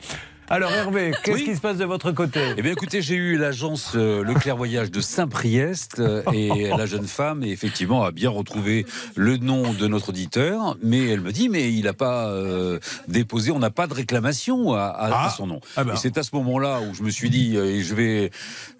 Alors 0.50 0.72
Hervé, 0.72 1.12
qu'est-ce 1.24 1.36
Oui. 1.36 1.44
qui 1.44 1.54
se 1.56 1.60
passe 1.60 1.76
de 1.76 1.84
votre 1.84 2.10
côté? 2.12 2.40
Eh 2.56 2.62
bien, 2.62 2.72
écoutez, 2.72 3.02
j'ai 3.02 3.16
eu 3.16 3.36
l'agence 3.36 3.92
euh, 3.96 4.24
Leclerc 4.24 4.56
Voyage 4.56 4.90
de 4.90 5.00
Saint-Priest 5.02 5.96
euh, 5.98 6.22
et 6.32 6.68
la 6.76 6.86
jeune 6.86 7.06
femme, 7.06 7.42
et 7.44 7.50
effectivement, 7.50 8.02
a 8.04 8.12
bien 8.12 8.30
retrouvé 8.30 8.86
le 9.14 9.36
nom 9.36 9.74
de 9.74 9.86
notre 9.86 10.08
auditeur, 10.08 10.76
mais 10.82 11.06
elle 11.08 11.20
me 11.20 11.32
dit, 11.32 11.50
mais 11.50 11.70
il 11.72 11.84
n'a 11.84 11.92
pas 11.92 12.28
euh, 12.28 12.78
déposé, 13.08 13.50
on 13.50 13.58
n'a 13.58 13.70
pas 13.70 13.86
de 13.86 13.92
réclamation 13.94 14.72
à, 14.72 14.84
à- 14.86 15.06
à 15.12 15.26
Ah. 15.26 15.30
son 15.36 15.46
nom. 15.46 15.60
Ah 15.76 15.84
ben. 15.84 15.92
Et 15.94 15.96
c'est 15.96 16.16
à 16.16 16.22
ce 16.22 16.34
moment-là 16.36 16.80
où 16.80 16.94
je 16.94 17.02
me 17.02 17.10
suis 17.10 17.28
dit, 17.28 17.54
je 17.54 17.94
vais 17.94 18.30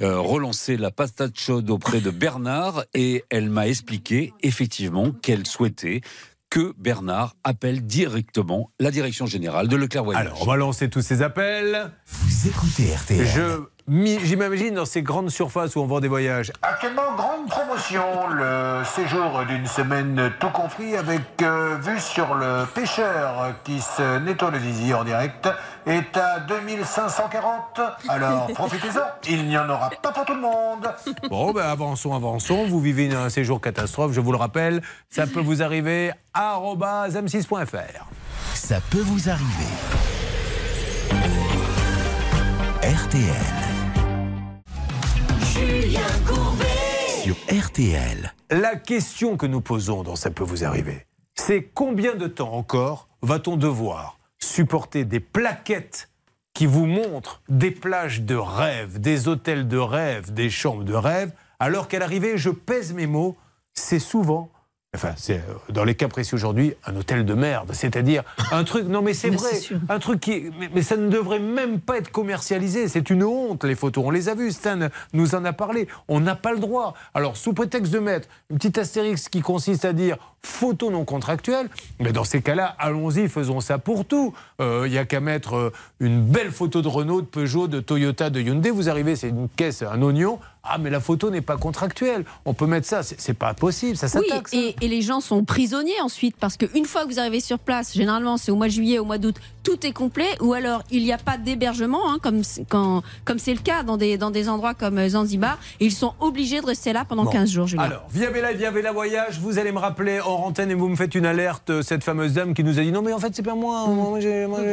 relancer 0.00 0.76
la 0.78 0.90
patate 0.90 1.38
chaude 1.38 1.68
auprès 1.68 2.00
de 2.00 2.10
Bernard, 2.10 2.84
et 2.94 3.24
elle 3.28 3.50
m'a 3.50 3.68
expliqué 3.68 4.32
effectivement 4.42 5.10
qu'elle 5.10 5.46
souhaitait 5.46 6.00
que 6.50 6.74
Bernard 6.78 7.36
appelle 7.44 7.84
directement 7.84 8.70
la 8.80 8.90
direction 8.90 9.26
générale 9.26 9.68
de 9.68 9.76
Leclerc 9.76 10.04
Voyage. 10.04 10.26
Alors, 10.26 10.42
on 10.42 10.46
va 10.46 10.56
lancer 10.56 10.88
tous 10.88 11.02
ces 11.02 11.22
appels. 11.22 11.90
Vous 12.06 12.48
écoutez 12.48 12.94
RTL. 12.94 13.26
Je 13.26 13.62
J'imagine 13.88 14.74
dans 14.74 14.84
ces 14.84 15.02
grandes 15.02 15.30
surfaces 15.30 15.74
où 15.74 15.80
on 15.80 15.86
vend 15.86 16.00
des 16.00 16.08
voyages. 16.08 16.52
Actuellement, 16.60 17.14
grande 17.16 17.48
promotion, 17.48 18.28
le 18.28 18.82
séjour 18.84 19.44
d'une 19.48 19.66
semaine 19.66 20.30
tout 20.38 20.50
compris 20.50 20.94
avec 20.94 21.22
euh, 21.40 21.78
vue 21.80 21.98
sur 21.98 22.34
le 22.34 22.66
pêcheur 22.74 23.54
qui 23.64 23.80
se 23.80 24.18
nettoie 24.18 24.50
le 24.50 24.60
zizi 24.60 24.92
en 24.92 25.04
direct 25.04 25.48
est 25.86 26.14
à 26.18 26.40
2540. 26.40 27.80
Alors 28.08 28.48
profitez-en, 28.54 29.06
il 29.26 29.46
n'y 29.46 29.56
en 29.56 29.70
aura 29.70 29.88
pas 30.02 30.12
pour 30.12 30.26
tout 30.26 30.34
le 30.34 30.40
monde. 30.40 30.92
Bon, 31.30 31.52
ben 31.52 31.64
avançons, 31.64 32.14
avançons. 32.14 32.66
Vous 32.66 32.80
vivez 32.80 33.10
un 33.14 33.30
séjour 33.30 33.58
catastrophe, 33.58 34.12
je 34.12 34.20
vous 34.20 34.32
le 34.32 34.38
rappelle. 34.38 34.82
Ça 35.08 35.26
peut 35.26 35.40
vous 35.40 35.62
arriver 35.62 36.12
à 36.34 36.52
arobase 36.52 37.16
m6.fr. 37.16 38.04
Ça 38.52 38.80
peut 38.90 39.00
vous 39.00 39.30
arriver. 39.30 39.72
RTL. 42.82 43.67
Sur 47.22 47.36
RTL. 47.50 48.34
La 48.50 48.76
question 48.76 49.36
que 49.36 49.46
nous 49.46 49.60
posons 49.60 50.02
dans 50.02 50.16
Ça 50.16 50.30
peut 50.30 50.44
vous 50.44 50.64
arriver, 50.64 51.06
c'est 51.34 51.62
combien 51.62 52.14
de 52.14 52.26
temps 52.26 52.52
encore 52.52 53.08
va-t-on 53.22 53.56
devoir 53.56 54.18
supporter 54.38 55.04
des 55.04 55.20
plaquettes 55.20 56.08
qui 56.54 56.66
vous 56.66 56.86
montrent 56.86 57.42
des 57.48 57.70
plages 57.70 58.22
de 58.22 58.34
rêve, 58.34 59.00
des 59.00 59.28
hôtels 59.28 59.68
de 59.68 59.78
rêve, 59.78 60.32
des 60.32 60.50
chambres 60.50 60.84
de 60.84 60.94
rêve, 60.94 61.32
alors 61.60 61.88
qu'à 61.88 61.98
l'arrivée, 61.98 62.38
je 62.38 62.50
pèse 62.50 62.92
mes 62.92 63.06
mots, 63.06 63.36
c'est 63.74 63.98
souvent, 63.98 64.50
enfin, 64.94 65.12
c'est 65.16 65.38
euh, 65.38 65.72
dans 65.72 65.84
les 65.84 65.94
cas 65.94 66.08
précis 66.08 66.34
aujourd'hui, 66.34 66.74
un 66.86 66.96
hôtel 66.96 67.24
de 67.24 67.34
merde. 67.34 67.70
C'est-à-dire 67.72 68.22
un 68.52 68.64
truc, 68.64 68.86
non 68.86 69.02
mais 69.02 69.14
c'est 69.14 69.30
vrai, 69.30 69.50
un 69.88 69.98
truc 69.98 70.20
qui. 70.20 70.50
Mais, 70.58 70.70
mais 70.74 70.82
ça 70.82 70.96
ne 70.96 71.08
devrait 71.08 71.38
même 71.38 71.80
pas 71.80 71.98
être 71.98 72.10
commercialisé. 72.10 72.88
C'est 72.88 73.10
une 73.10 73.22
honte, 73.22 73.64
les 73.64 73.74
photos. 73.74 74.04
On 74.06 74.10
les 74.10 74.28
a 74.28 74.34
vues, 74.34 74.52
Stan 74.52 74.88
nous 75.12 75.34
en 75.34 75.44
a 75.44 75.52
parlé. 75.52 75.88
On 76.08 76.20
n'a 76.20 76.34
pas 76.36 76.52
le 76.52 76.58
droit. 76.58 76.94
Alors, 77.14 77.36
sous 77.36 77.52
prétexte 77.52 77.92
de 77.92 77.98
mettre 77.98 78.28
une 78.50 78.56
petite 78.56 78.78
astérix 78.78 79.28
qui 79.28 79.40
consiste 79.40 79.84
à 79.84 79.92
dire 79.92 80.16
photo 80.42 80.90
non 80.90 81.04
contractuelle, 81.04 81.68
mais 81.98 82.12
dans 82.12 82.24
ces 82.24 82.40
cas-là, 82.42 82.76
allons-y, 82.78 83.28
faisons 83.28 83.60
ça 83.60 83.78
pour 83.78 84.04
tout. 84.04 84.32
Euh, 84.60 84.84
Il 84.86 84.92
n'y 84.92 84.98
a 84.98 85.04
qu'à 85.04 85.20
mettre 85.20 85.56
euh, 85.56 85.72
une 86.00 86.22
belle 86.22 86.52
photo 86.52 86.80
de 86.80 86.88
Renault, 86.88 87.22
de 87.22 87.26
Peugeot, 87.26 87.66
de 87.66 87.80
Toyota, 87.80 88.30
de 88.30 88.40
Hyundai. 88.40 88.70
Vous 88.70 88.88
arrivez, 88.88 89.16
c'est 89.16 89.30
une 89.30 89.48
caisse, 89.48 89.82
un 89.82 90.00
oignon. 90.00 90.38
Ah, 90.70 90.78
mais 90.78 90.90
la 90.90 91.00
photo 91.00 91.30
n'est 91.30 91.40
pas 91.40 91.56
contractuelle. 91.56 92.24
On 92.44 92.54
peut 92.54 92.66
mettre 92.66 92.86
ça. 92.86 93.02
C'est 93.02 93.34
pas 93.34 93.54
possible. 93.54 93.96
Ça 93.96 94.06
Oui, 94.18 94.26
s'attaque. 94.28 94.48
ça. 94.48 94.56
et, 94.56 94.76
et 94.80 94.88
les 94.88 95.02
gens 95.02 95.20
sont 95.20 95.44
prisonniers 95.44 96.00
ensuite 96.02 96.36
parce 96.38 96.56
qu'une 96.56 96.84
fois 96.84 97.04
que 97.04 97.12
vous 97.12 97.18
arrivez 97.18 97.40
sur 97.40 97.58
place, 97.58 97.94
généralement 97.94 98.36
c'est 98.36 98.50
au 98.50 98.56
mois 98.56 98.66
de 98.66 98.72
juillet, 98.72 98.98
au 98.98 99.04
mois 99.04 99.18
d'août, 99.18 99.36
tout 99.62 99.84
est 99.86 99.92
complet 99.92 100.28
ou 100.40 100.52
alors 100.54 100.82
il 100.90 101.02
n'y 101.04 101.12
a 101.12 101.18
pas 101.18 101.36
d'hébergement, 101.36 102.10
hein, 102.10 102.18
comme 102.22 102.42
c'est- 102.44 102.64
quand- 102.68 103.02
comme 103.24 103.38
c'est 103.38 103.52
le 103.54 103.60
cas 103.60 103.82
dans 103.82 103.96
des, 103.96 104.16
dans 104.18 104.30
des 104.30 104.48
endroits 104.48 104.74
comme 104.74 105.06
Zanzibar, 105.08 105.58
et 105.80 105.86
ils 105.86 105.92
sont 105.92 106.14
obligés 106.20 106.60
de 106.60 106.66
rester 106.66 106.92
là 106.92 107.04
pendant 107.06 107.24
Bon. 107.24 107.30
15 107.30 107.50
jours. 107.50 107.66
Julien. 107.66 107.82
Alors, 107.84 108.04
via 108.12 108.30
Bella, 108.30 108.52
via 108.52 108.70
Bella 108.70 108.92
Voyage, 108.92 109.38
vous 109.40 109.58
allez 109.58 109.72
me 109.72 109.78
rappeler 109.78 110.20
en 110.20 110.30
antenne 110.46 110.70
et 110.70 110.74
vous 110.74 110.88
me 110.88 110.96
faites 110.96 111.14
une 111.14 111.26
alerte, 111.26 111.70
euh, 111.70 111.82
cette 111.82 112.04
fameuse 112.04 112.32
dame 112.32 112.54
qui 112.54 112.64
nous 112.64 112.78
a 112.78 112.82
dit 112.82 112.92
non 112.92 113.02
mais 113.02 113.12
en 113.12 113.18
fait 113.18 113.34
c'est 113.34 113.42
pas 113.42 113.54
moi, 113.54 113.86
Mm. 113.88 113.94
moi, 113.94 114.20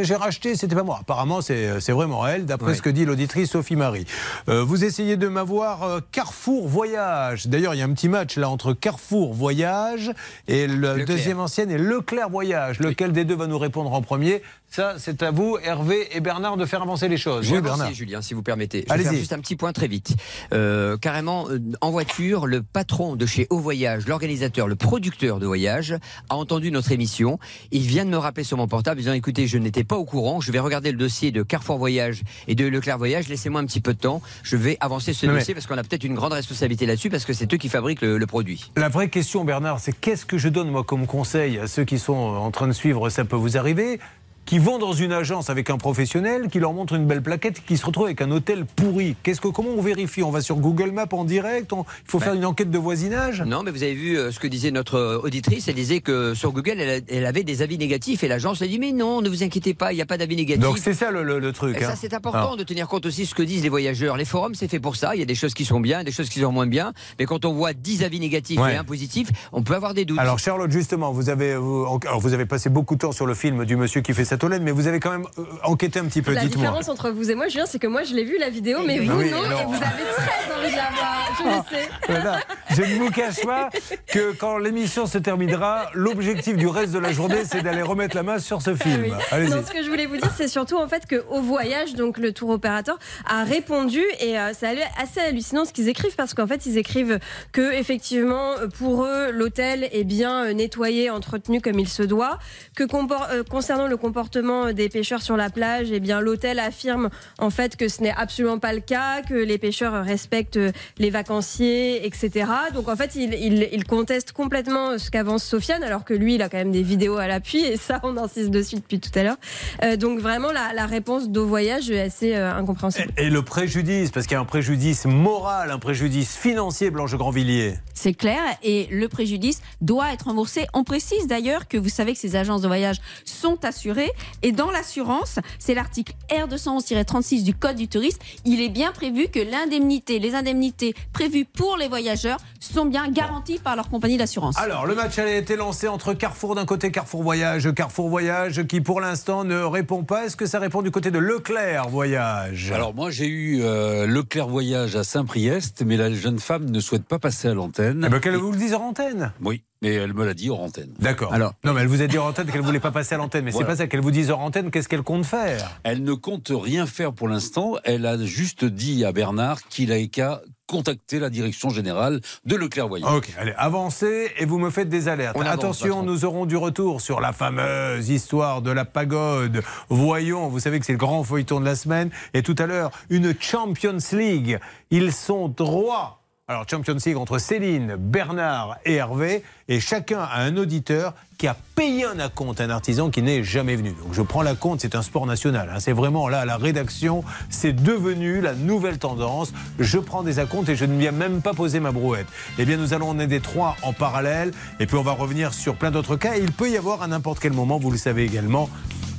j'ai- 0.03 0.15
racheté, 0.15 0.55
c'était 0.55 0.75
pas 0.75 0.84
moi. 0.84 0.97
Apparemment 1.01 1.41
c'est 1.41 1.79
c'est 1.81 1.91
vraiment 1.91 2.25
elle, 2.25 2.45
d'après 2.45 2.69
Ouais. 2.71 2.75
ce 2.75 2.81
que 2.81 2.89
dit 2.89 3.05
l'auditrice 3.05 3.51
Sophie 3.51 3.75
Marie. 3.75 4.05
Euh, 4.49 4.63
vous 4.63 4.84
essayez 4.86 5.17
de 5.17 5.27
m'avoir 5.27 5.84
euh, 5.85 5.99
Carrefour 6.11 6.67
Voyage. 6.67 7.47
D'ailleurs, 7.47 7.73
il 7.73 7.77
y 7.77 7.81
a 7.81 7.85
un 7.85 7.93
petit 7.93 8.09
match 8.09 8.37
là 8.37 8.49
entre 8.49 8.73
Carrefour 8.73 9.33
Voyage 9.33 10.11
et 10.47 10.67
le 10.67 10.75
Leclerc. 10.75 11.05
deuxième 11.05 11.39
ancienne 11.39 11.71
et 11.71 11.77
Leclerc 11.77 12.29
Voyage. 12.29 12.79
Lequel 12.79 13.11
des 13.11 13.25
deux 13.25 13.35
va 13.35 13.47
nous 13.47 13.57
répondre 13.57 13.93
en 13.93 14.01
premier? 14.01 14.41
Ça, 14.69 14.95
c'est 14.97 15.23
à 15.23 15.32
vous, 15.32 15.58
Hervé 15.63 16.10
et 16.12 16.19
Bernard, 16.19 16.58
de 16.58 16.65
faire 16.65 16.82
avancer 16.82 17.08
les 17.08 17.15
choses. 17.15 17.49
Oui, 17.49 17.62
Bernard. 17.62 17.93
Julien, 17.93 18.21
si 18.21 18.34
vous 18.34 18.41
permettez. 18.43 18.82
Je 18.82 18.86
vais 18.88 18.91
Allez-y. 18.91 19.08
faire 19.08 19.17
juste 19.19 19.32
un 19.34 19.39
petit 19.39 19.56
point 19.56 19.71
très 19.71 19.88
vite. 19.88 20.17
Euh, 20.54 20.97
carrément, 20.97 21.47
euh, 21.49 21.60
en 21.80 21.91
voiture, 21.91 22.45
le 22.45 22.62
patron 22.62 23.15
de 23.15 23.25
chez 23.25 23.47
Au 23.49 23.60
Voyage, 23.60 24.06
l'organisateur, 24.06 24.67
le 24.67 24.75
producteur 24.75 25.39
de 25.39 25.45
voyage, 25.45 25.95
a 26.30 26.36
entendu 26.36 26.71
notre 26.71 26.91
émission. 26.91 27.39
Il 27.71 27.84
vient 27.84 28.04
de 28.04 28.10
me 28.10 28.17
rappeler 28.17 28.43
sur 28.43 28.58
mon 28.58 28.67
portable, 28.67 28.99
disant 28.99 29.13
écoutez, 29.13 29.47
je 29.47 29.58
n'étais 29.58 29.86
pas 29.86 29.95
au 29.95 30.04
courant. 30.04 30.41
Je 30.41 30.51
vais 30.51 30.60
regarder 30.60 30.91
le 30.91 30.97
dossier 30.97 31.32
de 31.32 31.41
Carrefour 31.41 31.78
Voyage 31.78 32.23
et 32.49 32.56
de 32.56 32.65
Leclerc 32.67 32.97
Voyage. 32.97 33.30
Laissez-moi 33.30 33.62
un 33.62 33.65
petit 33.65 33.80
peu 33.82 33.93
de 33.93 33.99
temps. 33.99 34.21
Je 34.43 34.58
vais 34.58 34.75
avancer 34.82 35.13
ce 35.13 35.25
mais- 35.25 35.36
dossier 35.39 35.54
parce 35.54 35.67
qu'on 35.67 35.78
a 35.78 35.84
peut-être 35.84 36.04
une 36.04 36.15
grande 36.15 36.34
responsabilité 36.34 36.86
là-dessus 36.86 37.10
parce 37.10 37.23
que 37.23 37.32
c'est 37.32 37.54
eux 37.54 37.58
qui 37.58 37.69
fabriquent 37.69 38.01
le, 38.01 38.17
le 38.17 38.28
produit. 38.28 38.71
La 38.75 38.89
vraie 38.89 39.08
question, 39.08 39.45
Bernard, 39.45 39.80
c'est 39.80 39.93
qu'est-ce 39.93 40.25
que 40.25 40.38
je 40.38 40.49
donne 40.49 40.69
moi 40.69 40.84
comme 40.84 41.08
conseil 41.08 41.60
à 41.60 41.67
ceux 41.67 41.86
qui 41.86 41.97
sont 41.97 42.13
en 42.13 42.51
train 42.51 42.67
de 42.67 42.73
suivre 42.73 43.10
Ça 43.10 43.23
peut 43.23 43.38
vous 43.38 43.56
arriver 43.58 44.01
qui 44.45 44.60
vont 44.60 44.77
dans 44.77 44.93
une 44.93 45.12
agence 45.12 45.49
avec 45.49 45.69
un 45.69 45.77
professionnel, 45.77 46.49
qui 46.51 46.60
leur 46.60 46.73
montre 46.73 46.93
une 46.93 47.05
belle 47.05 47.21
plaquette, 47.21 47.63
qui 47.65 47.77
se 47.77 47.86
retrouve 47.86 48.05
avec 48.05 48.21
un 48.21 48.29
hôtel 48.31 48.65
pourri. 48.65 49.15
Qu'est-ce 49.23 49.41
que 49.41 49.47
comment 49.47 49.69
on 49.77 49.81
vérifie? 49.81 50.21
On 50.23 50.31
va 50.31 50.41
sur 50.41 50.58
Google 50.58 50.91
Maps 50.91 51.08
en 51.12 51.23
direct? 51.25 51.73
On- 51.73 51.86
Il 52.05 52.12
faut 52.12 52.19
faire 52.19 52.34
une 52.34 52.45
enquête 52.45 52.69
de 52.69 52.77
voisinage? 52.77 53.41
Non, 53.41 53.63
mais 53.63 53.71
vous 53.71 53.84
avez 53.84 53.93
vu 53.95 54.17
euh, 54.17 54.31
ce 54.31 54.39
que 54.39 54.47
disait 54.47 54.71
notre 54.71 54.95
euh, 54.95 55.19
auditrice. 55.23 55.67
Elle 55.67 55.75
disait 55.75 56.01
que 56.01 56.34
sur 56.34 56.51
Google, 56.51 56.79
elle, 57.08 57.25
avait 57.25 57.43
des 57.43 57.62
avis 57.62 57.77
négatifs 57.77 58.23
et 58.23 58.27
l'agence 58.27 58.62
a 58.62 58.67
dit 58.67 58.77
mais 58.79 58.91
non, 58.91 59.21
ne 59.21 59.29
vous 59.29 59.43
inquiétez 59.43 59.73
pas, 59.73 59.93
il 59.93 59.95
n'y 59.95 60.01
a 60.01 60.05
pas 60.05 60.17
d'avis 60.17 60.36
négatifs. 60.36 60.63
Donc 60.63 60.77
c'est 60.77 60.93
ça 60.93 61.12
le, 61.12 61.23
le- 61.23 61.39
le 61.39 61.51
truc. 61.51 61.77
Et 61.77 61.81
ça, 61.84 61.91
hein. 61.91 61.95
c'est 61.99 62.13
important 62.13 62.38
Alors, 62.39 62.58
de 62.58 62.63
tenir 62.63 62.88
compte 62.88 63.05
aussi 63.05 63.23
de 63.23 63.27
ce 63.27 63.36
que 63.36 63.43
disent 63.43 63.63
les 63.63 63.69
voyageurs. 63.69 64.15
Les 64.17 64.25
forums, 64.25 64.55
c'est 64.55 64.67
fait 64.67 64.79
pour 64.79 64.95
ça. 64.95 65.15
Il 65.15 65.19
y 65.19 65.23
a 65.23 65.25
des 65.25 65.36
choses 65.36 65.53
qui 65.53 65.65
sont 65.65 65.79
bien, 65.79 66.03
des 66.03 66.12
choses 66.12 66.29
qui 66.29 66.39
sont 66.39 66.51
moins 66.51 66.67
bien. 66.67 66.93
Mais 67.19 67.25
quand 67.25 67.45
on 67.45 67.53
voit 67.53 67.73
10 67.73 68.03
avis 68.03 68.19
négatifs 68.19 68.60
Ouais. 68.60 68.73
et 68.73 68.77
un 68.77 68.84
positif, 68.84 69.29
on 69.51 69.63
peut 69.63 69.75
avoir 69.75 69.93
des 69.93 70.05
doutes. 70.05 70.19
Alors 70.19 70.39
Charlotte, 70.39 70.71
justement, 70.71 71.12
vous 71.12 71.29
avez, 71.29 71.55
vous, 71.58 71.86
alors, 72.05 72.19
vous 72.19 72.34
avez 72.34 72.45
passé 72.45 72.69
beaucoup 72.69 72.95
de 72.95 72.99
temps 72.99 73.12
sur 73.12 73.25
le 73.25 73.34
film 73.34 73.65
du 73.65 73.75
monsieur 73.75 74.01
qui 74.01 74.13
fait 74.13 74.23
sa 74.25 74.34
mais 74.61 74.71
vous 74.71 74.87
avez 74.87 74.99
quand 74.99 75.11
même 75.11 75.25
euh, 75.37 75.43
enquêté 75.63 75.99
un 75.99 76.05
petit 76.05 76.21
peu. 76.21 76.33
La 76.33 76.45
différence 76.45 76.89
entre 76.89 77.09
vous 77.09 77.29
et 77.31 77.35
moi, 77.35 77.47
Julien, 77.47 77.65
c'est 77.65 77.79
que 77.79 77.87
moi, 77.87 78.03
je 78.03 78.13
l'ai 78.13 78.23
vu 78.23 78.37
la 78.39 78.49
vidéo, 78.49 78.79
mais 78.85 78.99
vous, 78.99 79.17
Oui, 79.17 79.31
non, 79.31 79.43
alors. 79.43 79.61
et 79.61 79.65
vous 79.65 79.73
avez 79.75 79.83
très 80.15 80.53
envie 80.59 80.71
de 80.71 80.75
la 80.77 80.89
voir. 80.91 81.35
Je 81.37 81.43
Ah. 81.47 81.63
le 81.69 81.77
sais. 81.77 81.89
Voilà. 82.07 82.39
Je 82.75 82.81
ne 82.81 82.95
vous 82.95 83.09
cache 83.09 83.45
pas 83.45 83.69
que 84.07 84.33
quand 84.33 84.57
l'émission 84.57 85.05
se 85.05 85.17
terminera, 85.17 85.89
l'objectif 85.93 86.57
du 86.57 86.67
reste 86.67 86.91
de 86.91 86.99
la 86.99 87.13
journée, 87.13 87.45
c'est 87.45 87.61
d'aller 87.61 87.81
remettre 87.81 88.15
la 88.15 88.23
main 88.23 88.39
sur 88.39 88.61
ce 88.61 88.75
film. 88.75 89.03
Oui. 89.03 89.11
Allez-y. 89.31 89.49
Non, 89.49 89.63
ce 89.65 89.71
que 89.71 89.81
je 89.81 89.89
voulais 89.89 90.05
vous 90.05 90.17
dire, 90.17 90.31
c'est 90.35 90.49
surtout 90.49 90.77
en 90.77 90.88
fait 90.88 91.03
qu'au 91.07 91.41
voyage, 91.41 91.93
donc 91.93 92.17
le 92.17 92.33
tour 92.33 92.49
opérateur 92.49 92.99
a 93.25 93.43
répondu 93.43 94.03
et 94.19 94.38
euh, 94.38 94.51
c'est 94.57 94.77
assez 95.01 95.19
hallucinant 95.21 95.63
ce 95.63 95.71
qu'ils 95.71 95.88
écrivent 95.88 96.15
parce 96.15 96.33
qu'en 96.33 96.47
fait 96.47 96.65
ils 96.65 96.77
écrivent 96.77 97.19
que 97.51 97.73
effectivement 97.73 98.55
pour 98.77 99.05
eux 99.05 99.31
l'hôtel 99.31 99.88
est 99.91 100.03
bien 100.03 100.45
euh, 100.45 100.53
nettoyé, 100.53 101.09
entretenu 101.09 101.61
comme 101.61 101.79
il 101.79 101.88
se 101.88 102.03
doit, 102.03 102.39
que 102.75 102.83
euh, 102.83 103.43
concernant 103.43 103.88
le 103.88 103.97
comportement 103.97 104.73
des 104.73 104.89
pêcheurs 104.89 105.21
sur 105.21 105.38
la 105.38 105.49
plage, 105.49 105.88
eh 105.91 105.99
bien 105.99 106.19
l'hôtel 106.19 106.59
affirme 106.59 107.09
en 107.39 107.49
fait 107.49 107.77
que 107.77 107.88
ce 107.88 108.01
n'est 108.01 108.13
absolument 108.15 108.59
pas 108.59 108.73
le 108.73 108.81
cas, 108.81 109.21
que 109.21 109.33
les 109.33 109.57
pêcheurs 109.57 110.03
respectent 110.03 110.59
les 110.97 111.09
vacanciers, 111.09 112.05
etc. 112.05 112.45
Donc 112.73 112.88
en 112.88 112.95
fait 112.95 113.15
il, 113.15 113.34
il, 113.34 113.69
il 113.71 113.86
conteste 113.86 114.32
complètement 114.32 114.97
ce 114.97 115.12
qu'avance 115.12 115.43
Sofiane 115.43 115.84
alors 115.84 116.04
que 116.04 116.13
lui 116.13 116.36
il 116.36 116.41
a 116.41 116.49
quand 116.49 116.58
même 116.58 116.71
des 116.71 116.84
vidéos 116.84 117.17
à 117.17 117.28
l'appui 117.28 117.60
et 117.60 117.78
ça 117.78 117.99
on 118.04 118.17
insiste 118.17 118.49
dessus 118.49 118.75
depuis 118.75 118.99
tout 118.99 119.12
à 119.17 119.23
l'heure. 119.23 119.38
Euh, 119.84 119.95
donc 119.97 120.19
vraiment 120.19 120.51
la, 120.51 120.73
la 120.73 120.86
réponse 120.86 121.30
d'au 121.30 121.45
voyage 121.45 121.89
est 121.89 122.01
assez 122.01 122.36
euh, 122.36 122.54
incompréhensible. 122.54 123.12
Et 123.17 123.30
le 123.30 123.41
préjudice, 123.43 124.12
parce 124.12 124.25
qu'il 124.25 124.36
y 124.36 124.38
a 124.38 124.41
un 124.41 124.45
préjudice 124.45 125.06
moral, 125.06 125.71
un 125.71 125.80
préjudice 125.80 126.36
financier, 126.36 126.89
Blanche 126.89 127.15
Grandvilliers. 127.15 127.75
C'est 127.93 128.13
clair 128.13 128.41
et 128.63 128.88
le 128.91 129.08
préjudice 129.08 129.62
doit 129.82 130.12
être 130.13 130.25
remboursé. 130.25 130.65
On 130.73 130.84
précise 130.84 131.28
d'ailleurs 131.28 131.67
que 131.67 131.78
vous 131.78 131.89
savez 131.89 132.13
que 132.13 132.19
ces 132.19 132.36
agences 132.36 132.62
de 132.62 132.67
voyage 132.67 132.97
sont 133.25 133.63
assurées 133.63 134.12
et 134.43 134.51
dans 134.51 134.71
l'assurance, 134.71 135.39
c'est 135.60 135.73
l'article 135.73 136.13
R211-36 136.30 137.43
du 137.43 137.54
Code 137.54 137.75
du 137.75 137.88
tourisme, 137.88 138.19
il 138.43 138.62
est 138.62 138.69
bien 138.69 138.91
prévu 138.91 139.28
que 139.28 139.39
l'indemnité, 139.39 140.19
les 140.19 140.36
indemnités 140.36 140.93
prévues 141.13 141.45
pour 141.45 141.78
les 141.78 141.88
voyageurs 141.88 142.38
sont 142.59 142.85
bien 142.85 143.09
garanties 143.09 143.59
par 143.59 143.75
leur 143.75 143.89
compagnie 143.89 144.17
d'assurance. 144.17 144.57
Alors, 144.57 144.85
le 144.85 144.95
match 144.95 145.17
a 145.19 145.29
été 145.29 145.55
lancé 145.55 145.87
entre 145.87 146.13
Carrefour 146.13 146.55
d'un 146.55 146.65
côté, 146.65 146.91
Carrefour 146.91 147.23
Voyage, 147.23 147.73
Carrefour 147.73 148.09
Voyage 148.09 148.63
qui 148.67 148.81
pour 148.81 149.01
l'instant 149.01 149.43
ne 149.43 149.61
répond 149.61 150.03
pas. 150.03 150.25
Est-ce 150.25 150.35
que 150.35 150.45
ça 150.45 150.59
répond 150.59 150.81
du 150.81 150.91
côté 150.91 151.11
de 151.11 151.19
Leclerc 151.19 151.89
Voyage? 151.89 152.71
Alors 152.71 152.93
moi 152.93 153.11
j'ai 153.11 153.27
eu 153.27 153.61
euh, 153.61 154.05
Leclerc 154.07 154.47
Voyage 154.47 154.95
à 154.95 155.03
Saint-Priest, 155.03 155.83
mais 155.85 155.97
la 155.97 156.11
jeune 156.11 156.39
femme 156.39 156.69
ne 156.69 156.79
souhaite 156.79 157.05
pas 157.05 157.19
passer 157.19 157.47
à 157.47 157.53
l'antenne. 157.53 158.03
Eh 158.05 158.09
ben, 158.09 158.19
qu'elle 158.19 158.35
vous 158.35 158.51
le 158.51 158.57
dise 158.57 158.73
en 158.73 158.81
antenne? 158.81 159.31
Oui, 159.41 159.63
mais 159.85 159.93
elle 159.95 160.13
me 160.13 160.25
l'a 160.25 160.33
dit 160.33 160.49
hors 160.49 160.61
antenne. 160.61 160.89
D'accord. 160.99 161.33
Alors- 161.33 161.53
non, 161.63 161.73
mais 161.73 161.81
elle 161.81 161.87
vous 161.87 162.01
a 162.01 162.07
dit 162.07 162.17
hors 162.17 162.25
antenne 162.27 162.47
qu'elle 162.47 162.61
voulait 162.61 162.79
pas 162.79 162.91
passer 162.91 163.15
à 163.15 163.17
l'antenne, 163.17 163.45
mais 163.45 163.51
Voilà. 163.51 163.67
c'est 163.67 163.71
pas 163.73 163.77
ça 163.77 163.87
qu'elle 163.87 164.01
vous 164.01 164.11
dise 164.11 164.31
hors 164.31 164.39
antenne. 164.39 164.71
Qu'est-ce 164.71 164.89
qu'elle 164.89 165.03
compte 165.03 165.25
faire? 165.25 165.79
Elle 165.83 166.03
ne 166.03 166.13
compte 166.13 166.51
rien 166.53 166.85
faire 166.85 167.13
pour 167.13 167.27
l'instant. 167.27 167.75
Elle 167.83 168.05
a 168.05 168.17
juste 168.23 168.65
dit 168.65 169.05
à 169.05 169.11
Bernard 169.11 169.61
qu'il 169.69 169.91
avait 169.91 170.07
qu'à 170.07 170.41
contacter 170.67 171.19
la 171.19 171.29
direction 171.29 171.69
générale 171.69 172.21
de 172.45 172.55
Leclerc 172.55 172.87
Voyage. 172.87 173.13
Ok, 173.13 173.31
allez, 173.37 173.53
avancez 173.55 174.31
et 174.39 174.45
vous 174.45 174.57
me 174.57 174.71
faites 174.71 174.89
des 174.89 175.07
alertes. 175.07 175.35
Avance, 175.39 175.53
Attention, 175.53 176.01
nous 176.01 176.25
aurons 176.25 176.47
du 176.47 176.57
retour 176.57 177.01
sur 177.01 177.21
la 177.21 177.33
fameuse 177.33 178.09
histoire 178.09 178.63
de 178.63 178.71
la 178.71 178.83
pagode. 178.83 179.61
Voyons, 179.89 180.47
vous 180.47 180.59
savez 180.59 180.79
que 180.79 180.85
c'est 180.87 180.93
le 180.93 180.97
grand 180.97 181.23
feuilleton 181.23 181.59
de 181.59 181.65
la 181.65 181.75
semaine. 181.75 182.09
Et 182.33 182.41
tout 182.41 182.55
à 182.57 182.65
l'heure, 182.65 182.89
une 183.11 183.35
Champions 183.39 183.97
League. 184.13 184.57
Ils 184.89 185.13
sont 185.13 185.49
droits. 185.49 186.23
Alors, 186.47 186.65
Champions 186.69 186.97
League 187.03 187.17
entre 187.17 187.39
Céline, 187.39 187.95
Bernard 187.97 188.77
et 188.86 188.93
Hervé. 188.93 189.41
Et 189.67 189.79
chacun 189.79 190.19
a 190.19 190.41
un 190.41 190.58
auditeur 190.58 191.15
qui 191.39 191.47
a 191.47 191.58
payé 191.73 192.05
un 192.05 192.19
acompte 192.19 192.62
à 192.62 192.65
un 192.65 192.69
artisan 192.69 193.10
qui 193.10 193.23
n'est 193.23 193.43
jamais 193.43 193.75
venu. 193.75 193.93
Donc 193.93 194.13
je 194.13 194.21
prends 194.21 194.43
la 194.43 194.53
compte, 194.53 194.79
c'est 194.79 194.93
un 194.93 195.01
sport 195.01 195.25
national. 195.25 195.71
hein. 195.73 195.79
C'est 195.79 195.91
vraiment 195.91 196.29
là, 196.29 196.45
la 196.45 196.58
rédaction, 196.58 197.23
c'est 197.49 197.73
devenu 197.73 198.41
la 198.41 198.53
nouvelle 198.53 198.99
tendance. 198.99 199.53
Je 199.79 199.97
prends 199.97 200.21
des 200.21 200.38
acomptes 200.38 200.69
et 200.69 200.75
je 200.75 200.86
ne 200.86 200.95
viens 200.99 201.12
même 201.12 201.41
pas 201.41 201.55
poser 201.55 201.79
ma 201.79 201.91
brouette. 201.91 202.27
Eh 202.60 202.65
bien, 202.65 202.77
nous 202.77 202.93
allons 202.93 203.10
en 203.10 203.17
aider 203.17 203.39
trois 203.39 203.75
en 203.81 203.91
parallèle. 203.91 204.51
Et 204.79 204.86
puis 204.86 204.97
on 204.97 205.01
va 205.01 205.13
revenir 205.13 205.51
sur 205.51 205.75
plein 205.75 205.89
d'autres 205.89 206.15
cas. 206.15 206.38
Et 206.38 206.41
il 206.41 206.51
peut 206.51 206.69
y 206.69 206.77
avoir 206.77 207.01
à 207.01 207.08
n'importe 207.08 207.39
quel 207.39 207.53
moment, 207.53 207.79
vous 207.79 207.89
le 207.89 207.97
savez 207.97 208.23
également, 208.23 208.69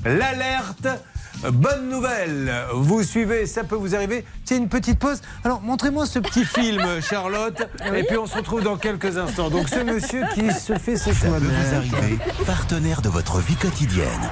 l'alerte. 0.04 0.86
Bonne 1.42 1.90
nouvelle, 1.90 2.52
vous 2.72 3.02
suivez, 3.02 3.46
ça 3.46 3.62
peut 3.62 3.76
vous 3.76 3.94
arriver. 3.94 4.24
C'est 4.44 4.56
une 4.56 4.68
petite 4.68 4.98
pause. 4.98 5.20
Alors, 5.44 5.60
montrez-moi 5.60 6.06
ce 6.06 6.18
petit 6.18 6.44
film, 6.44 6.82
Charlotte, 7.00 7.62
et 7.94 8.02
puis 8.04 8.16
on 8.16 8.26
se 8.26 8.36
retrouve 8.36 8.62
dans 8.62 8.76
quelques 8.76 9.16
instants. 9.16 9.50
Donc, 9.50 9.68
ce 9.68 9.80
monsieur 9.80 10.22
qui 10.34 10.50
se 10.52 10.74
fait 10.78 10.96
ses 10.96 11.12
Ça 11.12 11.28
peut 11.28 11.44
vous 11.44 11.74
arriver, 11.74 12.18
partenaire 12.46 13.02
de 13.02 13.08
votre 13.08 13.38
vie 13.38 13.56
quotidienne. 13.56 14.30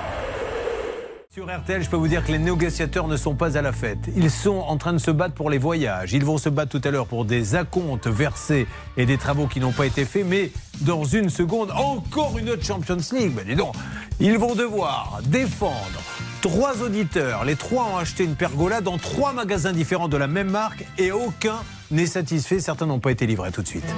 Sur 1.35 1.47
RTL, 1.47 1.83
je 1.83 1.91
peux 1.91 1.97
vous 1.97 2.07
dire 2.07 2.25
que 2.25 2.31
les 2.31 2.39
négociateurs 2.39 3.09
ne 3.09 3.17
sont 3.17 3.35
pas 3.35 3.59
à 3.59 3.63
la 3.63 3.73
fête. 3.73 3.99
Ils 4.15 4.31
sont 4.31 4.65
en 4.69 4.77
train 4.77 4.93
de 4.93 4.99
se 4.99 5.11
battre 5.11 5.35
pour 5.35 5.51
les 5.51 5.59
voyages. 5.59 6.13
Ils 6.13 6.25
vont 6.25 6.39
se 6.39 6.49
battre 6.49 6.79
tout 6.79 6.87
à 6.87 6.93
l'heure 6.93 7.09
pour 7.09 7.25
des 7.25 7.57
acomptes 7.57 8.07
versés 8.07 8.69
et 8.97 9.05
des 9.05 9.19
travaux 9.19 9.49
qui 9.49 9.59
n'ont 9.59 9.73
pas 9.73 9.87
été 9.87 10.05
faits. 10.05 10.25
Mais 10.25 10.53
dans 10.83 11.03
une 11.03 11.31
seconde, 11.31 11.73
encore 11.73 12.39
une 12.39 12.51
autre 12.51 12.65
Champions 12.65 12.99
League. 13.13 13.33
Ben 13.35 13.45
dis 13.45 13.57
donc, 13.57 13.75
ils 14.21 14.39
vont 14.39 14.55
devoir 14.55 15.19
défendre 15.25 16.01
trois 16.45 16.83
auditeurs. 16.83 17.47
Les 17.47 17.57
trois 17.57 17.85
ont 17.85 17.97
acheté 17.97 18.23
une 18.23 18.37
pergola 18.37 18.83
dans 18.83 18.99
trois 18.99 19.33
magasins 19.33 19.73
différents 19.73 20.09
de 20.09 20.19
la 20.19 20.27
même 20.27 20.51
marque 20.51 20.85
et 20.99 21.11
aucun 21.11 21.57
n'est 21.91 22.05
satisfait. 22.05 22.61
Certains 22.61 22.85
n'ont 22.85 22.99
pas 22.99 23.13
été 23.13 23.27
livrés. 23.27 23.51
Tout 23.51 23.63
de 23.63 23.67
suite. 23.67 23.95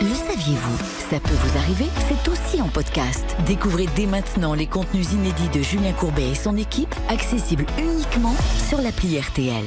Le 0.00 0.14
saviez-vous? 0.14 0.78
Ça 1.10 1.18
peut 1.18 1.34
vous 1.34 1.58
arriver, 1.58 1.86
c'est 2.08 2.30
aussi 2.30 2.62
en 2.62 2.68
podcast. 2.68 3.24
Découvrez 3.46 3.86
dès 3.96 4.06
maintenant 4.06 4.54
les 4.54 4.68
contenus 4.68 5.10
inédits 5.12 5.48
de 5.48 5.60
Julien 5.60 5.92
Courbet 5.92 6.30
et 6.30 6.34
son 6.36 6.56
équipe, 6.56 6.94
accessibles 7.08 7.66
uniquement 7.76 8.36
sur 8.68 8.80
l'appli 8.80 9.18
RTL. 9.18 9.64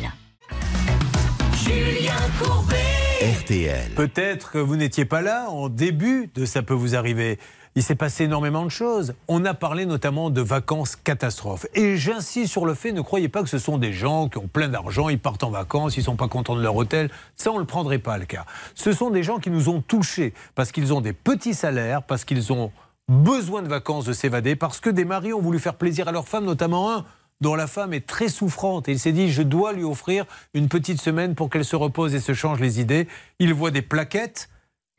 RTL. 3.22 3.92
Peut-être 3.94 4.52
que 4.52 4.60
vous 4.60 4.78
n'étiez 4.78 5.04
pas 5.04 5.22
là 5.22 5.50
en 5.50 5.68
début 5.68 6.32
de 6.34 6.46
Ça 6.46 6.62
peut 6.62 6.74
vous 6.74 6.96
arriver. 6.96 7.40
Il 7.80 7.84
s'est 7.84 7.96
passé 7.96 8.26
énormément 8.26 8.66
de 8.66 8.70
choses. 8.70 9.14
On 9.30 9.46
a 9.46 9.54
parlé 9.54 9.86
notamment 9.86 10.30
de 10.30 10.42
vacances 10.42 10.98
catastrophes. 10.98 11.66
Et 11.76 11.96
j'insiste 11.96 12.52
sur 12.52 12.66
le 12.66 12.74
fait, 12.74 12.92
ne 12.92 13.00
croyez 13.00 13.30
pas 13.30 13.42
que 13.42 13.48
ce 13.48 13.58
sont 13.58 13.78
des 13.78 13.94
gens 13.94 14.28
qui 14.28 14.38
ont 14.38 14.50
plein 14.50 14.68
d'argent, 14.68 15.08
ils 15.08 15.18
partent 15.18 15.46
en 15.46 15.50
vacances, 15.50 15.96
ils 15.96 16.04
sont 16.04 16.18
pas 16.18 16.28
contents 16.28 16.58
de 16.58 16.62
leur 16.62 16.76
hôtel. 16.76 17.10
Ça, 17.38 17.52
on 17.52 17.54
ne 17.54 17.60
le 17.62 17.66
prendrait 17.66 18.00
pas 18.00 18.18
le 18.18 18.26
cas. 18.26 18.44
Ce 18.76 18.92
sont 18.92 19.12
des 19.12 19.24
gens 19.24 19.38
qui 19.38 19.50
nous 19.50 19.70
ont 19.70 19.80
touchés 19.80 20.34
parce 20.56 20.74
qu'ils 20.74 20.94
ont 20.94 21.00
des 21.00 21.14
petits 21.14 21.54
salaires, 21.54 22.04
parce 22.04 22.26
qu'ils 22.26 22.52
ont 22.52 22.74
besoin 23.08 23.62
de 23.62 23.70
vacances, 23.70 24.04
de 24.04 24.12
s'évader, 24.12 24.58
parce 24.58 24.82
que 24.82 24.90
des 24.90 25.06
maris 25.06 25.32
ont 25.32 25.42
voulu 25.42 25.58
faire 25.58 25.76
plaisir 25.76 26.10
à 26.10 26.12
leur 26.12 26.28
femme, 26.28 26.44
notamment 26.44 26.94
un 26.94 27.06
dont 27.40 27.56
la 27.56 27.68
femme 27.68 27.94
est 27.94 28.06
très 28.06 28.28
souffrante. 28.28 28.90
Et 28.90 28.92
il 28.92 29.00
s'est 29.00 29.14
dit, 29.14 29.32
je 29.32 29.42
dois 29.42 29.72
lui 29.72 29.86
offrir 29.86 30.26
une 30.54 30.68
petite 30.68 31.00
semaine 31.00 31.34
pour 31.34 31.50
qu'elle 31.50 31.64
se 31.64 31.78
repose 31.78 32.14
et 32.14 32.20
se 32.20 32.34
change 32.34 32.60
les 32.60 32.82
idées. 32.82 33.08
Il 33.40 33.54
voit 33.54 33.72
des 33.72 33.82
plaquettes 33.82 34.50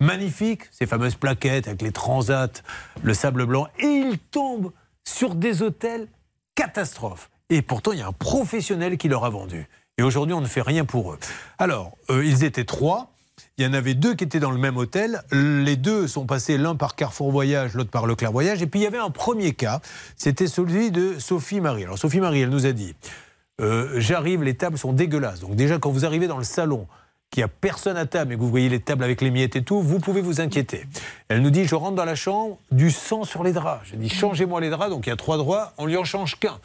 magnifiques, 0.01 0.63
ces 0.71 0.87
fameuses 0.87 1.15
plaquettes 1.15 1.69
avec 1.69 1.83
les 1.83 1.93
transats, 1.93 2.63
le 3.03 3.15
sable 3.15 3.47
blanc, 3.47 3.69
et 3.79 3.87
il 3.87 4.19
tombe 4.19 4.73
sur 5.05 5.35
des 5.35 5.63
hôtels 5.63 6.09
catastrophes. 6.55 7.31
Et 7.51 7.63
pourtant, 7.63 7.93
il 7.93 7.99
y 7.99 8.03
a 8.03 8.07
un 8.07 8.13
professionnel 8.13 8.97
qui 8.97 9.09
leur 9.09 9.25
a 9.25 9.31
vendu. 9.31 9.67
Et 9.99 10.03
aujourd'hui, 10.03 10.35
on 10.35 10.41
ne 10.41 10.47
fait 10.47 10.63
rien 10.63 10.85
pour 10.85 11.13
eux. 11.13 11.19
Alors, 11.59 11.97
euh, 12.09 12.25
ils 12.25 12.45
étaient 12.45 12.65
trois. 12.65 13.13
Il 13.59 13.65
y 13.65 13.67
en 13.67 13.75
avait 13.75 13.95
deux 13.95 14.15
qui 14.15 14.25
étaient 14.25 14.41
dans 14.41 14.51
le 14.51 14.59
même 14.59 14.77
hôtel. 14.77 15.23
Les 15.33 15.77
deux 15.77 16.09
sont 16.09 16.25
passés 16.25 16.57
l'un 16.57 16.77
par 16.77 16.95
Carrefour 16.95 17.31
Voyage, 17.31 17.75
l'autre 17.75 17.91
par 17.91 18.07
Leclerc 18.07 18.33
Voyage. 18.33 18.63
Et 18.63 18.67
puis 18.67 18.81
il 18.81 18.85
y 18.85 18.87
avait 18.87 18.99
un 18.99 19.11
premier 19.11 19.53
cas, 19.53 19.81
c'était 20.17 20.47
celui 20.47 20.91
de 20.91 21.19
Sophie 21.19 21.61
Marie. 21.61 21.85
Alors 21.85 21.99
Sophie 21.99 22.21
Marie, 22.21 22.41
elle 22.41 22.49
nous 22.49 22.65
a 22.65 22.73
dit 22.73 22.95
euh, 23.61 24.01
J'arrive, 24.01 24.43
les 24.43 24.55
tables 24.55 24.79
sont 24.79 24.95
dégueulasses. 24.95 25.41
Donc 25.41 25.57
déjà, 25.57 25.79
quand 25.79 25.91
vous 25.91 26.07
arrivez 26.07 26.27
dans 26.27 26.39
le 26.39 26.45
salon, 26.45 26.87
qu'il 27.31 27.41
n'y 27.41 27.45
a 27.45 27.49
personne 27.49 27.97
à 27.97 28.07
table 28.07 28.33
et 28.33 28.37
que 28.37 28.41
vous 28.41 28.51
voyez 28.51 28.69
les 28.69 28.81
tables 28.81 29.05
avec 29.05 29.21
les 29.21 29.31
miettes 29.31 29.57
et 29.57 29.63
tout, 29.63 29.81
vous 29.81 30.01
pouvez 30.01 30.21
vous 30.21 30.41
inquiéter. 30.41 30.85
Elle 31.29 31.43
nous 31.43 31.51
dit 31.51 31.65
Je 31.65 31.75
rentre 31.77 31.95
dans 31.95 32.05
la 32.05 32.17
chambre, 32.17 32.59
du 32.73 32.91
sang 32.91 33.25
sur 33.25 33.45
les 33.45 33.53
draps. 33.53 33.83
Je 33.85 33.97
dis 33.97 34.09
Changez-moi 34.09 34.61
les 34.61 34.71
draps. 34.71 34.91
Donc 34.91 35.07
il 35.07 35.11
y 35.11 35.13
a 35.13 35.17
trois 35.17 35.39
draps, 35.39 35.73
on 35.79 35.87
lui 35.87 35.97
en 35.97 36.05
change 36.05 36.39
qu'un 36.39 36.59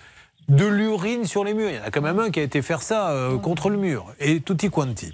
de 0.49 0.65
l'urine 0.65 1.25
sur 1.25 1.43
les 1.43 1.53
murs. 1.53 1.69
Il 1.69 1.75
y 1.75 1.79
en 1.79 1.83
a 1.83 1.91
quand 1.91 2.01
même 2.01 2.19
un 2.19 2.29
qui 2.29 2.39
a 2.39 2.43
été 2.43 2.61
faire 2.61 2.81
ça 2.81 3.09
euh, 3.11 3.37
contre 3.37 3.69
le 3.69 3.77
mur. 3.77 4.13
Et 4.19 4.41
tutti 4.41 4.69
quanti. 4.69 5.13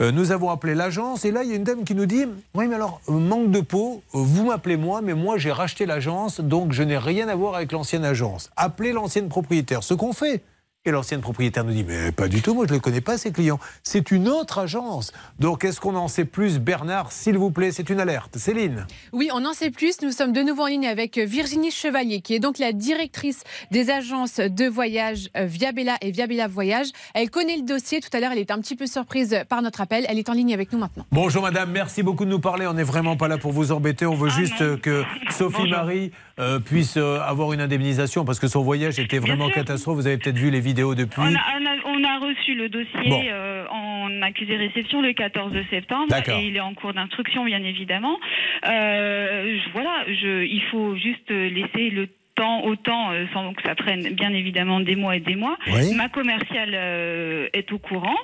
Euh, 0.00 0.10
nous 0.10 0.32
avons 0.32 0.50
appelé 0.50 0.74
l'agence 0.74 1.24
et 1.24 1.30
là, 1.30 1.42
il 1.42 1.50
y 1.50 1.52
a 1.52 1.56
une 1.56 1.64
dame 1.64 1.84
qui 1.84 1.94
nous 1.94 2.06
dit 2.06 2.26
Oui, 2.54 2.66
mais 2.66 2.74
alors, 2.74 3.00
manque 3.08 3.50
de 3.50 3.60
peau, 3.60 4.02
euh, 4.14 4.18
vous 4.18 4.46
m'appelez 4.46 4.76
moi, 4.76 5.00
mais 5.02 5.14
moi, 5.14 5.38
j'ai 5.38 5.52
racheté 5.52 5.86
l'agence, 5.86 6.40
donc 6.40 6.72
je 6.72 6.82
n'ai 6.82 6.98
rien 6.98 7.28
à 7.28 7.34
voir 7.34 7.54
avec 7.54 7.72
l'ancienne 7.72 8.04
agence. 8.04 8.50
Appelez 8.56 8.92
l'ancienne 8.92 9.28
propriétaire. 9.28 9.82
Ce 9.82 9.94
qu'on 9.94 10.12
fait. 10.12 10.42
Et 10.84 10.90
l'ancienne 10.90 11.20
propriétaire 11.20 11.62
nous 11.62 11.72
dit 11.72 11.84
Mais 11.84 12.10
pas 12.10 12.26
du 12.26 12.42
tout, 12.42 12.54
moi 12.54 12.64
je 12.66 12.72
ne 12.72 12.78
les 12.78 12.80
connais 12.80 13.00
pas, 13.00 13.16
ces 13.16 13.30
clients. 13.30 13.60
C'est 13.84 14.10
une 14.10 14.28
autre 14.28 14.58
agence. 14.58 15.12
Donc 15.38 15.62
est-ce 15.62 15.80
qu'on 15.80 15.94
en 15.94 16.08
sait 16.08 16.24
plus 16.24 16.58
Bernard, 16.58 17.12
s'il 17.12 17.38
vous 17.38 17.52
plaît? 17.52 17.70
C'est 17.70 17.88
une 17.88 18.00
alerte. 18.00 18.36
Céline? 18.36 18.84
Oui, 19.12 19.30
on 19.32 19.44
en 19.44 19.52
sait 19.52 19.70
plus. 19.70 20.02
Nous 20.02 20.10
sommes 20.10 20.32
de 20.32 20.42
nouveau 20.42 20.64
en 20.64 20.66
ligne 20.66 20.88
avec 20.88 21.18
Virginie 21.18 21.70
Chevalier, 21.70 22.20
qui 22.20 22.34
est 22.34 22.40
donc 22.40 22.58
la 22.58 22.72
directrice 22.72 23.44
des 23.70 23.90
agences 23.90 24.40
de 24.40 24.66
voyage 24.66 25.30
euh, 25.36 25.44
Viabella 25.44 25.98
et 26.00 26.10
Viabella 26.10 26.48
Voyage. 26.48 26.88
Elle 27.14 27.30
connaît 27.30 27.58
le 27.58 27.62
dossier. 27.62 28.00
Tout 28.00 28.10
à 28.12 28.18
l'heure, 28.18 28.32
elle 28.32 28.40
était 28.40 28.52
un 28.52 28.60
petit 28.60 28.74
peu 28.74 28.88
surprise 28.88 29.38
par 29.48 29.62
notre 29.62 29.82
appel. 29.82 30.04
Elle 30.08 30.18
est 30.18 30.28
en 30.30 30.34
ligne 30.34 30.52
avec 30.52 30.72
nous 30.72 30.80
maintenant. 30.80 31.06
Bonjour 31.12 31.42
madame, 31.42 31.70
merci 31.70 32.02
beaucoup 32.02 32.24
de 32.24 32.30
nous 32.30 32.40
parler. 32.40 32.66
On 32.66 32.74
n'est 32.74 32.82
vraiment 32.82 33.16
pas 33.16 33.28
là 33.28 33.38
pour 33.38 33.52
vous 33.52 33.70
embêter. 33.70 34.04
On 34.04 34.16
veut 34.16 34.30
juste 34.30 34.60
euh, 34.62 34.76
que 34.76 35.04
Sophie 35.30 35.70
Marie 35.70 36.10
euh, 36.38 36.58
puisse 36.58 36.96
euh, 36.96 37.20
avoir 37.20 37.52
une 37.52 37.60
indemnisation 37.60 38.24
parce 38.24 38.40
que 38.40 38.48
son 38.48 38.62
voyage 38.62 38.98
était 38.98 39.18
vraiment 39.18 39.50
catastrophe. 39.50 39.96
Vous 39.96 40.06
avez 40.06 40.16
peut-être 40.16 40.38
vu 40.38 40.50
les 40.50 40.58
vidéos 40.58 40.71
depuis. 40.94 41.20
On 41.20 41.24
a, 41.24 41.28
on 41.60 41.66
a- 41.66 41.86
on 41.86 42.04
a 42.04 42.18
reçu 42.18 42.54
le 42.54 42.68
dossier 42.68 43.08
Bon. 43.10 43.22
euh, 43.30 43.66
en 43.68 44.22
accusé-réception 44.22 45.00
le 45.02 45.12
14 45.12 45.52
septembre 45.70 46.14
et 46.14 46.46
il 46.46 46.56
est 46.56 46.60
en 46.60 46.74
cours 46.74 46.92
d'instruction, 46.94 47.44
bien 47.44 47.62
évidemment. 47.62 48.18
Euh, 48.66 49.58
je- 49.58 49.70
voilà, 49.72 50.04
je, 50.08 50.44
il 50.44 50.62
faut 50.70 50.96
juste 50.96 51.30
laisser 51.30 51.90
le 51.90 52.08
temps 52.34 52.64
au 52.64 52.76
temps 52.76 53.12
euh, 53.12 53.26
sans 53.32 53.52
que 53.54 53.62
ça 53.62 53.74
prenne 53.74 54.02
bien 54.14 54.32
évidemment 54.32 54.80
des 54.80 54.96
mois 54.96 55.16
et 55.16 55.20
des 55.20 55.36
mois. 55.36 55.56
Oui. 55.66 55.94
Ma 55.94 56.08
commerciale 56.08 56.70
euh, 56.74 57.48
est 57.52 57.70
au 57.72 57.78
courant. 57.78 58.16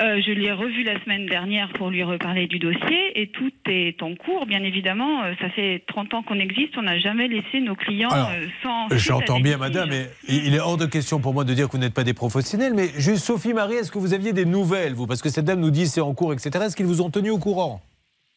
Euh, 0.00 0.20
je 0.26 0.32
l'ai 0.32 0.52
revu 0.52 0.82
la 0.84 1.02
semaine 1.02 1.26
dernière 1.26 1.68
pour 1.74 1.90
lui 1.90 2.02
reparler 2.02 2.46
du 2.46 2.58
dossier 2.58 3.20
et 3.20 3.28
tout 3.28 3.52
est 3.68 4.02
en 4.02 4.14
cours. 4.14 4.46
Bien 4.46 4.62
évidemment, 4.62 5.22
euh, 5.24 5.34
ça 5.40 5.50
fait 5.50 5.82
30 5.86 6.14
ans 6.14 6.22
qu'on 6.22 6.38
existe, 6.38 6.76
on 6.76 6.82
n'a 6.82 6.98
jamais 6.98 7.28
laissé 7.28 7.60
nos 7.60 7.74
clients 7.74 8.08
Alors, 8.10 8.30
sans. 8.62 8.88
J'entends 8.96 9.40
bien, 9.40 9.58
madame, 9.58 9.90
mais 9.90 10.06
il 10.28 10.54
est 10.54 10.60
hors 10.60 10.76
de 10.76 10.86
question 10.86 11.20
pour 11.20 11.34
moi 11.34 11.44
de 11.44 11.54
dire 11.54 11.66
que 11.66 11.72
vous 11.72 11.78
n'êtes 11.78 11.94
pas 11.94 12.04
des 12.04 12.14
professionnels. 12.14 12.72
Mais 12.74 12.88
juste, 12.96 13.24
Sophie 13.24 13.52
Marie, 13.52 13.74
est-ce 13.74 13.92
que 13.92 13.98
vous 13.98 14.14
aviez 14.14 14.32
des 14.32 14.44
nouvelles, 14.44 14.94
vous? 14.94 15.06
Parce 15.06 15.22
que 15.22 15.28
cette 15.28 15.44
dame 15.44 15.60
nous 15.60 15.70
dit 15.70 15.86
c'est 15.86 16.00
en 16.00 16.14
cours, 16.14 16.32
etc. 16.32 16.50
Est-ce 16.66 16.76
qu'ils 16.76 16.86
vous 16.86 17.02
ont 17.02 17.10
tenu 17.10 17.30
au 17.30 17.38
courant? 17.38 17.80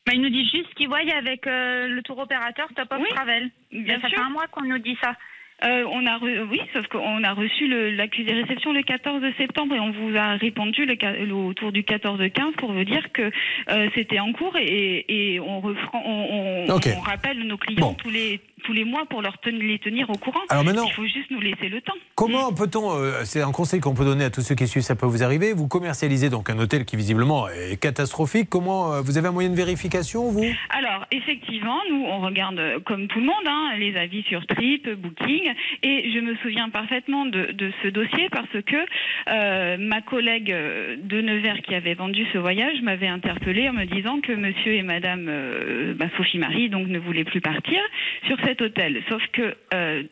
Bah, 0.06 0.12
il 0.14 0.22
nous 0.22 0.30
dit 0.30 0.48
juste 0.50 0.74
qu'il 0.76 0.88
voit 0.88 1.00
avec 1.18 1.48
euh, 1.48 1.88
le 1.88 2.02
tour 2.04 2.20
opérateur 2.20 2.68
Top 2.76 2.92
of 2.92 3.08
Travel. 3.10 3.50
bien 3.72 4.00
ça 4.00 4.08
sûr. 4.08 4.18
fait 4.20 4.24
un 4.24 4.30
mois 4.30 4.48
qu'on 4.48 4.64
nous 4.64 4.78
dit 4.78 4.98
ça. 5.02 5.16
Euh, 5.64 5.86
on 5.90 6.06
a 6.06 6.18
re- 6.18 6.46
oui, 6.50 6.60
sauf 6.74 6.86
qu'on 6.88 7.24
a 7.24 7.32
reçu 7.34 7.68
le- 7.68 7.92
l'accusé 7.92 8.34
réception 8.34 8.74
le 8.74 8.84
14 8.84 9.24
septembre 9.38 9.74
et 9.74 9.80
on 9.80 9.92
vous 9.92 10.14
a 10.18 10.36
répondu 10.36 10.86
le, 10.86 10.98
ca- 11.00 11.14
le- 11.14 11.34
autour 11.34 11.72
du 11.72 11.82
14-15 11.84 12.52
pour 12.58 12.74
vous 12.74 12.84
dire 12.84 13.10
que 13.14 13.32
euh, 13.72 13.90
c'était 13.96 14.20
en 14.20 14.34
cours 14.34 14.56
et, 14.58 15.06
et 15.08 15.40
on, 15.40 15.62
refra- 15.62 15.90
on, 15.94 16.66
on- 16.68 16.76
Ok. 16.76 16.90
on 16.98 17.00
rappelle 17.00 17.40
nos 17.48 17.58
clients 17.58 17.94
tous 17.94 18.10
les 18.10 18.42
tous 18.66 18.74
les 18.74 18.84
mois 18.86 19.06
pour 19.06 19.22
leur 19.22 19.38
ten- 19.38 19.58
les 19.58 19.80
tenir 19.80 20.10
au 20.10 20.18
courant. 20.18 20.40
Alors 20.50 20.64
maintenant- 20.64 20.86
il 20.88 20.94
faut 20.94 21.06
juste 21.06 21.30
nous 21.32 21.40
laisser 21.40 21.70
le 21.70 21.82
temps. 21.82 21.94
Comment 22.16 22.52
peut-on, 22.54 22.98
euh, 22.98 23.24
c'est 23.24 23.42
un 23.42 23.52
conseil 23.52 23.80
qu'on 23.80 23.94
peut 23.94 24.06
donner 24.06 24.26
à 24.26 24.30
tous 24.30 24.42
ceux 24.42 24.56
qui 24.56 24.68
suivent, 24.68 24.84
ça 24.84 24.96
peut 24.96 25.06
vous 25.06 25.24
arriver, 25.24 25.54
vous 25.54 25.68
commercialisez 25.68 26.30
donc 26.30 26.50
un 26.50 26.58
hôtel 26.60 26.86
qui 26.86 26.96
visiblement 26.96 27.48
est 27.50 27.80
catastrophique. 27.80 28.50
Comment 28.50 28.94
euh, 28.94 29.02
vous 29.02 29.18
avez 29.18 29.28
un 29.28 29.32
moyen 29.32 29.50
de 29.50 29.56
vérification, 29.56 30.30
vous? 30.32 30.46
Alors, 30.70 31.06
effectivement, 31.12 31.80
nous, 31.90 32.04
on 32.06 32.20
regarde 32.22 32.60
euh, 32.60 32.80
comme 32.86 33.08
tout 33.08 33.20
le 33.20 33.26
monde 33.26 33.46
hein, 33.48 33.74
les 33.78 33.96
avis 33.96 34.24
sur 34.24 34.46
Trip, 34.48 34.90
Booking, 34.90 35.54
et 35.84 36.12
je 36.14 36.20
me 36.20 36.36
souviens 36.38 36.70
parfaitement 36.70 37.26
de, 37.26 37.52
de 37.52 37.72
ce 37.84 37.88
dossier 37.90 38.30
parce 38.32 38.50
que 38.66 38.76
euh, 39.32 39.78
ma 39.80 40.02
collègue 40.02 40.48
de 40.50 41.22
Nevers 41.22 41.62
qui 41.62 41.76
avait 41.76 41.94
vendu 41.94 42.26
ce 42.34 42.38
voyage 42.38 42.82
m'avait 42.82 43.08
interpellée 43.08 43.70
en 43.70 43.74
me 43.74 43.86
disant 43.86 44.20
que 44.22 44.32
monsieur 44.32 44.74
et 44.74 44.82
madame 44.84 45.26
bah, 45.96 46.06
Sophie 46.18 46.38
Marie 46.38 46.70
donc 46.70 46.88
ne 46.88 47.00
voulaient 47.00 47.24
plus 47.24 47.42
partir 47.42 47.80
sur 48.28 48.38
cet 48.56 48.62
hôtel. 48.62 49.04
Sauf 49.10 49.22
que 49.34 49.56
euh, 49.74 50.04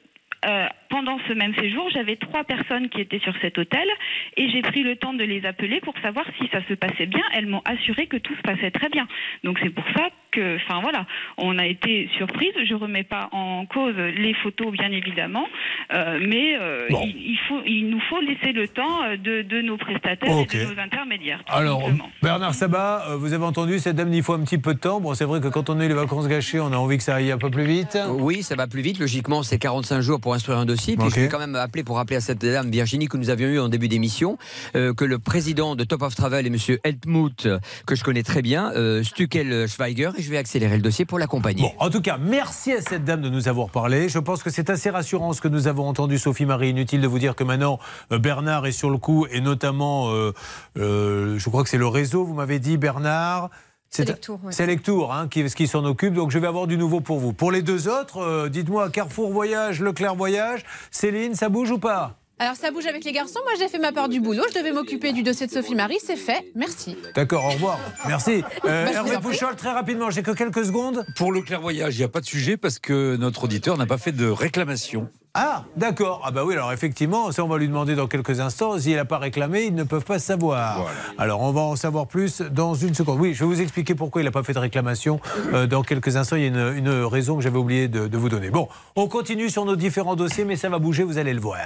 euh, 0.45 0.67
pendant 0.89 1.17
ce 1.27 1.33
même 1.33 1.55
séjour, 1.55 1.89
j'avais 1.91 2.17
trois 2.17 2.43
personnes 2.43 2.89
qui 2.89 3.01
étaient 3.01 3.19
sur 3.19 3.33
cet 3.41 3.57
hôtel 3.57 3.87
et 4.35 4.49
j'ai 4.49 4.61
pris 4.61 4.83
le 4.83 4.95
temps 4.97 5.13
de 5.13 5.23
les 5.23 5.45
appeler 5.45 5.79
pour 5.79 5.97
savoir 5.99 6.25
si 6.37 6.47
ça 6.49 6.61
se 6.67 6.73
passait 6.73 7.05
bien. 7.05 7.23
Elles 7.33 7.47
m'ont 7.47 7.61
assuré 7.65 8.07
que 8.07 8.17
tout 8.17 8.35
se 8.35 8.41
passait 8.41 8.71
très 8.71 8.89
bien. 8.89 9.07
Donc 9.43 9.59
c'est 9.61 9.69
pour 9.69 9.85
ça 9.95 10.09
que, 10.33 10.57
enfin 10.57 10.81
voilà, 10.81 11.05
on 11.37 11.57
a 11.57 11.65
été 11.65 12.09
surprise. 12.17 12.51
Je 12.67 12.73
remets 12.75 13.03
pas 13.03 13.29
en 13.31 13.65
cause 13.65 13.95
les 13.95 14.33
photos, 14.35 14.71
bien 14.71 14.91
évidemment, 14.91 15.45
euh, 15.93 16.19
mais 16.27 16.57
euh, 16.59 16.87
Bon. 16.89 17.01
il, 17.05 17.15
il 17.33 17.39
faut, 17.47 17.61
il 17.65 17.89
nous 17.89 18.01
faut 18.09 18.19
laisser 18.21 18.51
le 18.51 18.67
temps 18.67 19.03
euh, 19.03 19.17
de, 19.17 19.41
de 19.43 19.61
nos 19.61 19.77
prestataires 19.77 20.29
et 20.37 20.45
de 20.45 20.73
nos 20.73 20.79
intermédiaires. 20.79 21.41
Alors, 21.47 21.81
simplement. 21.81 22.09
Bernard 22.21 22.53
Sabat, 22.53 23.05
vous 23.17 23.33
avez 23.33 23.45
entendu, 23.45 23.79
cette 23.79 23.95
dame, 23.95 24.13
il 24.13 24.23
faut 24.23 24.33
un 24.33 24.43
petit 24.43 24.57
peu 24.57 24.73
de 24.73 24.79
temps. 24.79 24.99
Bon, 24.99 25.13
c'est 25.13 25.25
vrai 25.25 25.39
que 25.39 25.47
quand 25.47 25.69
on 25.69 25.79
a 25.79 25.85
eu 25.85 25.87
les 25.87 25.93
vacances 25.93 26.27
gâchées, 26.27 26.59
on 26.59 26.71
a 26.73 26.77
envie 26.77 26.97
que 26.97 27.03
ça 27.03 27.15
aille 27.15 27.31
un 27.31 27.37
peu 27.37 27.49
plus 27.49 27.65
vite. 27.65 27.97
Oui, 28.09 28.43
ça 28.43 28.55
va 28.55 28.67
plus 28.67 28.81
vite. 28.81 28.99
Logiquement, 28.99 29.43
c'est 29.43 29.59
45 29.59 30.01
jours 30.01 30.19
pour 30.19 30.33
instruire 30.33 30.57
un 30.57 30.65
dossier. 30.65 30.95
Puis 30.97 31.07
Ok. 31.07 31.13
je 31.15 31.19
vais 31.21 31.27
quand 31.27 31.39
même 31.39 31.55
appeler 31.55 31.83
pour 31.83 31.97
rappeler 31.97 32.15
à 32.17 32.21
cette 32.21 32.39
dame 32.41 32.69
Virginie 32.71 33.07
que 33.07 33.17
nous 33.17 33.29
avions 33.29 33.47
eu 33.47 33.59
en 33.59 33.69
début 33.69 33.87
d'émission 33.87 34.37
euh, 34.75 34.93
que 34.93 35.05
le 35.05 35.19
président 35.19 35.75
de 35.75 35.83
Top 35.83 36.01
of 36.01 36.15
Travel 36.15 36.45
est 36.47 36.49
Monsieur 36.49 36.79
Helmut, 36.83 37.47
que 37.85 37.95
je 37.95 38.03
connais 38.03 38.23
très 38.23 38.41
bien, 38.41 38.71
euh, 38.75 39.03
Stuckel 39.03 39.67
Schweiger, 39.67 40.09
et 40.17 40.22
je 40.23 40.31
vais 40.31 40.37
accélérer 40.37 40.75
le 40.75 40.81
dossier 40.81 41.05
pour 41.05 41.19
l'accompagner. 41.19 41.61
Bon, 41.61 41.73
en 41.85 41.89
tout 41.91 42.01
cas, 42.01 42.17
merci 42.17 42.71
à 42.73 42.81
cette 42.81 43.05
dame 43.05 43.21
de 43.21 43.29
nous 43.29 43.47
avoir 43.47 43.69
parlé. 43.69 44.09
Je 44.09 44.17
pense 44.19 44.41
que 44.41 44.49
c'est 44.49 44.69
assez 44.71 44.89
rassurant 44.89 45.33
ce 45.33 45.41
que 45.41 45.47
nous 45.47 45.67
avons 45.67 45.87
entendu, 45.87 46.17
Sophie 46.17 46.45
Marie. 46.45 46.69
Inutile 46.69 47.01
de 47.01 47.07
vous 47.07 47.19
dire 47.19 47.35
que 47.35 47.43
maintenant, 47.43 47.77
euh, 48.11 48.17
Bernard 48.17 48.65
est 48.65 48.71
sur 48.71 48.89
le 48.89 48.97
coup, 48.97 49.27
et 49.29 49.41
notamment, 49.41 50.09
euh, 50.11 50.33
euh, 50.77 51.37
je 51.37 51.49
crois 51.49 51.63
que 51.63 51.69
c'est 51.69 51.77
le 51.77 51.87
réseau, 51.87 52.23
vous 52.23 52.33
m'avez 52.33 52.57
dit, 52.59 52.77
Bernard. 52.77 53.49
C'est- 53.89 54.05
Selectour, 54.05 54.39
ouais. 54.43 54.51
Selectour, 54.51 55.13
hein, 55.13 55.27
qui, 55.27 55.43
qui 55.45 55.67
s'en 55.67 55.85
occupe. 55.85 56.15
Donc 56.15 56.31
je 56.31 56.39
vais 56.39 56.47
avoir 56.47 56.65
du 56.65 56.77
nouveau 56.77 56.99
pour 56.99 57.19
vous. 57.19 57.31
Pour 57.31 57.51
les 57.51 57.61
deux 57.61 57.87
autres, 57.87 58.17
euh, 58.17 58.49
dites-moi, 58.49 58.89
Carrefour 58.89 59.31
Voyage, 59.31 59.81
Leclerc 59.81 60.15
Voyage, 60.15 60.63
Céline, 60.89 61.35
ça 61.35 61.49
bouge 61.49 61.69
ou 61.69 61.77
pas? 61.77 62.15
Alors 62.39 62.55
ça 62.55 62.71
bouge 62.71 62.85
avec 62.87 63.03
les 63.05 63.11
garçons. 63.11 63.39
Moi 63.43 63.53
j'ai 63.59 63.67
fait 63.67 63.77
ma 63.79 63.91
part 63.91 64.09
du 64.09 64.19
boulot. 64.19 64.43
Je 64.53 64.59
devais 64.59 64.71
m'occuper 64.71 65.13
du 65.13 65.23
dossier 65.23 65.47
de 65.47 65.51
Sophie 65.51 65.75
Marie. 65.75 65.97
C'est 66.03 66.15
fait. 66.17 66.51
Merci. 66.55 66.97
D'accord, 67.15 67.45
au 67.45 67.49
revoir. 67.51 67.79
Merci. 68.07 68.43
Euh, 68.65 68.85
Bah, 68.85 68.91
je 68.93 68.99
vous 68.99 69.13
Hervé. 69.13 69.29
Pouchol, 69.29 69.55
très 69.55 69.71
rapidement, 69.71 70.09
j'ai 70.09 70.23
que 70.23 70.31
quelques 70.31 70.65
secondes. 70.65 71.05
Pour 71.15 71.31
le 71.31 71.41
clairvoyage, 71.41 71.95
il 71.95 71.99
n'y 71.99 72.03
a 72.03 72.09
pas 72.09 72.21
de 72.21 72.25
sujet 72.25 72.57
parce 72.57 72.79
que 72.79 73.15
notre 73.17 73.43
auditeur 73.45 73.77
n'a 73.77 73.85
pas 73.85 73.97
fait 73.97 74.11
de 74.11 74.27
réclamation. 74.27 75.09
Ah, 75.35 75.63
d'accord. 75.75 76.21
Ah 76.23 76.29
bah 76.29 76.43
oui, 76.45 76.53
alors 76.53 76.71
effectivement, 76.73 77.31
ça 77.31 77.43
on 77.43 77.47
va 77.47 77.57
lui 77.57 77.67
demander 77.67 77.95
dans 77.95 78.05
quelques 78.05 78.39
instants. 78.39 78.77
S'il 78.77 78.95
n'a 78.95 79.05
pas 79.05 79.17
réclamé, 79.17 79.63
ils 79.63 79.73
ne 79.73 79.83
peuvent 79.83 80.05
pas 80.05 80.19
savoir. 80.19 80.85
Alors 81.17 81.41
on 81.41 81.51
va 81.51 81.61
en 81.61 81.75
savoir 81.75 82.05
plus 82.05 82.41
dans 82.41 82.75
une 82.75 82.93
seconde. 82.93 83.19
Oui, 83.19 83.33
je 83.33 83.39
vais 83.39 83.47
vous 83.47 83.59
expliquer 83.59 83.95
pourquoi 83.95 84.21
il 84.21 84.25
n'a 84.25 84.31
pas 84.31 84.43
fait 84.43 84.53
de 84.53 84.59
réclamation 84.59 85.19
euh, 85.53 85.65
dans 85.65 85.81
quelques 85.81 86.17
instants. 86.17 86.35
Il 86.35 86.43
y 86.43 86.45
a 86.45 86.49
une, 86.49 86.77
une 86.77 87.03
raison 87.05 87.35
que 87.35 87.41
j'avais 87.41 87.57
oublié 87.57 87.87
de, 87.87 88.07
de 88.07 88.17
vous 88.17 88.29
donner. 88.29 88.51
Bon, 88.51 88.67
on 88.95 89.07
continue 89.07 89.49
sur 89.49 89.65
nos 89.65 89.75
différents 89.75 90.15
dossiers, 90.15 90.45
mais 90.45 90.55
ça 90.55 90.69
va 90.69 90.77
bouger, 90.77 91.01
vous 91.01 91.17
allez 91.17 91.33
le 91.33 91.41
voir. 91.41 91.57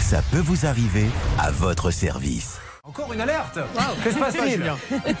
Ça 0.00 0.22
peut 0.30 0.38
vous 0.38 0.64
arriver 0.64 1.06
à 1.40 1.50
votre 1.50 1.90
service. 1.90 2.60
Encore 2.88 3.12
une 3.12 3.20
alerte 3.20 3.58
Que 4.04 4.10
se 4.12 4.18
passe-t-il 4.18 4.62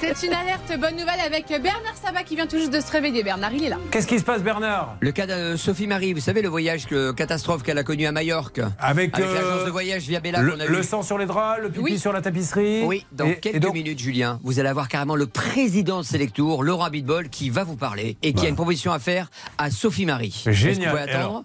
C'est 0.00 0.26
une 0.26 0.32
alerte 0.32 0.78
bonne 0.80 0.92
nouvelle 0.94 1.18
avec 1.24 1.48
Bernard 1.48 1.96
Sabat 2.00 2.22
qui 2.22 2.36
vient 2.36 2.46
tout 2.46 2.58
juste 2.58 2.72
de 2.72 2.80
se 2.80 2.90
réveiller. 2.92 3.24
Bernard, 3.24 3.52
il 3.52 3.64
est 3.64 3.68
là. 3.68 3.78
Qu'est-ce 3.90 4.06
qui 4.06 4.18
se 4.20 4.24
passe, 4.24 4.40
Bernard? 4.42 4.96
Le 5.00 5.10
cas 5.10 5.26
de 5.26 5.56
Sophie 5.56 5.88
Marie, 5.88 6.12
vous 6.12 6.20
savez 6.20 6.42
le 6.42 6.48
voyage 6.48 6.86
que, 6.86 7.10
catastrophe 7.12 7.64
qu'elle 7.64 7.78
a 7.78 7.82
connu 7.82 8.06
à 8.06 8.12
Majorque 8.12 8.60
Avec, 8.78 9.18
euh, 9.18 9.34
l'agence 9.34 9.64
de 9.66 9.70
voyage 9.70 10.02
via 10.02 10.20
Bella 10.20 10.42
le, 10.42 10.52
qu'on 10.52 10.60
a 10.60 10.66
le 10.66 10.82
sang 10.84 11.02
sur 11.02 11.18
les 11.18 11.26
draps, 11.26 11.60
le 11.62 11.68
pipi 11.70 11.80
Oui. 11.82 11.98
sur 11.98 12.12
la 12.12 12.22
tapisserie. 12.22 12.84
Oui, 12.84 13.04
dans 13.10 13.26
Et- 13.26 13.30
et 13.32 13.36
quelques 13.40 13.58
donc- 13.58 13.74
minutes, 13.74 13.98
Julien, 13.98 14.38
vous 14.44 14.60
allez 14.60 14.68
avoir 14.68 14.86
carrément 14.88 15.16
le 15.16 15.26
président 15.26 15.98
de 15.98 16.04
Selectour, 16.04 16.62
Laurent 16.62 16.88
Bitbol, 16.88 17.28
qui 17.30 17.50
va 17.50 17.64
vous 17.64 17.76
parler 17.76 18.16
et 18.22 18.32
qui 18.32 18.46
a 18.46 18.48
une 18.48 18.54
proposition 18.54 18.92
à 18.92 19.00
faire 19.00 19.28
à 19.58 19.70
Sophie 19.72 20.06
Marie. 20.06 20.44
Vous 20.46 20.52
Génial. 20.52 20.90
pouvez 20.90 21.02
Et 21.02 21.10
attendre? 21.10 21.18
Alors, 21.30 21.44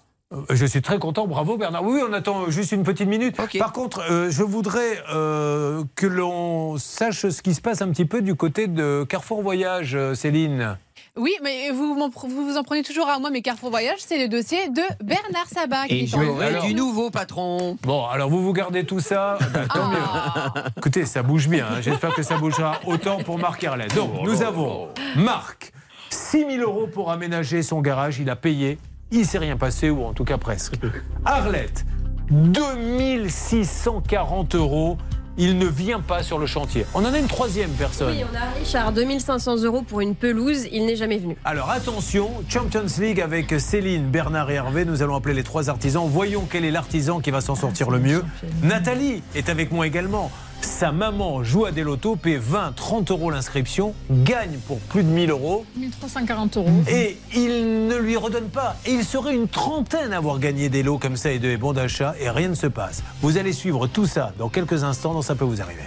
je 0.50 0.66
suis 0.66 0.82
très 0.82 0.98
content, 0.98 1.26
bravo 1.26 1.56
Bernard. 1.56 1.84
Oui, 1.84 2.00
on 2.08 2.12
attend 2.12 2.50
juste 2.50 2.72
une 2.72 2.82
petite 2.82 3.08
minute. 3.08 3.36
Par 3.58 3.72
contre, 3.72 4.02
euh, 4.10 4.30
je 4.30 4.42
voudrais 4.42 5.02
euh, 5.12 5.84
que 5.94 6.06
l'on 6.06 6.76
sache 6.78 7.28
ce 7.28 7.42
qui 7.42 7.54
se 7.54 7.60
passe 7.60 7.82
un 7.82 7.88
petit 7.90 8.04
peu 8.04 8.22
du 8.22 8.34
côté 8.34 8.66
de 8.66 9.04
Carrefour 9.08 9.42
Voyage, 9.42 9.94
euh, 9.94 10.14
Céline. 10.14 10.76
Oui, 11.14 11.32
mais 11.42 11.70
vous, 11.72 11.94
vous 11.94 12.46
vous 12.46 12.56
en 12.56 12.62
prenez 12.62 12.82
toujours 12.82 13.06
à 13.08 13.18
moi, 13.18 13.28
mes 13.28 13.42
Carrefour 13.42 13.68
Voyage, 13.68 13.98
c'est 13.98 14.16
le 14.18 14.28
dossier 14.28 14.70
de 14.70 14.80
Bernard 15.04 15.46
Sabat. 15.46 15.86
qui 15.86 16.04
Et 16.04 16.06
j'aurai 16.06 16.46
alors- 16.46 16.64
du 16.64 16.72
nouveau 16.74 17.10
patron. 17.10 17.76
Bon, 17.82 18.06
alors 18.06 18.30
vous 18.30 18.42
vous 18.42 18.54
gardez 18.54 18.84
tout 18.86 19.00
ça, 19.00 19.36
bah, 19.52 19.60
tant 19.72 19.88
mieux. 19.90 20.62
Écoutez, 20.78 21.04
ça 21.04 21.22
bouge 21.22 21.48
bien. 21.48 21.66
hein. 21.70 21.80
J'espère 21.82 22.14
que 22.14 22.22
ça 22.22 22.38
bougera 22.38 22.80
autant 22.86 23.18
pour 23.22 23.38
Marc 23.38 23.62
Arlette. 23.64 23.94
Donc, 23.94 24.10
nous 24.24 24.40
avons 24.42 24.88
Marc, 25.16 25.72
6 26.08 26.46
000 26.48 26.62
euros 26.62 26.86
pour 26.86 27.10
aménager 27.10 27.62
son 27.62 27.82
garage. 27.82 28.18
Il 28.18 28.30
a 28.30 28.36
payé. 28.36 28.78
Il 29.12 29.26
s'est 29.26 29.36
rien 29.38 29.58
passé, 29.58 29.90
ou 29.90 30.04
en 30.04 30.14
tout 30.14 30.24
cas 30.24 30.38
presque. 30.38 30.76
Arlette, 31.24 31.84
2640 32.30 34.54
euros. 34.54 34.96
Il 35.38 35.56
ne 35.56 35.64
vient 35.64 36.00
pas 36.00 36.22
sur 36.22 36.38
le 36.38 36.44
chantier. 36.44 36.84
On 36.92 37.02
en 37.06 37.14
a 37.14 37.18
une 37.18 37.26
troisième 37.26 37.70
personne. 37.70 38.14
Oui, 38.14 38.22
on 38.30 38.36
a 38.36 38.50
Richard, 38.58 38.92
2500 38.92 39.62
euros 39.62 39.80
pour 39.80 40.02
une 40.02 40.14
pelouse. 40.14 40.66
Il 40.70 40.84
n'est 40.84 40.96
jamais 40.96 41.16
venu. 41.16 41.38
Alors 41.46 41.70
attention, 41.70 42.30
Champions 42.50 42.84
League 42.98 43.18
avec 43.18 43.58
Céline, 43.58 44.10
Bernard 44.10 44.50
et 44.50 44.54
Hervé. 44.54 44.84
Nous 44.84 45.02
allons 45.02 45.16
appeler 45.16 45.32
les 45.32 45.42
trois 45.42 45.70
artisans. 45.70 46.06
Voyons 46.06 46.46
quel 46.50 46.66
est 46.66 46.70
l'artisan 46.70 47.20
qui 47.20 47.30
va 47.30 47.40
s'en 47.40 47.54
sortir 47.54 47.90
le 47.90 47.98
mieux. 47.98 48.22
Nathalie 48.62 49.22
est 49.34 49.48
avec 49.48 49.72
moi 49.72 49.86
également. 49.86 50.30
Sa 50.62 50.92
maman 50.92 51.42
joue 51.42 51.64
à 51.64 51.72
des 51.72 51.82
lotos, 51.82 52.16
paie 52.16 52.36
20, 52.36 52.74
30 52.76 53.10
euros 53.10 53.30
l'inscription, 53.30 53.94
gagne 54.10 54.58
pour 54.66 54.78
plus 54.78 55.02
de 55.02 55.08
1000 55.08 55.30
euros 55.30 55.66
1340 55.76 56.56
euros. 56.56 56.68
et 56.88 57.18
il 57.34 57.86
ne 57.86 57.96
lui 57.96 58.16
redonne 58.16 58.48
pas. 58.48 58.76
Et 58.86 58.92
il 58.92 59.04
serait 59.04 59.34
une 59.34 59.48
trentaine 59.48 60.12
à 60.12 60.18
avoir 60.18 60.38
gagné 60.38 60.68
des 60.68 60.82
lots 60.82 60.98
comme 60.98 61.16
ça 61.16 61.30
et 61.32 61.38
des 61.38 61.56
bons 61.56 61.72
d'achat 61.72 62.14
et 62.20 62.30
rien 62.30 62.48
ne 62.48 62.54
se 62.54 62.68
passe. 62.68 63.02
Vous 63.20 63.38
allez 63.38 63.52
suivre 63.52 63.86
tout 63.86 64.06
ça 64.06 64.32
dans 64.38 64.48
quelques 64.48 64.84
instants 64.84 65.12
dans 65.14 65.22
Ça 65.22 65.34
peut 65.34 65.44
vous 65.44 65.60
arriver. 65.60 65.84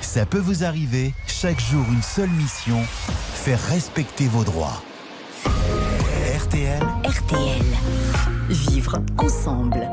Ça 0.00 0.26
peut 0.26 0.38
vous 0.38 0.64
arriver, 0.64 1.14
chaque 1.26 1.60
jour 1.60 1.84
une 1.92 2.02
seule 2.02 2.30
mission, 2.30 2.80
faire 3.34 3.60
respecter 3.68 4.26
vos 4.26 4.44
droits. 4.44 4.82
RTL, 6.36 6.82
RTL. 7.04 7.64
Vivre 8.48 8.98
ensemble. 9.18 9.88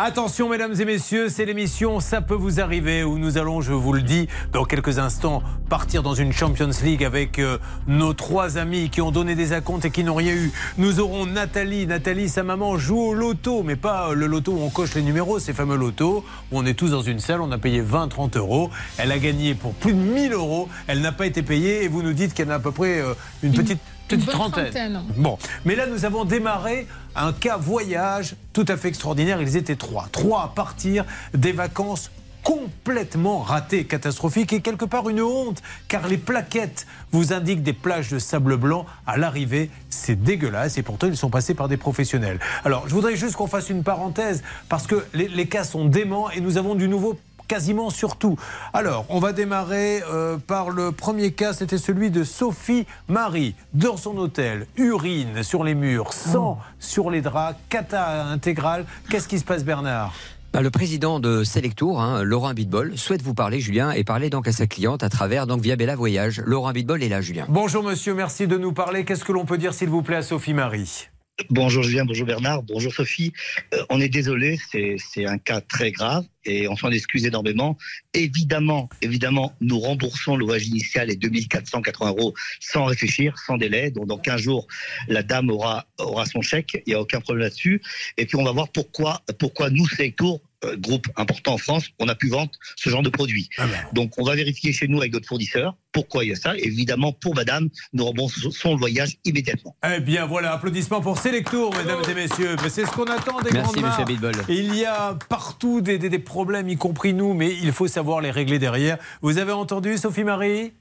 Attention 0.00 0.48
mesdames 0.48 0.74
et 0.78 0.84
messieurs, 0.84 1.28
c'est 1.28 1.44
l'émission 1.44 1.98
Ça 1.98 2.20
peut 2.20 2.36
vous 2.36 2.60
arriver 2.60 3.02
où 3.02 3.18
nous 3.18 3.36
allons, 3.36 3.60
je 3.60 3.72
vous 3.72 3.92
le 3.92 4.02
dis, 4.02 4.28
dans 4.52 4.64
quelques 4.64 5.00
instants 5.00 5.42
partir 5.68 6.04
dans 6.04 6.14
une 6.14 6.32
Champions 6.32 6.70
League 6.84 7.02
avec 7.02 7.40
euh, 7.40 7.58
nos 7.88 8.14
trois 8.14 8.58
amis 8.58 8.90
qui 8.90 9.00
ont 9.00 9.10
donné 9.10 9.34
des 9.34 9.52
acomptes 9.52 9.86
et 9.86 9.90
qui 9.90 10.04
n'ont 10.04 10.14
rien 10.14 10.34
eu. 10.34 10.52
Nous 10.78 11.00
aurons 11.00 11.26
Nathalie. 11.26 11.88
Nathalie, 11.88 12.28
sa 12.28 12.44
maman 12.44 12.78
joue 12.78 13.00
au 13.00 13.12
loto, 13.12 13.64
mais 13.64 13.74
pas 13.74 14.10
euh, 14.10 14.14
le 14.14 14.28
loto 14.28 14.52
où 14.52 14.62
on 14.62 14.70
coche 14.70 14.94
les 14.94 15.02
numéros, 15.02 15.40
ces 15.40 15.52
fameux 15.52 15.76
lotos 15.76 16.24
où 16.52 16.58
on 16.60 16.64
est 16.64 16.74
tous 16.74 16.92
dans 16.92 17.02
une 17.02 17.18
salle, 17.18 17.40
on 17.40 17.50
a 17.50 17.58
payé 17.58 17.82
20-30 17.82 18.38
euros. 18.38 18.70
Elle 18.98 19.10
a 19.10 19.18
gagné 19.18 19.56
pour 19.56 19.74
plus 19.74 19.94
de 19.94 19.98
1000 19.98 20.32
euros. 20.32 20.68
Elle 20.86 21.00
n'a 21.00 21.10
pas 21.10 21.26
été 21.26 21.42
payée 21.42 21.82
et 21.82 21.88
vous 21.88 22.04
nous 22.04 22.12
dites 22.12 22.34
qu'elle 22.34 22.52
a 22.52 22.54
à 22.54 22.60
peu 22.60 22.70
près 22.70 23.00
euh, 23.00 23.14
une 23.42 23.52
petite... 23.52 23.80
bonne 24.16 24.26
trentaine. 24.26 24.64
trentaine. 24.64 25.02
Bon, 25.16 25.38
mais 25.64 25.76
là 25.76 25.86
nous 25.86 26.04
avons 26.04 26.24
démarré 26.24 26.86
un 27.14 27.32
cas 27.32 27.56
voyage 27.56 28.36
tout 28.52 28.64
à 28.68 28.76
fait 28.76 28.88
extraordinaire. 28.88 29.40
Ils 29.42 29.56
étaient 29.56 29.76
trois. 29.76 30.08
Trois 30.12 30.44
à 30.44 30.48
partir 30.48 31.04
des 31.34 31.52
vacances 31.52 32.10
complètement 32.42 33.40
ratées, 33.40 33.84
catastrophiques 33.84 34.52
et 34.52 34.60
quelque 34.62 34.84
part 34.86 35.08
une 35.10 35.20
honte 35.20 35.60
car 35.88 36.08
les 36.08 36.16
plaquettes 36.16 36.86
vous 37.12 37.32
indiquent 37.32 37.62
des 37.62 37.72
plages 37.74 38.10
de 38.10 38.18
sable 38.18 38.56
blanc 38.56 38.86
à 39.06 39.18
l'arrivée. 39.18 39.70
C'est 39.90 40.22
dégueulasse 40.22 40.78
et 40.78 40.82
pourtant 40.82 41.08
ils 41.08 41.16
sont 41.16 41.30
passés 41.30 41.54
par 41.54 41.68
des 41.68 41.76
professionnels. 41.76 42.38
Alors 42.64 42.88
je 42.88 42.94
voudrais 42.94 43.16
juste 43.16 43.36
qu'on 43.36 43.48
fasse 43.48 43.68
une 43.68 43.82
parenthèse 43.82 44.42
parce 44.68 44.86
que 44.86 45.04
les, 45.12 45.28
les 45.28 45.46
cas 45.46 45.64
sont 45.64 45.84
déments 45.84 46.30
et 46.30 46.40
nous 46.40 46.56
avons 46.56 46.74
du 46.74 46.88
nouveau 46.88 47.18
quasiment 47.48 47.90
sur 47.90 48.16
tout. 48.16 48.38
Alors, 48.72 49.06
on 49.08 49.18
va 49.18 49.32
démarrer 49.32 50.02
euh, 50.08 50.36
par 50.36 50.70
le 50.70 50.92
premier 50.92 51.32
cas, 51.32 51.52
c'était 51.52 51.78
celui 51.78 52.10
de 52.10 52.22
Sophie 52.22 52.86
Marie. 53.08 53.54
Dans 53.72 53.96
son 53.96 54.16
hôtel, 54.18 54.66
urine 54.76 55.42
sur 55.42 55.64
les 55.64 55.74
murs, 55.74 56.12
sang 56.12 56.58
sur 56.78 57.10
les 57.10 57.22
draps, 57.22 57.58
cata 57.68 58.24
intégrale. 58.26 58.84
Qu'est-ce 59.10 59.26
qui 59.26 59.38
se 59.38 59.44
passe, 59.44 59.64
Bernard? 59.64 60.12
Bah, 60.52 60.62
le 60.62 60.70
président 60.70 61.20
de 61.20 61.44
Selectour, 61.44 62.00
hein, 62.00 62.22
Laurent 62.22 62.54
Bitbol, 62.54 62.96
souhaite 62.96 63.22
vous 63.22 63.34
parler, 63.34 63.60
Julien, 63.60 63.90
et 63.90 64.02
parler 64.02 64.30
donc 64.30 64.48
à 64.48 64.52
sa 64.52 64.66
cliente 64.66 65.02
à 65.02 65.08
travers 65.10 65.46
donc 65.46 65.60
Via 65.60 65.76
Bella 65.76 65.94
Voyage. 65.94 66.42
Laurent 66.46 66.72
Bitbol 66.72 67.02
est 67.02 67.08
là, 67.08 67.20
Julien. 67.20 67.44
Bonjour 67.48 67.82
monsieur, 67.82 68.14
merci 68.14 68.46
de 68.46 68.56
nous 68.56 68.72
parler. 68.72 69.04
Qu'est-ce 69.04 69.24
que 69.24 69.32
l'on 69.32 69.44
peut 69.44 69.58
dire 69.58 69.74
s'il 69.74 69.90
vous 69.90 70.02
plaît 70.02 70.16
à 70.16 70.22
Sophie 70.22 70.54
Marie? 70.54 71.08
Bonjour 71.50 71.84
Julien, 71.84 72.04
bonjour 72.04 72.26
Bernard, 72.26 72.64
bonjour 72.64 72.92
Sophie. 72.92 73.32
Euh, 73.72 73.84
on 73.90 74.00
est 74.00 74.08
désolé, 74.08 74.58
c'est 74.72 75.24
un 75.24 75.38
cas 75.38 75.60
très 75.60 75.92
grave 75.92 76.24
et 76.44 76.66
on 76.66 76.74
s'en 76.74 76.90
excuse 76.90 77.26
énormément. 77.26 77.78
Évidemment, 78.12 78.88
évidemment, 79.02 79.54
nous 79.60 79.78
remboursons 79.78 80.36
le 80.36 80.44
voyage 80.44 80.66
initial 80.66 81.12
et 81.12 81.16
2480 81.16 82.08
euros 82.08 82.34
sans 82.58 82.86
réfléchir, 82.86 83.38
sans 83.38 83.56
délai. 83.56 83.92
Donc 83.92 84.08
dans 84.08 84.18
15 84.18 84.40
jours, 84.40 84.66
la 85.06 85.22
dame 85.22 85.48
aura, 85.48 85.86
aura 85.98 86.26
son 86.26 86.42
chèque, 86.42 86.82
il 86.86 86.90
n'y 86.90 86.94
a 86.94 87.00
aucun 87.00 87.20
problème 87.20 87.44
là-dessus. 87.44 87.82
Et 88.16 88.26
puis 88.26 88.36
on 88.36 88.42
va 88.42 88.50
voir 88.50 88.68
pourquoi, 88.68 89.22
pourquoi 89.38 89.70
nous, 89.70 89.86
Selectour, 89.86 90.40
euh, 90.64 90.76
groupe 90.76 91.06
important 91.16 91.54
en 91.54 91.58
France, 91.58 91.86
on 92.00 92.08
a 92.08 92.14
pu 92.14 92.28
vendre 92.28 92.50
ce 92.76 92.90
genre 92.90 93.02
de 93.02 93.08
produit. 93.08 93.48
Donc 93.92 94.12
on 94.18 94.24
va 94.24 94.34
vérifier 94.34 94.72
chez 94.72 94.88
nous 94.88 94.98
avec 94.98 95.12
d'autres 95.12 95.28
fournisseurs 95.28 95.76
pourquoi 95.92 96.24
il 96.24 96.28
y 96.28 96.32
a 96.32 96.36
ça. 96.36 96.56
Évidemment, 96.56 97.12
pour 97.12 97.34
madame, 97.34 97.68
nous 97.92 98.04
remboursons 98.04 98.72
le 98.72 98.78
voyage 98.78 99.16
immédiatement. 99.24 99.76
Eh 99.84 100.00
bien 100.00 100.26
voilà, 100.26 100.52
applaudissements 100.52 101.00
pour 101.00 101.18
Selectour, 101.18 101.74
mesdames 101.76 102.02
et 102.08 102.14
messieurs. 102.14 102.56
Ben, 102.56 102.68
C'est 102.68 102.84
ce 102.86 102.90
qu'on 102.90 103.04
attend 103.04 103.40
des 103.40 103.50
Merci, 103.52 103.80
grandes 103.80 104.04
monsieur 104.06 104.20
marques. 104.30 104.44
Il 104.48 104.74
y 104.76 104.84
a 104.84 105.16
partout 105.28 105.80
des, 105.80 105.98
des- 105.98 106.08
des 106.10 106.18
problèmes, 106.18 106.68
y 106.68 106.76
compris 106.76 107.14
nous, 107.14 107.34
mais 107.34 107.52
il 107.54 107.72
faut 107.72 107.88
savoir 107.88 108.20
les 108.20 108.30
régler 108.30 108.58
derrière. 108.58 108.98
Vous 109.22 109.38
avez 109.38 109.52
entendu, 109.52 109.96
Sophie 109.96 110.24
Marie? 110.24 110.72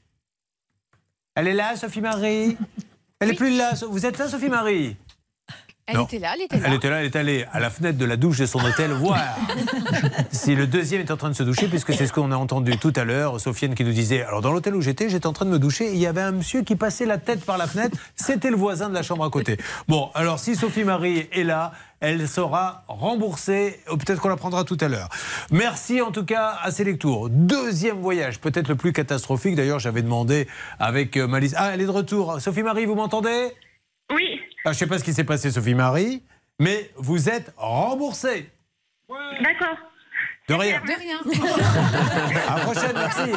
Elle 1.36 1.48
est 1.48 1.54
là, 1.54 1.76
Sophie 1.76 2.02
Marie? 2.02 2.58
Elle 3.20 3.30
est 3.32 3.34
plus 3.36 3.56
là. 3.58 3.74
Vous 3.90 4.06
êtes 4.06 4.18
là, 4.18 4.28
Sophie 4.28 4.50
Marie? 4.50 4.96
Elle 5.90 5.96
Non. 5.96 6.04
était 6.06 6.20
là, 6.20 6.32
elle 6.36 6.42
était 6.42 6.58
là. 6.60 6.64
Elle 6.68 6.74
était 6.74 6.90
là, 6.90 7.00
elle 7.00 7.06
est 7.06 7.16
allée 7.16 7.46
à 7.54 7.62
la 7.62 7.70
fenêtre 7.70 7.98
de 7.98 8.04
la 8.04 8.18
douche 8.18 8.40
de 8.40 8.46
son 8.46 8.60
hôtel 8.60 8.92
voir 8.92 9.18
si 10.32 10.54
le 10.54 10.68
deuxième 10.68 11.00
est 11.00 11.12
en 11.12 11.16
train 11.18 11.30
de 11.30 11.34
se 11.36 11.44
doucher, 11.44 11.68
puisque 11.70 11.94
c'est 11.94 12.08
ce 12.08 12.12
qu'on 12.12 12.32
a 12.34 12.36
entendu 12.36 12.78
tout 12.78 12.92
à 12.98 13.06
l'heure. 13.06 13.40
Sofiane 13.40 13.74
qui 13.74 13.86
nous 13.86 13.94
disait 13.94 14.24
Alors, 14.24 14.42
dans 14.42 14.52
l'hôtel 14.52 14.76
où 14.76 14.82
j'étais, 14.82 15.08
j'étais 15.10 15.28
en 15.28 15.34
train 15.34 15.46
de 15.46 15.50
me 15.52 15.60
doucher 15.60 15.86
et 15.86 15.94
il 15.94 16.00
y 16.00 16.06
avait 16.06 16.22
un 16.22 16.34
monsieur 16.34 16.62
qui 16.64 16.76
passait 16.76 17.06
la 17.06 17.18
tête 17.18 17.46
par 17.46 17.58
la 17.58 17.68
fenêtre. 17.68 17.98
C'était 18.16 18.50
le 18.50 18.58
voisin 18.58 18.90
de 18.90 18.94
la 18.94 19.02
chambre 19.02 19.24
à 19.24 19.30
côté. 19.30 19.58
Bon, 19.88 20.10
alors 20.14 20.40
si 20.40 20.56
Sophie 20.58 20.84
Marie 20.84 21.30
est 21.32 21.44
là, 21.44 21.72
elle 22.02 22.28
sera 22.28 22.84
remboursée. 22.90 23.80
Ou 23.90 23.96
Peut-être 23.96 24.20
qu'on 24.20 24.28
la 24.30 24.36
prendra 24.36 24.66
tout 24.66 24.78
à 24.82 24.90
l'heure. 24.90 25.08
Merci 25.52 26.02
en 26.02 26.12
tout 26.12 26.26
cas 26.26 26.58
à 26.62 26.70
Selectour. 26.72 27.30
Deuxième 27.30 28.00
voyage, 28.02 28.40
peut-être 28.40 28.68
le 28.68 28.76
plus 28.76 28.92
catastrophique. 28.92 29.56
D'ailleurs, 29.56 29.80
j'avais 29.80 30.02
demandé 30.02 30.48
avec 30.80 31.16
euh, 31.16 31.28
Malice. 31.28 31.54
Ah, 31.58 31.72
elle 31.74 31.80
est 31.82 31.86
de 31.86 31.92
retour. 31.92 32.42
Sophie 32.42 32.62
Marie, 32.64 32.86
vous 32.86 32.96
m'entendez? 32.96 33.54
Oui, 34.14 34.40
ah, 34.64 34.72
je 34.72 34.76
ne 34.76 34.80
sais 34.80 34.88
pas 34.88 35.00
ce 35.00 35.04
qui 35.04 35.14
s'est 35.14 35.24
passé, 35.24 35.52
Sophie 35.52 35.76
Marie, 35.76 36.24
mais 36.60 36.92
vous 36.96 37.30
êtes 37.30 37.54
remboursée. 37.58 38.50
d'accord. 39.10 39.78
De 40.48 40.54
rien. 40.54 40.82
De 40.82 40.94
rien. 40.94 41.20
À 42.48 42.58
la 42.58 42.62
prochaine, 42.64 42.94
merci. 42.96 43.32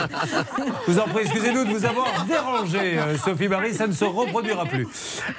Je 0.86 0.92
vous 0.92 0.98
en 1.00 1.08
prie, 1.08 1.22
excusez-nous 1.22 1.64
de 1.64 1.70
vous 1.70 1.84
avoir 1.84 2.24
dérangé, 2.24 2.98
euh, 2.98 3.16
Sophie 3.18 3.48
Marie, 3.48 3.74
ça 3.74 3.88
ne 3.88 3.92
se 3.92 4.04
reproduira 4.04 4.64
plus. 4.64 4.86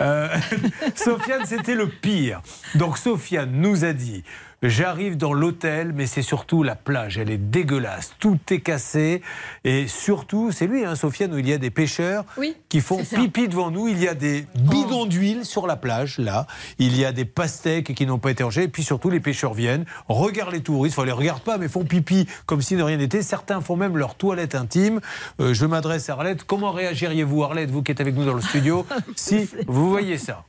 Euh, 0.01 0.27
Sofiane, 0.95 1.45
c'était 1.45 1.75
le 1.75 1.87
pire. 1.87 2.41
Donc, 2.75 2.97
Sofiane 2.97 3.51
nous 3.51 3.85
a 3.85 3.93
dit 3.93 4.23
J'arrive 4.63 5.17
dans 5.17 5.33
l'hôtel, 5.33 5.91
mais 5.91 6.05
c'est 6.05 6.21
surtout 6.21 6.61
la 6.61 6.75
plage. 6.75 7.17
Elle 7.17 7.31
est 7.31 7.37
dégueulasse. 7.37 8.13
Tout 8.19 8.37
est 8.51 8.59
cassé. 8.59 9.23
Et 9.63 9.87
surtout, 9.87 10.51
c'est 10.51 10.67
lui, 10.67 10.85
hein, 10.85 10.95
Sofiane, 10.95 11.33
où 11.33 11.39
il 11.39 11.49
y 11.49 11.53
a 11.53 11.57
des 11.57 11.71
pêcheurs 11.71 12.25
Oui, 12.37 12.55
qui 12.69 12.79
font 12.79 13.03
pipi 13.03 13.47
devant 13.47 13.71
nous. 13.71 13.87
Il 13.87 13.99
y 13.99 14.07
a 14.07 14.13
des 14.13 14.45
bidons 14.55 15.07
d'huile 15.07 15.45
sur 15.45 15.65
la 15.65 15.77
plage, 15.77 16.19
là. 16.19 16.45
Il 16.77 16.95
y 16.95 17.05
a 17.05 17.11
des 17.11 17.25
pastèques 17.25 17.95
qui 17.95 18.05
n'ont 18.05 18.19
pas 18.19 18.29
été 18.29 18.43
rangés. 18.43 18.63
Et 18.63 18.67
puis 18.67 18.83
surtout, 18.83 19.09
les 19.09 19.19
pêcheurs 19.19 19.55
viennent, 19.55 19.85
regardent 20.07 20.53
les 20.53 20.61
touristes. 20.61 20.95
Enfin, 20.97 21.05
ils 21.05 21.07
les 21.07 21.11
regardent 21.11 21.41
pas, 21.41 21.57
mais 21.57 21.67
font 21.67 21.83
pipi 21.83 22.27
comme 22.45 22.61
si 22.61 22.75
de 22.75 22.83
rien 22.83 22.97
n'était. 22.97 23.23
Certains 23.23 23.61
font 23.61 23.75
même 23.75 23.97
leur 23.97 24.13
toilette 24.13 24.53
intime. 24.53 25.01
Euh, 25.39 25.55
je 25.55 25.65
m'adresse 25.65 26.09
à 26.09 26.13
Arlette. 26.13 26.43
Comment 26.43 26.71
réagiriez-vous, 26.71 27.43
Arlette, 27.43 27.71
vous 27.71 27.81
qui 27.81 27.91
êtes 27.91 28.01
avec 28.01 28.15
nous 28.15 28.25
dans 28.25 28.35
le 28.35 28.41
studio, 28.41 28.85
si 29.15 29.49
vous 29.67 29.89
voyez 29.89 30.19
ça? 30.19 30.43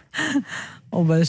Oh 0.90 1.04
bah, 1.04 1.24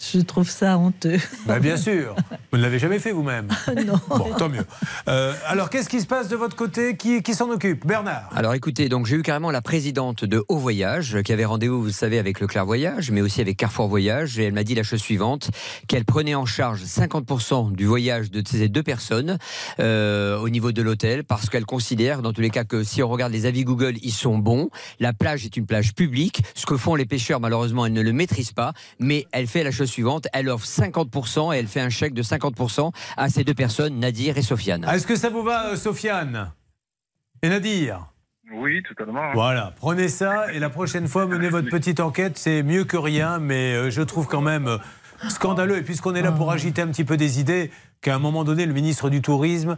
je, 0.00 0.20
trouve 0.20 0.48
ça 0.48 0.78
honteux. 0.78 1.18
Bah, 1.46 1.58
Bien 1.58 1.76
sûr. 1.76 2.14
Vous 2.50 2.58
ne 2.58 2.62
l'avez 2.62 2.78
jamais 2.78 2.98
fait 2.98 3.12
vous-même. 3.12 3.48
Non. 3.86 4.00
Bon, 4.08 4.34
tant 4.36 4.48
mieux. 4.48 4.66
Euh, 5.08 5.32
alors, 5.46 5.70
qu'est-ce 5.70 5.88
qui 5.88 6.00
se 6.00 6.06
passe 6.06 6.28
de 6.28 6.36
votre 6.36 6.54
côté? 6.54 6.96
Qui, 6.96 7.22
qui 7.22 7.34
s'en 7.34 7.50
occupe? 7.50 7.86
Bernard 7.86 8.28
Alors 8.34 8.54
écoutez, 8.54 8.88
donc 8.88 9.06
j'ai 9.06 9.16
eu 9.16 9.22
carrément 9.22 9.50
la 9.50 9.62
présidente 9.62 10.24
de 10.24 10.44
Haut 10.48 10.58
Voyage 10.58 11.22
qui 11.22 11.32
avait 11.32 11.44
rendez-vous, 11.44 11.80
vous 11.80 11.86
le 11.86 11.92
savez, 11.92 12.18
avec 12.18 12.40
Leclerc 12.40 12.66
Voyage, 12.66 13.10
mais 13.10 13.20
aussi 13.20 13.40
avec 13.40 13.56
Carrefour 13.56 13.88
Voyage, 13.88 14.38
et 14.38 14.44
elle 14.44 14.52
m'a 14.52 14.64
dit 14.64 14.74
la 14.74 14.82
chose 14.82 15.00
suivante 15.00 15.50
qu'elle 15.86 16.04
prenait 16.04 16.34
en 16.34 16.46
charge 16.46 16.82
50% 16.82 17.72
du 17.72 17.86
voyage 17.86 18.30
de 18.30 18.42
ces 18.46 18.68
deux 18.68 18.82
personnes 18.82 19.38
euh, 19.78 20.38
au 20.38 20.48
niveau 20.48 20.72
de 20.72 20.82
l'hôtel, 20.82 21.24
parce 21.24 21.48
qu'elle 21.48 21.66
considère, 21.66 22.22
dans 22.22 22.32
tous 22.32 22.40
les 22.42 22.50
cas, 22.50 22.64
que 22.64 22.82
si 22.82 23.02
on 23.02 23.08
regarde 23.08 23.32
les 23.32 23.46
avis 23.46 23.64
Google, 23.64 23.94
ils 24.02 24.12
sont 24.12 24.38
bons. 24.38 24.70
La 24.98 25.12
plage 25.12 25.44
est 25.44 25.56
une 25.56 25.66
plage 25.66 25.94
publique. 25.94 26.42
Ce 26.54 26.66
que 26.66 26.76
font 26.76 26.94
les 26.94 27.06
pêcheurs, 27.06 27.40
malheureusement, 27.40 27.86
elle 27.86 27.92
ne 27.92 28.02
le 28.02 28.12
maîtrise 28.12 28.52
pas, 28.52 28.72
mais 28.98 29.26
elle 29.32 29.46
fait 29.46 29.64
la 29.64 29.70
chose 29.70 29.89
suivante. 29.90 30.28
Elle 30.32 30.48
offre 30.48 30.66
50% 30.66 31.54
et 31.54 31.58
elle 31.58 31.66
fait 31.66 31.80
un 31.80 31.90
chèque 31.90 32.14
de 32.14 32.22
50% 32.22 32.92
à 33.16 33.28
ces 33.28 33.44
deux 33.44 33.54
personnes, 33.54 33.98
Nadir 33.98 34.38
et 34.38 34.42
Sofiane. 34.42 34.84
Est-ce 34.84 35.06
que 35.06 35.16
ça 35.16 35.28
vous 35.28 35.42
va, 35.42 35.68
euh, 35.68 35.76
Sofiane 35.76 36.52
Et 37.42 37.48
Nadir? 37.48 38.06
Oui, 38.52 38.82
totalement. 38.82 39.32
Voilà, 39.32 39.72
prenez 39.76 40.08
ça 40.08 40.52
et 40.52 40.58
la 40.58 40.70
prochaine 40.70 41.06
fois, 41.06 41.26
menez 41.26 41.48
votre 41.48 41.68
petite 41.68 42.00
enquête. 42.00 42.36
C'est 42.36 42.62
mieux 42.62 42.84
que 42.84 42.96
rien, 42.96 43.38
mais 43.38 43.74
euh, 43.74 43.90
je 43.90 44.02
trouve 44.02 44.26
quand 44.26 44.40
même 44.40 44.66
euh, 44.66 44.78
scandaleux. 45.28 45.78
Et 45.78 45.82
puisqu'on 45.82 46.14
est 46.14 46.22
là 46.22 46.32
pour 46.32 46.50
agiter 46.50 46.82
un 46.82 46.88
petit 46.88 47.04
peu 47.04 47.16
des 47.16 47.38
idées, 47.38 47.70
qu'à 48.00 48.14
un 48.14 48.18
moment 48.18 48.42
donné, 48.42 48.66
le 48.66 48.72
ministre 48.72 49.10
du 49.10 49.22
Tourisme 49.22 49.76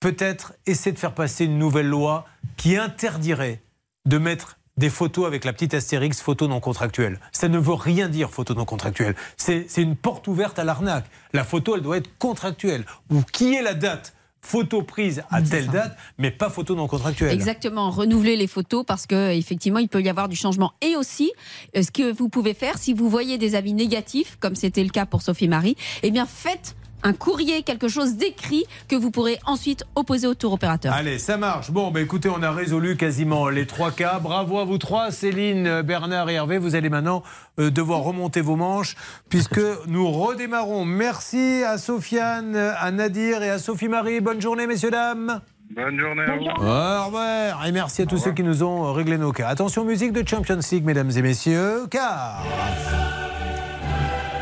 peut-être 0.00 0.52
essaie 0.66 0.92
de 0.92 0.98
faire 0.98 1.14
passer 1.14 1.46
une 1.46 1.58
nouvelle 1.58 1.88
loi 1.88 2.26
qui 2.56 2.76
interdirait 2.76 3.62
de 4.06 4.18
mettre 4.18 4.58
des 4.76 4.90
photos 4.90 5.26
avec 5.26 5.44
la 5.44 5.52
petite 5.52 5.74
astérix, 5.74 6.20
photo 6.20 6.48
non 6.48 6.60
contractuelle. 6.60 7.20
Ça 7.32 7.48
ne 7.48 7.58
veut 7.58 7.74
rien 7.74 8.08
dire, 8.08 8.30
photo 8.30 8.54
non 8.54 8.64
contractuelle. 8.64 9.14
C'est 9.36 9.66
c'est 9.68 9.82
une 9.82 9.96
porte 9.96 10.26
ouverte 10.28 10.58
à 10.58 10.64
l'arnaque. 10.64 11.06
La 11.32 11.44
photo, 11.44 11.76
elle 11.76 11.82
doit 11.82 11.98
être 11.98 12.10
contractuelle. 12.18 12.84
Ou 13.10 13.22
qui 13.22 13.54
est 13.54 13.62
la 13.62 13.74
date? 13.74 14.14
Photo 14.44 14.82
prise 14.82 15.22
à 15.30 15.40
telle 15.40 15.68
date, 15.68 15.96
mais 16.18 16.30
pas 16.30 16.50
photo 16.50 16.74
non 16.74 16.86
contractuelle. 16.86 17.32
Exactement, 17.32 17.90
renouveler 17.90 18.36
les 18.36 18.46
photos 18.46 18.84
parce 18.86 19.06
que 19.06 19.30
effectivement 19.30 19.78
il 19.78 19.88
peut 19.88 20.02
y 20.02 20.08
avoir 20.10 20.28
du 20.28 20.36
changement. 20.36 20.74
Et 20.82 20.96
aussi, 20.96 21.32
euh, 21.74 21.82
ce 21.82 21.90
que 21.90 22.12
vous 22.12 22.28
pouvez 22.28 22.52
faire, 22.52 22.76
si 22.76 22.92
vous 22.92 23.08
voyez 23.08 23.38
des 23.38 23.54
avis 23.54 23.72
négatifs, 23.72 24.36
comme 24.40 24.54
c'était 24.54 24.84
le 24.84 24.90
cas 24.90 25.06
pour 25.06 25.22
Sophie 25.22 25.48
Marie, 25.48 25.76
eh 26.02 26.10
bien 26.10 26.26
faites 26.26 26.76
un 27.04 27.12
courrier, 27.12 27.62
quelque 27.62 27.86
chose 27.86 28.16
d'écrit 28.16 28.64
que 28.88 28.96
vous 28.96 29.10
pourrez 29.10 29.38
ensuite 29.46 29.84
opposer 29.94 30.26
au 30.26 30.34
tour 30.34 30.54
opérateur. 30.54 30.92
Allez, 30.92 31.18
ça 31.18 31.36
marche. 31.36 31.70
Bon, 31.70 31.90
bah 31.90 32.00
écoutez, 32.00 32.28
on 32.28 32.42
a 32.42 32.50
résolu 32.50 32.96
quasiment 32.96 33.48
les 33.48 33.66
trois 33.66 33.92
cas. 33.92 34.18
Bravo 34.18 34.58
à 34.58 34.64
vous 34.64 34.78
trois, 34.78 35.10
Céline, 35.10 35.66
euh, 35.66 35.82
Bernard 35.82 36.30
et 36.30 36.34
Hervé. 36.34 36.58
Vous 36.58 36.74
allez 36.74 36.88
maintenant 36.88 37.22
euh, 37.60 37.70
devoir 37.70 38.00
remonter 38.00 38.40
vos 38.40 38.56
manches 38.56 38.96
puisque 39.28 39.60
nous 39.86 40.10
redémarrons. 40.10 40.84
Merci 40.86 41.62
à 41.64 41.78
Sofiane, 41.78 42.56
à 42.56 42.90
Nadir 42.90 43.42
et 43.42 43.50
à 43.50 43.58
Sophie 43.58 43.88
Marie. 43.88 44.20
Bonne 44.20 44.40
journée, 44.40 44.66
messieurs, 44.66 44.90
dames. 44.90 45.40
Bonne 45.74 45.98
journée 45.98 46.22
à 46.22 46.36
vous. 46.36 46.44
Au 46.44 47.06
revoir. 47.06 47.66
Et 47.66 47.72
merci 47.72 48.02
à 48.02 48.06
tous 48.06 48.18
ceux 48.18 48.32
qui 48.32 48.42
nous 48.42 48.62
ont 48.62 48.92
réglé 48.92 49.18
nos 49.18 49.32
cas. 49.32 49.48
Attention, 49.48 49.84
musique 49.84 50.12
de 50.12 50.26
Champions 50.26 50.58
League, 50.70 50.84
mesdames 50.84 51.10
et 51.14 51.22
messieurs, 51.22 51.86
car 51.90 52.44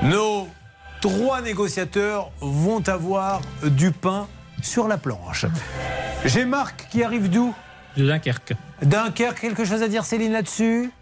nos 0.03 0.49
trois 1.03 1.43
négociateurs 1.43 2.31
vont 2.41 2.89
avoir 2.89 3.41
du 3.65 3.91
pain 3.91 4.29
sur 4.63 4.87
la 4.87 4.97
planche. 4.97 5.47
J'ai 6.25 6.45
Marc 6.45 6.87
qui 6.91 7.03
arrive 7.03 7.29
d'où? 7.29 7.53
De 7.97 8.07
Dunkerque. 8.07 8.55
Dunkerque, 8.83 9.41
quelque 9.41 9.65
chose 9.65 9.83
à 9.83 9.89
dire 9.89 10.05
Céline 10.05 10.33
là-dessus? 10.33 10.93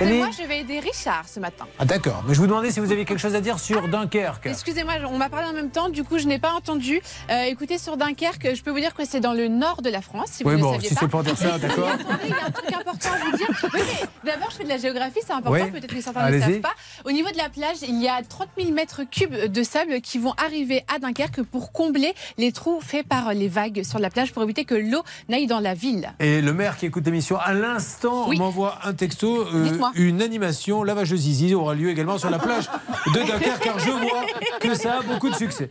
Moi, 0.00 0.28
je 0.36 0.46
vais 0.46 0.60
aider 0.60 0.80
Richard 0.80 1.24
ce 1.28 1.40
matin. 1.40 1.66
Ah 1.78 1.84
d'accord, 1.84 2.24
mais 2.26 2.34
je 2.34 2.40
vous 2.40 2.46
demandais 2.46 2.70
si 2.70 2.80
vous 2.80 2.90
aviez 2.90 3.04
quelque 3.04 3.18
chose 3.18 3.34
à 3.34 3.40
dire 3.40 3.58
sur 3.58 3.86
Dunkerque. 3.88 4.46
Excusez-moi, 4.46 4.94
on 5.10 5.18
m'a 5.18 5.28
parlé 5.28 5.46
en 5.48 5.52
même 5.52 5.70
temps, 5.70 5.88
du 5.90 6.04
coup 6.04 6.18
je 6.18 6.26
n'ai 6.26 6.38
pas 6.38 6.52
entendu. 6.52 7.00
Euh, 7.30 7.42
écoutez, 7.44 7.76
sur 7.78 7.96
Dunkerque, 7.96 8.54
je 8.54 8.62
peux 8.62 8.70
vous 8.70 8.80
dire 8.80 8.94
que 8.94 9.04
c'est 9.04 9.20
dans 9.20 9.34
le 9.34 9.48
nord 9.48 9.82
de 9.82 9.90
la 9.90 10.00
France, 10.00 10.28
si 10.32 10.44
Oui, 10.44 10.54
ne 10.56 10.60
bon, 10.62 10.72
saviez 10.72 10.88
si 10.88 10.94
pas. 10.94 11.00
c'est 11.02 11.08
pour 11.08 11.22
dire 11.22 11.36
ça, 11.36 11.58
d'accord. 11.58 11.88
attendez, 11.92 12.18
Il 12.24 12.30
y 12.30 12.32
a 12.32 12.46
un 12.46 12.50
truc 12.50 12.72
important 12.72 13.08
à 13.12 13.30
vous 13.30 13.36
dire. 13.36 13.48
Oui, 13.74 13.80
mais 14.24 14.30
D'abord, 14.32 14.50
je 14.50 14.56
fais 14.56 14.64
de 14.64 14.68
la 14.68 14.78
géographie, 14.78 15.20
c'est 15.26 15.32
important, 15.32 15.64
Oui. 15.64 15.70
peut-être 15.70 15.94
que 15.94 16.00
certains 16.00 16.30
ne 16.30 16.40
savent 16.40 16.60
pas. 16.60 16.74
Au 17.04 17.12
niveau 17.12 17.30
de 17.30 17.36
la 17.36 17.48
plage, 17.50 17.76
il 17.86 18.00
y 18.02 18.08
a 18.08 18.22
30 18.22 18.48
000 18.58 18.70
mètres 18.72 19.02
cubes 19.10 19.34
de 19.34 19.62
sable 19.62 20.00
qui 20.00 20.18
vont 20.18 20.32
arriver 20.44 20.84
à 20.94 20.98
Dunkerque 20.98 21.42
pour 21.42 21.72
combler 21.72 22.14
les 22.38 22.52
trous 22.52 22.80
faits 22.80 23.06
par 23.06 23.34
les 23.34 23.48
vagues 23.48 23.82
sur 23.84 23.98
la 23.98 24.08
plage 24.10 24.32
pour 24.32 24.42
éviter 24.42 24.64
que 24.64 24.74
l'eau 24.74 25.02
n'aille 25.28 25.46
dans 25.46 25.60
la 25.60 25.74
ville. 25.74 26.12
Et 26.20 26.40
le 26.40 26.52
maire 26.54 26.76
qui 26.78 26.86
écoute 26.86 27.04
l'émission 27.04 27.36
à 27.38 27.52
l'instant 27.52 28.28
Oui. 28.28 28.38
m'envoie 28.38 28.78
un 28.84 28.94
texto. 28.94 29.46
euh, 29.46 29.64
Dites-moi. 29.64 29.89
Une 29.94 30.22
animation 30.22 30.82
lavageuse 30.82 31.20
zizi 31.20 31.54
aura 31.54 31.74
lieu 31.74 31.90
également 31.90 32.18
sur 32.18 32.30
la 32.30 32.38
plage 32.38 32.68
de 33.14 33.20
Dunkerque, 33.20 33.62
car 33.62 33.78
je 33.78 33.90
vois 33.90 34.24
que 34.60 34.74
ça 34.74 34.98
a 34.98 35.02
beaucoup 35.02 35.30
de 35.30 35.34
succès. 35.34 35.70